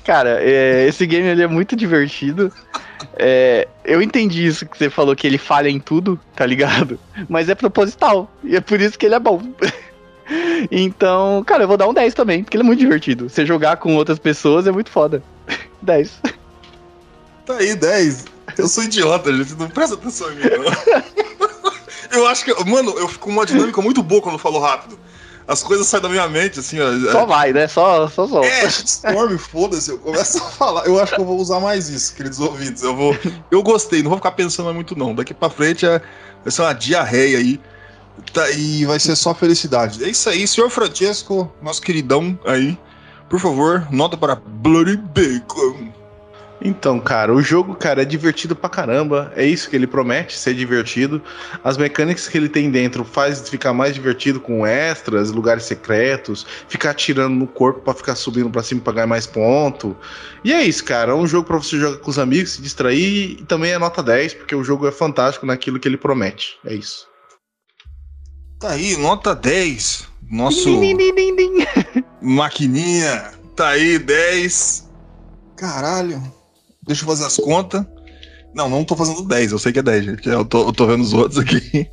Cara, 0.05 0.39
é, 0.43 0.87
esse 0.87 1.07
game 1.07 1.27
ele 1.27 1.43
é 1.43 1.47
muito 1.47 1.75
divertido. 1.75 2.53
É, 3.17 3.69
eu 3.85 4.01
entendi 4.03 4.47
isso 4.47 4.67
que 4.67 4.77
você 4.77 4.91
falou 4.91 5.15
que 5.15 5.27
ele 5.27 5.39
falha 5.39 5.69
em 5.69 5.81
tudo, 5.81 6.19
tá 6.35 6.45
ligado? 6.47 6.99
Mas 7.29 7.49
é 7.49 7.55
proposital. 7.55 8.31
E 8.43 8.57
é 8.57 8.61
por 8.61 8.81
isso 8.81 8.99
que 8.99 9.07
ele 9.07 9.15
é 9.15 9.21
bom. 9.21 9.43
Então, 10.71 11.45
cara, 11.45 11.65
eu 11.65 11.69
vou 11.69 11.77
dar 11.77 11.87
um 11.87 11.93
10 11.93 12.15
também, 12.15 12.43
porque 12.43 12.57
ele 12.57 12.63
é 12.63 12.67
muito 12.67 12.79
divertido. 12.79 13.29
Você 13.29 13.45
jogar 13.45 13.77
com 13.77 13.95
outras 13.95 14.19
pessoas 14.19 14.67
é 14.67 14.73
muito 14.73 14.89
foda. 14.89 15.23
10. 15.83 16.21
Tá 17.45 17.57
aí, 17.59 17.75
10. 17.75 18.25
Eu 18.57 18.67
sou 18.67 18.85
idiota, 18.85 19.31
gente. 19.37 19.55
Não 19.55 19.69
presta 19.69 19.97
atenção 19.97 20.33
em 20.33 20.37
mim, 20.37 20.45
não. 20.45 22.19
eu 22.19 22.27
acho 22.27 22.43
que. 22.43 22.65
Mano, 22.65 22.99
eu 22.99 23.07
fico 23.07 23.27
com 23.27 23.31
uma 23.33 23.45
dinâmica 23.45 23.83
muito 23.83 24.03
boa 24.03 24.23
quando 24.23 24.37
eu 24.37 24.39
falo 24.39 24.59
rápido. 24.61 24.99
As 25.47 25.63
coisas 25.63 25.87
saem 25.87 26.03
da 26.03 26.09
minha 26.09 26.27
mente, 26.27 26.61
assim, 26.61 26.79
ó. 26.81 27.13
Só 27.13 27.27
vai, 27.27 27.53
né? 27.53 27.69
Só, 27.69 28.09
só 28.09 28.27
solta. 28.27 28.47
É, 28.47 28.69
shitstorm, 28.69 29.37
foda-se. 29.37 29.91
Eu 29.91 29.99
começo 29.99 30.39
a 30.39 30.49
falar. 30.49 30.87
Eu 30.87 30.99
acho 30.99 31.15
que 31.15 31.21
eu 31.21 31.25
vou 31.25 31.39
usar 31.39 31.61
mais 31.61 31.89
isso, 31.89 32.15
queridos 32.15 32.41
ouvintes. 32.41 32.83
Eu 32.83 32.97
vou. 32.97 33.17
Eu 33.51 33.63
gostei, 33.63 34.03
não 34.03 34.09
vou 34.09 34.19
ficar 34.19 34.33
pensando 34.33 34.73
muito, 34.73 34.97
não. 34.97 35.15
Daqui 35.15 35.35
pra 35.35 35.51
frente 35.51 35.85
é, 35.85 36.01
vai 36.43 36.51
ser 36.51 36.63
uma 36.63 36.73
diarreia 36.73 37.39
aí. 37.39 37.61
Tá, 38.33 38.49
e 38.51 38.85
vai 38.87 38.99
ser 38.99 39.17
só 39.17 39.35
felicidade. 39.35 40.03
É 40.03 40.09
isso 40.09 40.29
aí, 40.29 40.47
senhor 40.47 40.71
Francesco, 40.71 41.53
nosso 41.61 41.83
queridão 41.83 42.39
aí. 42.45 42.79
Por 43.29 43.41
favor, 43.41 43.87
nota 43.91 44.17
para 44.17 44.37
Bloody 44.37 44.97
Bacon. 44.97 45.93
Então, 46.67 46.99
cara, 46.99 47.31
o 47.31 47.43
jogo, 47.43 47.75
cara, 47.75 48.01
é 48.01 48.05
divertido 48.07 48.57
pra 48.57 48.71
caramba. 48.71 49.31
É 49.37 49.45
isso 49.45 49.69
que 49.69 49.77
ele 49.77 49.87
promete, 49.87 50.39
ser 50.39 50.55
divertido. 50.55 51.23
As 51.63 51.77
mecânicas 51.77 52.27
que 52.27 52.39
ele 52.39 52.49
tem 52.49 52.71
dentro 52.71 53.05
faz 53.05 53.47
ficar 53.51 53.75
mais 53.75 53.93
divertido 53.93 54.41
com 54.41 54.67
extras, 54.67 55.31
lugares 55.31 55.65
secretos, 55.65 56.47
ficar 56.67 56.93
atirando 56.93 57.35
no 57.35 57.47
corpo 57.47 57.81
pra 57.81 57.93
ficar 57.93 58.15
subindo 58.15 58.49
pra 58.49 58.63
cima 58.63 58.81
pra 58.81 58.95
ganhar 58.95 59.07
mais 59.07 59.27
ponto. 59.27 59.95
E 60.43 60.55
é 60.55 60.65
isso, 60.65 60.83
cara. 60.83 61.13
É 61.13 61.15
um 61.15 61.27
jogo 61.27 61.47
pra 61.47 61.59
você 61.59 61.79
jogar 61.79 61.99
com 61.99 62.11
os 62.11 62.19
amigos, 62.19 62.53
se 62.53 62.63
distrair 62.63 63.33
e 63.41 63.45
também 63.45 63.73
é 63.73 63.79
nota 63.79 64.03
10, 64.03 64.33
porque 64.33 64.55
o 64.55 64.65
jogo 64.65 64.89
é 64.89 64.93
fantástico 64.93 65.45
naquilo 65.45 65.79
que 65.79 65.87
ele 65.87 65.99
promete. 65.99 66.57
É 66.65 66.73
isso. 66.73 67.07
Tá 68.59 68.71
aí, 68.71 68.97
nota 68.97 69.35
10. 69.35 70.09
Nosso 70.31 70.81
din, 70.81 70.97
din, 70.97 71.37
din. 71.37 71.67
maquininha. 72.23 73.35
Tá 73.55 73.69
aí, 73.69 73.99
10. 73.99 74.89
Caralho. 75.57 76.23
Deixa 76.87 77.03
eu 77.03 77.09
fazer 77.09 77.25
as 77.25 77.37
contas. 77.37 77.85
Não, 78.55 78.69
não 78.69 78.85
tô 78.85 78.95
fazendo 78.95 79.23
10, 79.23 79.53
eu 79.53 79.59
sei 79.59 79.73
que 79.73 79.81
é 79.81 79.83
10, 79.83 80.05
gente. 80.05 80.29
Eu 80.29 80.45
tô, 80.45 80.69
eu 80.69 80.73
tô 80.73 80.87
vendo 80.87 81.03
os 81.03 81.13
outros 81.13 81.39
aqui. 81.39 81.91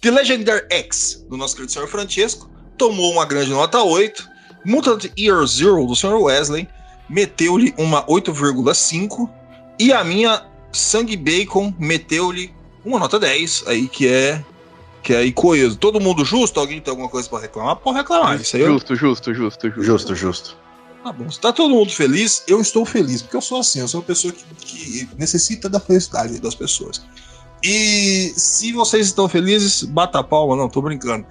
The 0.00 0.10
Legendary 0.10 0.66
X, 0.70 1.24
do 1.28 1.36
nosso 1.36 1.54
querido 1.54 1.72
senhor 1.72 1.88
Francesco, 1.88 2.50
tomou 2.76 3.12
uma 3.12 3.24
grande 3.24 3.50
nota 3.50 3.82
8. 3.82 4.36
Mutant 4.64 5.06
Year 5.16 5.46
Zero, 5.46 5.86
do 5.86 5.94
senhor 5.94 6.20
Wesley, 6.20 6.68
meteu-lhe 7.08 7.72
uma 7.78 8.04
8,5. 8.06 9.30
E 9.78 9.92
a 9.92 10.02
minha 10.02 10.44
Sangue 10.72 11.16
Bacon 11.16 11.72
meteu-lhe 11.78 12.52
uma 12.84 12.98
nota 12.98 13.18
10, 13.18 13.64
aí 13.66 13.88
que 13.88 14.08
é. 14.08 14.44
Que 15.02 15.14
é 15.14 15.18
aí 15.18 15.32
coeso. 15.32 15.76
Todo 15.76 16.00
mundo 16.00 16.24
justo? 16.24 16.58
Alguém 16.58 16.80
tem 16.80 16.90
alguma 16.90 17.08
coisa 17.08 17.28
pra 17.28 17.38
reclamar? 17.38 17.76
Pode 17.76 17.98
reclamar. 17.98 18.40
Isso 18.40 18.56
aí 18.56 18.62
eu 18.62 18.72
Justo, 18.72 18.96
justo, 18.96 19.32
justo, 19.32 19.68
justo. 19.68 19.82
Justo, 19.82 20.14
justo. 20.16 20.56
Tá 21.06 21.12
bom. 21.12 21.30
Se 21.30 21.40
tá 21.40 21.52
todo 21.52 21.72
mundo 21.72 21.92
feliz, 21.92 22.42
eu 22.48 22.60
estou 22.60 22.84
feliz. 22.84 23.22
Porque 23.22 23.36
eu 23.36 23.40
sou 23.40 23.60
assim, 23.60 23.78
eu 23.78 23.86
sou 23.86 24.00
uma 24.00 24.06
pessoa 24.06 24.34
que, 24.34 24.44
que 24.56 25.08
necessita 25.16 25.68
da 25.68 25.78
felicidade 25.78 26.40
das 26.40 26.52
pessoas. 26.52 27.00
E 27.62 28.32
se 28.36 28.72
vocês 28.72 29.06
estão 29.06 29.28
felizes, 29.28 29.84
bata 29.84 30.18
a 30.18 30.24
palma, 30.24 30.56
não, 30.56 30.68
tô 30.68 30.82
brincando. 30.82 31.24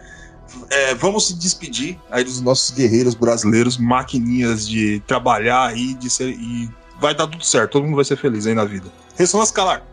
É, 0.70 0.96
vamos 0.96 1.28
se 1.28 1.38
despedir 1.38 2.00
aí 2.10 2.24
dos 2.24 2.40
nossos 2.40 2.74
guerreiros 2.74 3.16
brasileiros, 3.16 3.78
maquininhas 3.78 4.66
de 4.66 5.02
trabalhar 5.06 5.66
aí, 5.66 5.94
de 5.96 6.10
ser. 6.10 6.30
E 6.30 6.70
vai 7.02 7.14
dar 7.14 7.28
tudo 7.28 7.44
certo, 7.44 7.72
todo 7.72 7.84
mundo 7.84 7.98
vai 7.98 8.06
ser 8.06 8.16
feliz 8.16 8.48
aí 8.48 8.54
na 8.54 8.64
vida. 8.64 8.90
Ressonância 9.18 9.54
calar. 9.54 9.86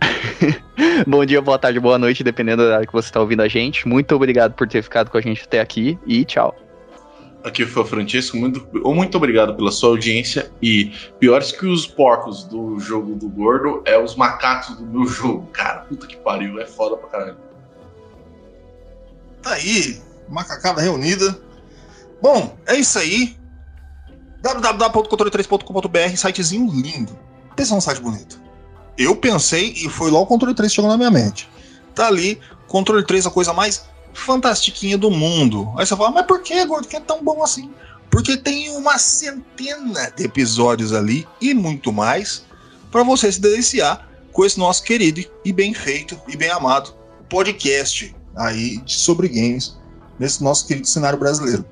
Bom 1.08 1.24
dia, 1.24 1.40
boa 1.40 1.58
tarde, 1.58 1.80
boa 1.80 1.96
noite, 1.96 2.22
dependendo 2.22 2.68
da 2.68 2.76
hora 2.76 2.86
que 2.86 2.92
você 2.92 3.08
está 3.08 3.20
ouvindo 3.20 3.40
a 3.40 3.48
gente. 3.48 3.88
Muito 3.88 4.14
obrigado 4.14 4.52
por 4.52 4.68
ter 4.68 4.82
ficado 4.82 5.10
com 5.10 5.16
a 5.16 5.20
gente 5.22 5.44
até 5.44 5.60
aqui 5.60 5.98
e 6.06 6.26
tchau. 6.26 6.67
Aqui 7.44 7.64
foi 7.64 7.82
o 7.82 7.86
Francisco, 7.86 8.36
muito, 8.36 8.66
muito 8.72 9.16
obrigado 9.16 9.54
pela 9.54 9.70
sua 9.70 9.90
audiência. 9.90 10.50
E 10.60 10.92
piores 11.20 11.52
que 11.52 11.66
os 11.66 11.86
porcos 11.86 12.44
do 12.44 12.78
jogo 12.80 13.14
do 13.14 13.28
gordo 13.28 13.82
é 13.84 13.96
os 13.98 14.16
macacos 14.16 14.76
do 14.76 14.84
meu 14.84 15.06
jogo, 15.06 15.46
cara. 15.52 15.80
Puta 15.82 16.06
que 16.06 16.16
pariu, 16.16 16.60
é 16.60 16.66
foda 16.66 16.96
pra 16.96 17.08
caralho. 17.08 17.36
Tá 19.40 19.52
aí, 19.52 20.00
macacada 20.28 20.82
reunida. 20.82 21.40
Bom, 22.20 22.56
é 22.66 22.76
isso 22.76 22.98
aí. 22.98 23.36
www.controle3.com.br, 24.42 26.16
sitezinho 26.16 26.70
lindo. 26.72 27.16
Pensa 27.54 27.74
num 27.74 27.80
site 27.80 28.00
bonito. 28.00 28.40
Eu 28.96 29.14
pensei 29.14 29.74
e 29.76 29.88
foi 29.88 30.10
lá 30.10 30.18
o 30.18 30.26
controle 30.26 30.54
3 30.54 30.70
que 30.70 30.74
chegou 30.74 30.90
na 30.90 30.96
minha 30.96 31.10
mente. 31.10 31.48
Tá 31.94 32.08
ali, 32.08 32.40
controle 32.66 33.04
3, 33.04 33.26
a 33.26 33.30
coisa 33.30 33.52
mais 33.52 33.86
fantastiquinha 34.18 34.98
do 34.98 35.10
mundo. 35.10 35.72
Aí 35.76 35.86
você 35.86 35.96
fala, 35.96 36.10
mas 36.10 36.26
por 36.26 36.42
que, 36.42 36.64
gordo, 36.64 36.88
que 36.88 36.96
é 36.96 37.00
tão 37.00 37.22
bom 37.22 37.42
assim? 37.42 37.70
Porque 38.10 38.36
tem 38.36 38.70
uma 38.76 38.98
centena 38.98 40.10
de 40.16 40.24
episódios 40.24 40.92
ali 40.92 41.26
e 41.40 41.54
muito 41.54 41.92
mais 41.92 42.44
para 42.90 43.02
você 43.02 43.30
se 43.30 43.40
deliciar 43.40 44.08
com 44.32 44.44
esse 44.44 44.58
nosso 44.58 44.82
querido 44.82 45.24
e 45.44 45.52
bem 45.52 45.74
feito 45.74 46.18
e 46.26 46.36
bem 46.36 46.50
amado 46.50 46.94
podcast 47.28 48.14
aí 48.36 48.82
sobre 48.86 49.28
games 49.28 49.76
nesse 50.18 50.42
nosso 50.42 50.66
querido 50.66 50.86
cenário 50.86 51.18
brasileiro. 51.18 51.64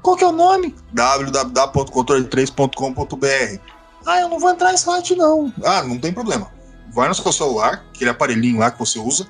Qual 0.00 0.16
que 0.16 0.24
é 0.24 0.26
o 0.26 0.32
nome? 0.32 0.74
www.controle3.com.br 0.92 3.60
Ah, 4.04 4.20
eu 4.20 4.28
não 4.28 4.38
vou 4.38 4.50
entrar 4.50 4.72
nesse 4.72 4.84
site 4.84 5.14
não. 5.14 5.52
Ah, 5.64 5.82
não 5.82 5.98
tem 5.98 6.12
problema. 6.12 6.50
Vai 6.92 7.08
no 7.08 7.14
seu 7.14 7.32
celular, 7.32 7.84
aquele 7.94 8.10
aparelhinho 8.10 8.58
lá 8.58 8.70
que 8.70 8.78
você 8.78 8.98
usa, 8.98 9.26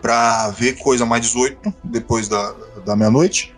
para 0.00 0.50
ver 0.50 0.74
coisa 0.78 1.04
mais 1.04 1.22
18 1.22 1.74
depois 1.84 2.28
da, 2.28 2.54
da 2.84 2.96
meia-noite. 2.96 3.54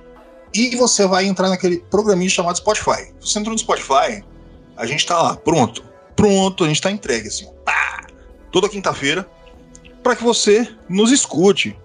E 0.54 0.74
você 0.76 1.06
vai 1.06 1.26
entrar 1.26 1.48
naquele 1.48 1.78
programinha 1.90 2.30
chamado 2.30 2.56
Spotify. 2.56 3.12
Você 3.20 3.38
entrou 3.38 3.52
no 3.52 3.58
Spotify, 3.58 4.24
a 4.76 4.86
gente 4.86 5.06
tá 5.06 5.20
lá, 5.20 5.36
pronto. 5.36 5.84
Pronto, 6.16 6.64
a 6.64 6.68
gente 6.68 6.80
tá 6.80 6.90
entregue 6.90 7.28
assim. 7.28 7.46
Pá! 7.64 8.06
Toda 8.50 8.68
quinta-feira, 8.68 9.28
para 10.02 10.16
que 10.16 10.24
você 10.24 10.68
nos 10.88 11.12
escute. 11.12 11.78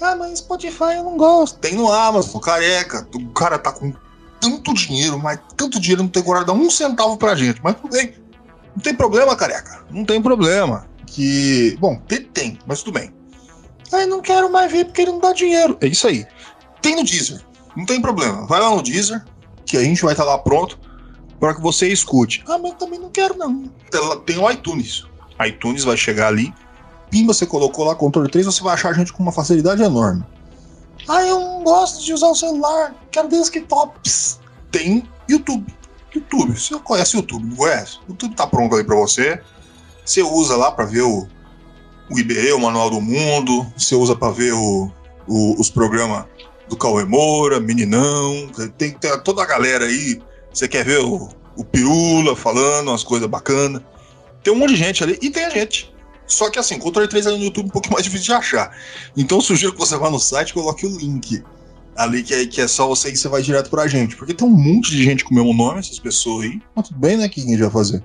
Ah, 0.00 0.16
mas 0.16 0.40
Spotify 0.40 0.96
eu 0.96 1.04
não 1.04 1.16
gosto. 1.16 1.58
Tem 1.60 1.74
no 1.74 1.90
Amazon, 1.92 2.40
careca. 2.40 3.06
O 3.14 3.28
cara 3.30 3.56
tá 3.56 3.70
com 3.70 3.92
tanto 4.40 4.74
dinheiro, 4.74 5.16
mas 5.18 5.38
tanto 5.56 5.78
dinheiro 5.78 6.02
não 6.02 6.10
tem 6.10 6.22
coragem 6.22 6.46
de 6.46 6.52
dar 6.52 6.58
um 6.58 6.68
centavo 6.68 7.16
pra 7.16 7.36
gente. 7.36 7.60
Mas 7.62 7.76
tudo 7.76 7.92
bem. 7.92 8.14
Não 8.74 8.82
tem 8.82 8.94
problema, 8.94 9.36
careca. 9.36 9.84
Não 9.90 10.04
tem 10.04 10.20
problema. 10.20 10.88
Que. 11.06 11.76
Bom, 11.78 11.96
tem, 12.08 12.22
tem, 12.22 12.58
mas 12.66 12.82
tudo 12.82 12.98
bem. 12.98 13.14
Ai, 13.92 14.06
não 14.06 14.20
quero 14.20 14.50
mais 14.50 14.70
ver 14.70 14.86
porque 14.86 15.02
ele 15.02 15.12
não 15.12 15.20
dá 15.20 15.32
dinheiro. 15.32 15.76
É 15.80 15.86
isso 15.86 16.06
aí. 16.06 16.26
Tem 16.80 16.96
no 16.96 17.04
Deezer. 17.04 17.40
Não 17.76 17.84
tem 17.84 18.00
problema. 18.00 18.46
Vai 18.46 18.60
lá 18.60 18.70
no 18.70 18.82
Deezer, 18.82 19.24
que 19.66 19.76
a 19.76 19.82
gente 19.82 20.02
vai 20.02 20.12
estar 20.12 20.24
tá 20.24 20.30
lá 20.30 20.38
pronto 20.38 20.78
para 21.38 21.54
que 21.54 21.60
você 21.60 21.88
escute. 21.88 22.42
Ah, 22.46 22.58
mas 22.58 22.72
eu 22.72 22.78
também 22.78 22.98
não 22.98 23.10
quero, 23.10 23.36
não. 23.36 23.64
Tem 24.24 24.38
o 24.38 24.50
iTunes. 24.50 25.04
iTunes 25.40 25.84
vai 25.84 25.96
chegar 25.96 26.28
ali 26.28 26.52
pimba 27.12 27.34
você 27.34 27.44
colocou 27.44 27.84
lá 27.84 27.94
controle 27.94 28.30
3, 28.30 28.46
você 28.46 28.62
vai 28.62 28.72
achar 28.72 28.88
a 28.88 28.92
gente 28.94 29.12
com 29.12 29.22
uma 29.22 29.30
facilidade 29.30 29.82
enorme. 29.82 30.24
Ah, 31.06 31.22
eu 31.22 31.38
não 31.38 31.62
gosto 31.62 32.02
de 32.02 32.14
usar 32.14 32.28
o 32.28 32.34
celular, 32.34 32.94
quero 33.10 33.28
desktops. 33.28 34.40
Tem 34.70 35.06
YouTube. 35.28 35.72
YouTube, 36.14 36.58
você 36.58 36.78
conhece 36.78 37.16
o 37.16 37.18
YouTube, 37.18 37.44
não 37.44 37.56
conhece? 37.56 37.98
O 38.08 38.12
YouTube 38.12 38.34
tá 38.34 38.46
pronto 38.46 38.74
ali 38.74 38.84
para 38.84 38.96
você. 38.96 39.42
Você 40.04 40.22
usa 40.22 40.56
lá 40.56 40.72
para 40.72 40.86
ver 40.86 41.02
o, 41.02 41.28
o 42.12 42.18
IBE, 42.18 42.52
o 42.52 42.60
Manual 42.60 42.90
do 42.90 43.00
Mundo, 43.00 43.66
você 43.76 43.94
usa 43.94 44.14
para 44.14 44.32
ver 44.32 44.52
o, 44.52 44.90
o, 45.26 45.60
os 45.60 45.70
programas 45.70 46.26
do 46.68 46.76
Cauê 46.76 47.04
Moura, 47.04 47.58
Meninão, 47.60 48.50
tem, 48.76 48.92
tem 48.92 49.18
toda 49.22 49.42
a 49.42 49.46
galera 49.46 49.86
aí. 49.86 50.20
Você 50.52 50.68
quer 50.68 50.84
ver 50.84 51.00
o, 51.00 51.30
o 51.56 51.64
Pirula 51.64 52.36
falando 52.36 52.88
umas 52.88 53.02
coisas 53.02 53.28
bacanas. 53.28 53.82
Tem 54.42 54.52
um 54.52 54.56
monte 54.56 54.70
de 54.70 54.76
gente 54.76 55.02
ali 55.02 55.18
e 55.22 55.30
tem 55.30 55.44
a 55.44 55.50
gente. 55.50 55.92
Só 56.26 56.50
que 56.50 56.58
assim, 56.58 56.78
controle 56.78 57.08
3 57.08 57.26
é 57.26 57.30
no 57.30 57.38
YouTube 57.38 57.66
um 57.66 57.70
pouco 57.70 57.90
mais 57.90 58.04
difícil 58.04 58.26
de 58.26 58.32
achar. 58.32 58.76
Então 59.16 59.40
sugiro 59.40 59.72
que 59.72 59.78
você 59.78 59.96
vá 59.96 60.10
no 60.10 60.18
site 60.18 60.50
e 60.50 60.54
coloque 60.54 60.86
o 60.86 60.98
link. 60.98 61.42
Ali 61.94 62.22
que 62.22 62.32
é, 62.32 62.46
que 62.46 62.60
é 62.60 62.66
só 62.66 62.86
você 62.86 63.10
e 63.10 63.16
você 63.16 63.28
vai 63.28 63.42
direto 63.42 63.68
pra 63.70 63.86
gente. 63.86 64.16
Porque 64.16 64.32
tem 64.32 64.46
um 64.46 64.50
monte 64.50 64.90
de 64.90 65.02
gente 65.04 65.24
com 65.24 65.34
o 65.34 65.34
mesmo 65.34 65.52
nome, 65.52 65.80
essas 65.80 65.98
pessoas 65.98 66.46
aí. 66.46 66.60
Mas 66.74 66.88
tudo 66.88 67.00
bem, 67.00 67.16
né? 67.16 67.26
O 67.26 67.30
que 67.30 67.40
a 67.40 67.44
gente 67.44 67.60
vai 67.60 67.70
fazer? 67.70 68.02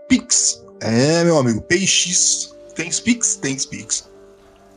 Pix. 0.09 0.65
É, 0.81 1.23
meu 1.23 1.37
amigo, 1.37 1.61
PX. 1.61 2.55
Tem 2.73 2.89
Pix? 2.89 3.35
Tem 3.35 3.55
Pix. 3.55 4.09